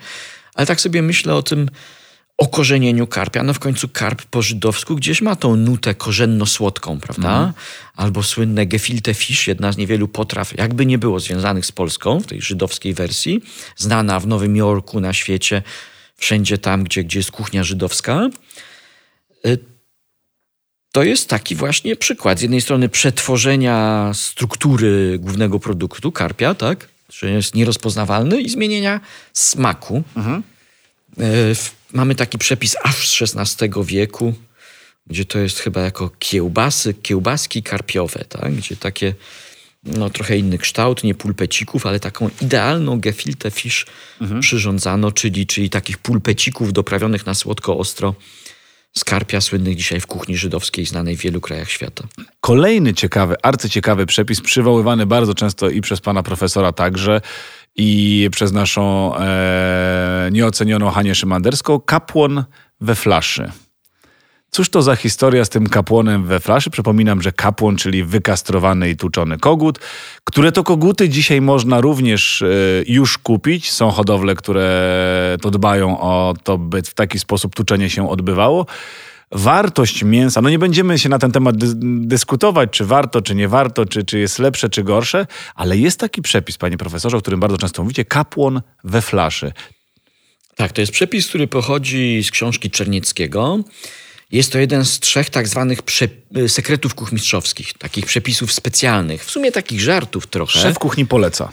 Ale 0.55 0.67
tak 0.67 0.81
sobie 0.81 1.03
myślę 1.03 1.35
o 1.35 1.43
tym 1.43 1.69
okorzenieniu 2.39 3.07
karpia. 3.07 3.43
No 3.43 3.55
w 3.55 3.59
końcu 3.59 3.89
karp 3.89 4.23
po 4.23 4.43
żydowsku 4.43 4.97
gdzieś 4.97 5.23
ma 5.23 5.37
tą 5.37 5.57
nutę 5.57 5.95
korzenno-słodką, 5.95 7.01
prawda? 7.01 7.29
Mhm. 7.29 7.53
Albo 7.97 8.23
słynne 8.23 8.67
gefilte 8.67 9.15
fish, 9.15 9.49
jedna 9.49 9.73
z 9.73 9.77
niewielu 9.77 10.09
potraw, 10.09 10.59
jakby 10.59 10.87
nie 10.87 10.99
było 10.99 11.21
związanych 11.21 11.67
z 11.67 11.73
Polską, 11.73 12.21
w 12.21 12.27
tej 12.27 12.43
żydowskiej 12.43 12.95
wersji, 12.95 13.43
znana 13.77 14.21
w 14.21 14.27
Nowym 14.27 14.57
Jorku, 14.57 15.01
na 15.01 15.13
świecie, 15.13 15.63
wszędzie 16.19 16.59
tam, 16.59 16.85
gdzie, 16.85 17.05
gdzie 17.05 17.19
jest 17.19 17.31
kuchnia 17.31 17.65
żydowska. 17.65 18.29
Y, 19.47 19.59
to 20.93 21.03
jest 21.03 21.29
taki 21.29 21.55
właśnie 21.55 21.97
przykład. 21.97 22.39
Z 22.39 22.43
jednej 22.43 22.61
strony 22.61 22.89
przetworzenia 22.89 24.11
struktury 24.15 25.19
głównego 25.19 25.61
produktu, 25.61 26.13
karpia, 26.13 26.55
tak? 26.55 26.89
Że 27.13 27.31
jest 27.31 27.55
nierozpoznawalny 27.55 28.41
i 28.41 28.49
zmienienia 28.49 29.01
smaku. 29.33 30.03
E, 31.19 31.55
w- 31.55 31.79
Mamy 31.93 32.15
taki 32.15 32.39
przepis 32.39 32.77
aż 32.83 33.09
z 33.09 33.23
XVI 33.39 33.71
wieku, 33.85 34.35
gdzie 35.07 35.25
to 35.25 35.39
jest 35.39 35.59
chyba 35.59 35.81
jako 35.81 36.11
kiełbasy, 36.19 36.95
kiełbaski 36.95 37.63
karpiowe, 37.63 38.25
tak? 38.29 38.55
Gdzie 38.55 38.77
takie 38.77 39.15
no, 39.97 40.11
trochę 40.11 40.39
inny 40.39 40.59
kształt, 40.59 41.05
nie 41.05 41.15
pulpecików, 41.15 41.87
ale 41.87 42.01
taką 42.01 42.31
idealną 42.43 43.01
gefilte 43.01 43.51
fish 43.51 43.87
przyrządzano, 44.41 45.13
czyli, 45.13 45.47
czyli 45.47 45.71
takich 45.71 45.99
pulpecików 45.99 46.73
doprawionych 46.73 47.27
na 47.27 47.35
słodko-ostro 47.35 48.15
z 48.97 49.05
karpia 49.05 49.41
słynnych 49.41 49.77
dzisiaj 49.77 50.01
w 50.01 50.07
kuchni 50.07 50.37
żydowskiej, 50.37 50.87
znanej 50.87 51.17
w 51.17 51.21
wielu 51.21 51.41
krajach 51.41 51.71
świata. 51.71 52.05
Kolejny 52.41 52.95
ciekawy, 52.95 53.35
arcyciekawy 53.43 54.07
przepis, 54.07 54.41
przywoływany 54.41 55.07
bardzo 55.07 55.35
często 55.35 55.71
i 55.71 55.81
przez 55.81 56.01
pana 56.01 56.23
profesora 56.23 56.73
także, 56.73 57.21
i 57.77 58.29
przez 58.33 58.53
naszą 58.53 59.17
e, 59.17 60.29
nieocenioną 60.33 60.91
Hanię 60.91 61.15
Szymanderską, 61.15 61.81
kapłon 61.81 62.45
we 62.81 62.95
flaszy. 62.95 63.53
Cóż 64.51 64.71
to 64.71 64.83
za 64.83 64.97
historia 64.97 65.45
z 65.45 65.49
tym 65.49 65.69
kapłonem 65.69 66.25
we 66.25 66.41
flaszy? 66.41 66.71
Przypominam, 66.71 67.23
że 67.23 67.33
kapłon, 67.33 67.77
czyli 67.77 68.05
wykastrowany 68.05 68.91
i 68.91 68.97
tuczony 68.97 69.39
kogut, 69.39 69.79
które 70.25 70.53
to 70.53 70.65
koguty 70.65 71.09
dzisiaj 71.09 71.41
można 71.41 71.81
również 71.81 72.43
e, 72.43 72.47
już 72.87 73.19
kupić. 73.19 73.73
Są 73.73 73.91
hodowle, 73.91 74.35
które 74.35 75.37
to 75.43 75.51
dbają 75.51 76.01
o 76.01 76.35
to, 76.43 76.59
by 76.59 76.83
w 76.83 76.95
taki 76.95 77.19
sposób 77.19 77.55
tuczenie 77.55 77.91
się 77.91 78.11
odbywało. 78.11 78.67
Wartość 79.33 80.05
mięsa, 80.05 80.41
no 80.43 80.51
nie 80.51 80.59
będziemy 80.59 80.99
się 80.99 81.09
na 81.09 81.19
ten 81.19 81.33
temat 81.33 81.57
dy- 81.57 82.07
dyskutować, 82.07 82.71
czy 82.71 82.85
warto, 82.85 83.23
czy 83.23 83.35
nie 83.35 83.49
warto, 83.49 83.87
czy, 83.87 84.05
czy 84.05 84.19
jest 84.19 84.39
lepsze, 84.39 84.69
czy 84.69 84.83
gorsze, 84.83 85.27
ale 85.55 85.79
jest 85.79 86.01
taki 86.01 86.23
przepis, 86.23 86.59
panie 86.59 86.77
profesorze, 86.77 87.17
o 87.17 87.21
którym 87.21 87.41
bardzo 87.41 87.59
często 87.59 87.83
mówicie, 87.83 88.05
kapłon 88.05 88.63
we 88.85 89.03
flaszy. 89.03 89.53
Tak, 90.57 90.73
to 90.73 90.81
jest 90.81 90.93
przepis, 90.93 91.29
który 91.29 91.47
pochodzi 91.47 92.23
z 92.25 92.31
książki 92.31 92.71
Czernieckiego. 92.71 93.59
Jest 94.33 94.53
to 94.53 94.59
jeden 94.59 94.85
z 94.85 95.01
trzech 95.01 95.31
tak 95.31 95.49
zwanych 95.49 95.83
prze- 95.83 96.49
sekretów 96.49 96.95
kuchmistrzowskich, 96.95 97.73
takich 97.73 98.07
przepisów 98.07 98.53
specjalnych, 98.53 99.25
w 99.25 99.31
sumie 99.31 99.53
takich 99.53 99.81
żartów 99.81 100.27
trochę. 100.27 100.61
Szef 100.61 100.79
kuchni 100.79 101.07
poleca. 101.07 101.53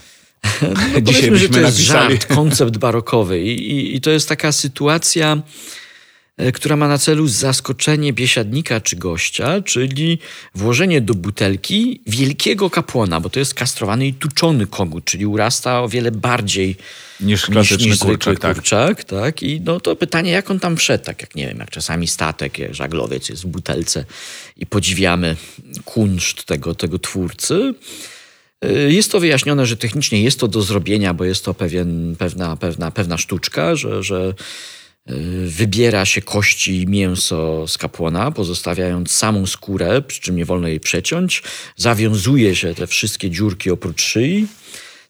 No 0.62 1.00
Dzisiaj 1.00 1.02
powiedzmy, 1.02 1.22
że 1.22 1.30
byśmy 1.30 1.48
to 1.48 1.60
jest 1.60 1.78
napisali. 1.78 2.14
żart, 2.14 2.26
koncept 2.26 2.76
barokowy 2.76 3.40
I, 3.40 3.70
i, 3.70 3.96
i 3.96 4.00
to 4.00 4.10
jest 4.10 4.28
taka 4.28 4.52
sytuacja, 4.52 5.42
która 6.54 6.76
ma 6.76 6.88
na 6.88 6.98
celu 6.98 7.28
zaskoczenie 7.28 8.12
biesiadnika 8.12 8.80
czy 8.80 8.96
gościa, 8.96 9.62
czyli 9.62 10.18
włożenie 10.54 11.00
do 11.00 11.14
butelki 11.14 12.00
wielkiego 12.06 12.70
kapłona, 12.70 13.20
bo 13.20 13.30
to 13.30 13.38
jest 13.38 13.54
kastrowany 13.54 14.06
i 14.06 14.14
tuczony 14.14 14.66
kogut, 14.66 15.04
czyli 15.04 15.26
urasta 15.26 15.82
o 15.82 15.88
wiele 15.88 16.10
bardziej 16.10 16.76
Niż 17.20 17.28
niż, 17.28 17.46
klasyczny 17.46 17.86
niż 17.86 17.96
zwykły 17.96 18.14
kurczak, 18.16 18.38
tak. 18.38 18.54
kurczak, 18.54 19.04
tak. 19.04 19.42
I 19.42 19.60
no 19.60 19.80
to 19.80 19.96
pytanie, 19.96 20.30
jak 20.30 20.50
on 20.50 20.60
tam 20.60 20.76
wszedł, 20.76 21.04
tak 21.04 21.20
jak 21.20 21.34
nie 21.34 21.48
wiem, 21.48 21.58
jak 21.58 21.70
czasami 21.70 22.06
statek, 22.06 22.58
jak 22.58 22.74
żaglowiec 22.74 23.28
jest 23.28 23.42
w 23.42 23.46
butelce 23.46 24.04
i 24.56 24.66
podziwiamy 24.66 25.36
kunszt 25.84 26.44
tego, 26.44 26.74
tego 26.74 26.98
twórcy. 26.98 27.74
Y, 28.64 28.92
Jest 28.92 29.12
to 29.12 29.20
wyjaśnione, 29.20 29.66
że 29.66 29.76
technicznie 29.76 30.22
jest 30.22 30.40
to 30.40 30.48
do 30.48 30.62
zrobienia, 30.62 31.14
bo 31.14 31.24
jest 31.24 31.44
to 31.44 31.54
pewien, 31.54 32.16
pewna, 32.18 32.56
pewna, 32.56 32.90
pewna 32.90 33.18
sztuczka, 33.18 33.76
że, 33.76 34.02
że 34.02 34.34
wybiera 35.46 36.04
się 36.04 36.22
kości 36.22 36.82
i 36.82 36.86
mięso 36.86 37.68
z 37.68 37.78
kapłana, 37.78 38.30
pozostawiając 38.30 39.10
samą 39.10 39.46
skórę, 39.46 40.02
przy 40.02 40.20
czym 40.20 40.36
nie 40.36 40.44
wolno 40.44 40.68
jej 40.68 40.80
przeciąć. 40.80 41.42
Zawiązuje 41.76 42.56
się 42.56 42.74
te 42.74 42.86
wszystkie 42.86 43.30
dziurki 43.30 43.70
oprócz 43.70 44.02
szyi, 44.02 44.46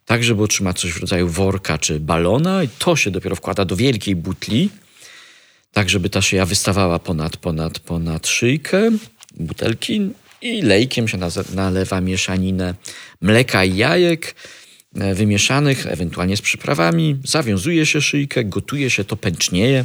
tak 0.07 0.25
żeby 0.25 0.43
otrzymać 0.43 0.81
coś 0.81 0.93
w 0.93 1.01
rodzaju 1.01 1.29
worka 1.29 1.79
czy 1.79 2.01
balona 2.01 2.63
i 2.63 2.69
to 2.69 2.97
się 2.97 3.11
dopiero 3.11 3.37
wkłada 3.37 3.65
do 3.65 3.77
wielkiej 3.77 4.17
butli. 4.17 4.71
tak 5.73 5.91
żeby 5.91 6.11
ta 6.11 6.23
szyja 6.23 6.47
wystawała 6.47 6.99
ponad, 6.99 7.37
ponad, 7.37 7.79
ponad 7.79 8.27
szyjkę 8.27 8.91
butelki 9.37 10.11
i 10.43 10.63
lejkiem 10.63 11.09
się 11.09 11.19
nalewa 11.55 12.01
mieszaninę 12.01 12.75
mleka 13.21 13.65
i 13.65 13.77
jajek 13.77 14.35
wymieszanych, 15.15 15.87
ewentualnie 15.87 16.37
z 16.37 16.43
przyprawami. 16.43 17.17
Zawiązuje 17.25 17.87
się 17.87 18.01
szyjkę, 18.01 18.45
gotuje 18.45 18.91
się, 18.91 19.05
to 19.05 19.17
pęcznieje. 19.17 19.85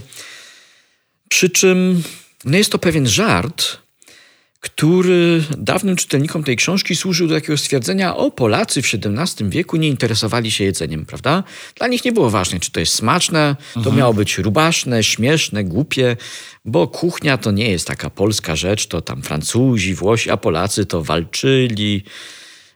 Przy 1.30 1.50
czym 1.50 2.04
no 2.46 2.58
jest 2.58 2.72
to 2.72 2.78
pewien 2.78 3.08
żart, 3.08 3.78
który 4.62 5.44
dawnym 5.58 5.96
czytelnikom 5.96 6.44
tej 6.44 6.56
książki 6.56 6.96
służył 6.96 7.28
do 7.28 7.36
takiego 7.36 7.58
stwierdzenia, 7.58 8.16
o 8.16 8.32
Polacy 8.32 8.82
w 8.82 8.86
XVII 8.94 9.50
wieku 9.50 9.78
nie 9.78 9.88
interesowali 9.88 10.52
się 10.52 10.64
jedzeniem, 10.64 11.06
prawda? 11.06 11.44
Dla 11.76 11.88
nich 11.88 12.06
nie 12.06 12.12
było 12.12 12.30
ważne, 12.30 12.60
czy 12.60 12.72
to 12.72 12.80
jest 12.80 12.94
smaczne, 12.94 13.56
to 13.74 13.80
mhm. 13.80 13.98
miało 13.98 14.14
być 14.14 14.38
rubaszne, 14.38 15.04
śmieszne, 15.04 15.64
głupie, 15.64 16.18
bo 16.66 16.88
kuchnia 16.88 17.38
to 17.38 17.52
nie 17.52 17.70
jest 17.70 17.88
taka 17.88 18.10
polska 18.10 18.56
rzecz, 18.56 18.88
to 18.88 19.02
tam 19.02 19.22
Francuzi, 19.22 19.96
Włosi, 19.96 20.30
a 20.30 20.38
Polacy 20.38 20.86
to 20.86 21.04
walczyli, 21.04 22.04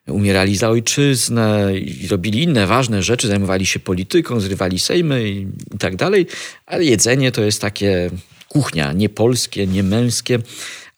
umierali 0.08 0.58
za 0.58 0.70
ojczyznę 0.70 1.78
i 1.78 2.08
robili 2.08 2.44
inne 2.44 2.68
ważne 2.68 3.04
rzeczy, 3.04 3.28
zajmowali 3.28 3.66
się 3.66 3.80
polityką, 3.80 4.40
zrywali 4.40 4.80
sejmy 4.80 5.30
i, 5.30 5.48
i 5.76 5.78
tak 5.80 5.96
dalej, 5.96 6.28
ale 6.66 6.84
jedzenie 6.84 7.32
to 7.32 7.42
jest 7.42 7.62
takie 7.62 8.10
kuchnia, 8.50 8.94
nie 8.94 9.10
polskie, 9.10 9.68
nie 9.68 9.84
męskie 9.84 10.40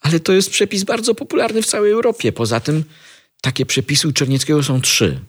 ale 0.00 0.20
to 0.20 0.32
jest 0.32 0.50
przepis 0.50 0.84
bardzo 0.84 1.14
popularny 1.14 1.62
w 1.62 1.66
całej 1.66 1.92
Europie. 1.92 2.32
Poza 2.32 2.60
tym 2.60 2.84
takie 3.40 3.66
przepisy 3.66 4.08
u 4.08 4.12
Czernieckiego 4.12 4.62
są 4.62 4.80
trzy, 4.80 5.20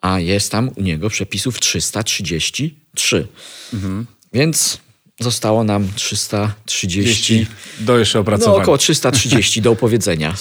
a 0.00 0.20
jest 0.20 0.52
tam 0.52 0.70
u 0.76 0.82
niego 0.82 1.10
przepisów 1.10 1.60
333. 1.60 3.26
Mhm. 3.72 4.06
Więc 4.32 4.78
zostało 5.22 5.64
nam 5.64 5.88
330. 5.94 7.46
Do 7.80 7.98
jeszcze 7.98 8.20
opracowania. 8.20 8.56
No, 8.56 8.62
około 8.62 8.78
330 8.78 9.62
do 9.62 9.70
opowiedzenia. 9.70 10.34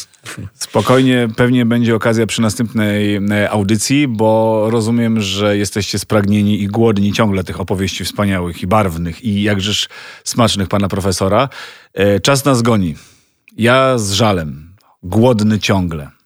Spokojnie, 0.53 1.27
pewnie 1.35 1.65
będzie 1.65 1.95
okazja 1.95 2.27
przy 2.27 2.41
następnej 2.41 3.15
e, 3.15 3.49
audycji, 3.49 4.07
bo 4.07 4.67
rozumiem, 4.69 5.21
że 5.21 5.57
jesteście 5.57 5.99
spragnieni 5.99 6.61
i 6.61 6.67
głodni 6.67 7.13
ciągle 7.13 7.43
tych 7.43 7.59
opowieści 7.59 8.05
wspaniałych 8.05 8.63
i 8.63 8.67
barwnych 8.67 9.23
i 9.23 9.41
jakżeż 9.41 9.89
smacznych 10.23 10.67
pana 10.67 10.87
profesora. 10.87 11.49
E, 11.93 12.19
czas 12.19 12.45
nas 12.45 12.61
goni. 12.61 12.95
Ja 13.57 13.97
z 13.97 14.11
żalem, 14.11 14.73
głodny 15.03 15.59
ciągle. 15.59 16.20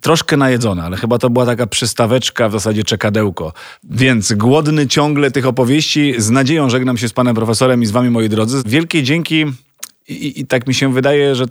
Troszkę 0.00 0.36
najedzony, 0.36 0.82
ale 0.82 0.96
chyba 0.96 1.18
to 1.18 1.30
była 1.30 1.46
taka 1.46 1.66
przystaweczka, 1.66 2.48
w 2.48 2.52
zasadzie 2.52 2.84
czekadełko. 2.84 3.52
Więc 3.84 4.32
głodny 4.32 4.86
ciągle 4.86 5.30
tych 5.30 5.46
opowieści. 5.46 6.14
Z 6.18 6.30
nadzieją 6.30 6.70
żegnam 6.70 6.96
się 6.96 7.08
z 7.08 7.12
panem 7.12 7.34
profesorem 7.34 7.82
i 7.82 7.86
z 7.86 7.90
wami, 7.90 8.10
moi 8.10 8.28
drodzy. 8.28 8.62
Wielkie 8.66 9.02
dzięki 9.02 9.44
i, 10.08 10.40
i 10.40 10.46
tak 10.46 10.66
mi 10.66 10.74
się 10.74 10.92
wydaje, 10.92 11.34
że 11.34 11.44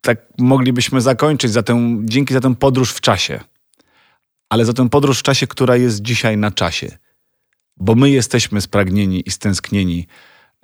tak 0.00 0.18
moglibyśmy 0.38 1.00
zakończyć 1.00 1.52
za 1.52 1.62
tę, 1.62 1.98
dzięki 2.04 2.34
za 2.34 2.40
tę 2.40 2.54
podróż 2.54 2.92
w 2.92 3.00
czasie. 3.00 3.40
Ale 4.48 4.64
za 4.64 4.72
tę 4.72 4.88
podróż 4.88 5.18
w 5.18 5.22
czasie, 5.22 5.46
która 5.46 5.76
jest 5.76 6.02
dzisiaj 6.02 6.36
na 6.36 6.50
czasie. 6.50 6.98
Bo 7.76 7.94
my 7.94 8.10
jesteśmy 8.10 8.60
spragnieni 8.60 9.22
i 9.26 9.30
stęsknieni 9.30 10.06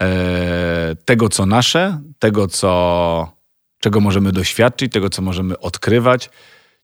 e, 0.01 0.97
tego, 1.05 1.28
co 1.28 1.47
nasze, 1.47 2.01
tego, 2.18 2.49
co 2.49 3.36
czego 3.80 4.01
możemy 4.01 4.32
doświadczyć, 4.32 4.92
tego, 4.92 5.11
co 5.11 5.22
możemy 5.22 5.59
odkrywać, 5.59 6.30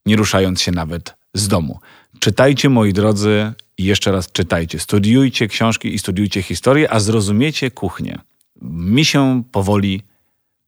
nie 0.07 0.17
ruszając 0.17 0.61
się 0.61 0.73
nawet 0.73 1.15
z 1.35 1.49
domu. 1.49 1.81
Czytajcie, 2.19 2.69
moi 2.69 2.93
drodzy, 2.93 3.53
i 3.79 3.85
jeszcze 3.85 4.13
raz 4.13 4.33
czytajcie. 4.33 4.79
Studiujcie 4.79 5.49
książki 5.49 5.95
i 5.95 5.99
studiujcie 5.99 6.43
historię, 6.43 6.93
a 6.93 7.01
zrozumiecie 7.01 7.71
kuchnię. 7.71 8.19
Mi 8.63 9.05
się 9.05 9.43
powoli 9.53 10.03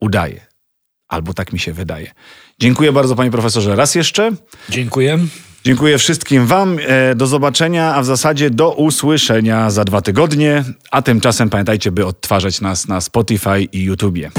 udaje. 0.00 0.46
Albo 1.08 1.34
tak 1.34 1.52
mi 1.52 1.58
się 1.58 1.72
wydaje. 1.72 2.12
Dziękuję 2.58 2.92
bardzo, 2.92 3.16
panie 3.16 3.30
profesorze, 3.30 3.76
raz 3.76 3.94
jeszcze. 3.94 4.30
Dziękuję. 4.68 5.18
Dziękuję 5.64 5.98
wszystkim 5.98 6.46
Wam. 6.46 6.78
E, 6.86 7.14
do 7.14 7.26
zobaczenia, 7.26 7.94
a 7.94 8.02
w 8.02 8.04
zasadzie 8.04 8.50
do 8.50 8.72
usłyszenia 8.72 9.70
za 9.70 9.84
dwa 9.84 10.02
tygodnie. 10.02 10.64
A 10.90 11.02
tymczasem 11.02 11.50
pamiętajcie, 11.50 11.92
by 11.92 12.06
odtwarzać 12.06 12.60
nas 12.60 12.88
na 12.88 13.00
Spotify 13.00 13.62
i 13.72 13.82
YouTubie. 13.82 14.30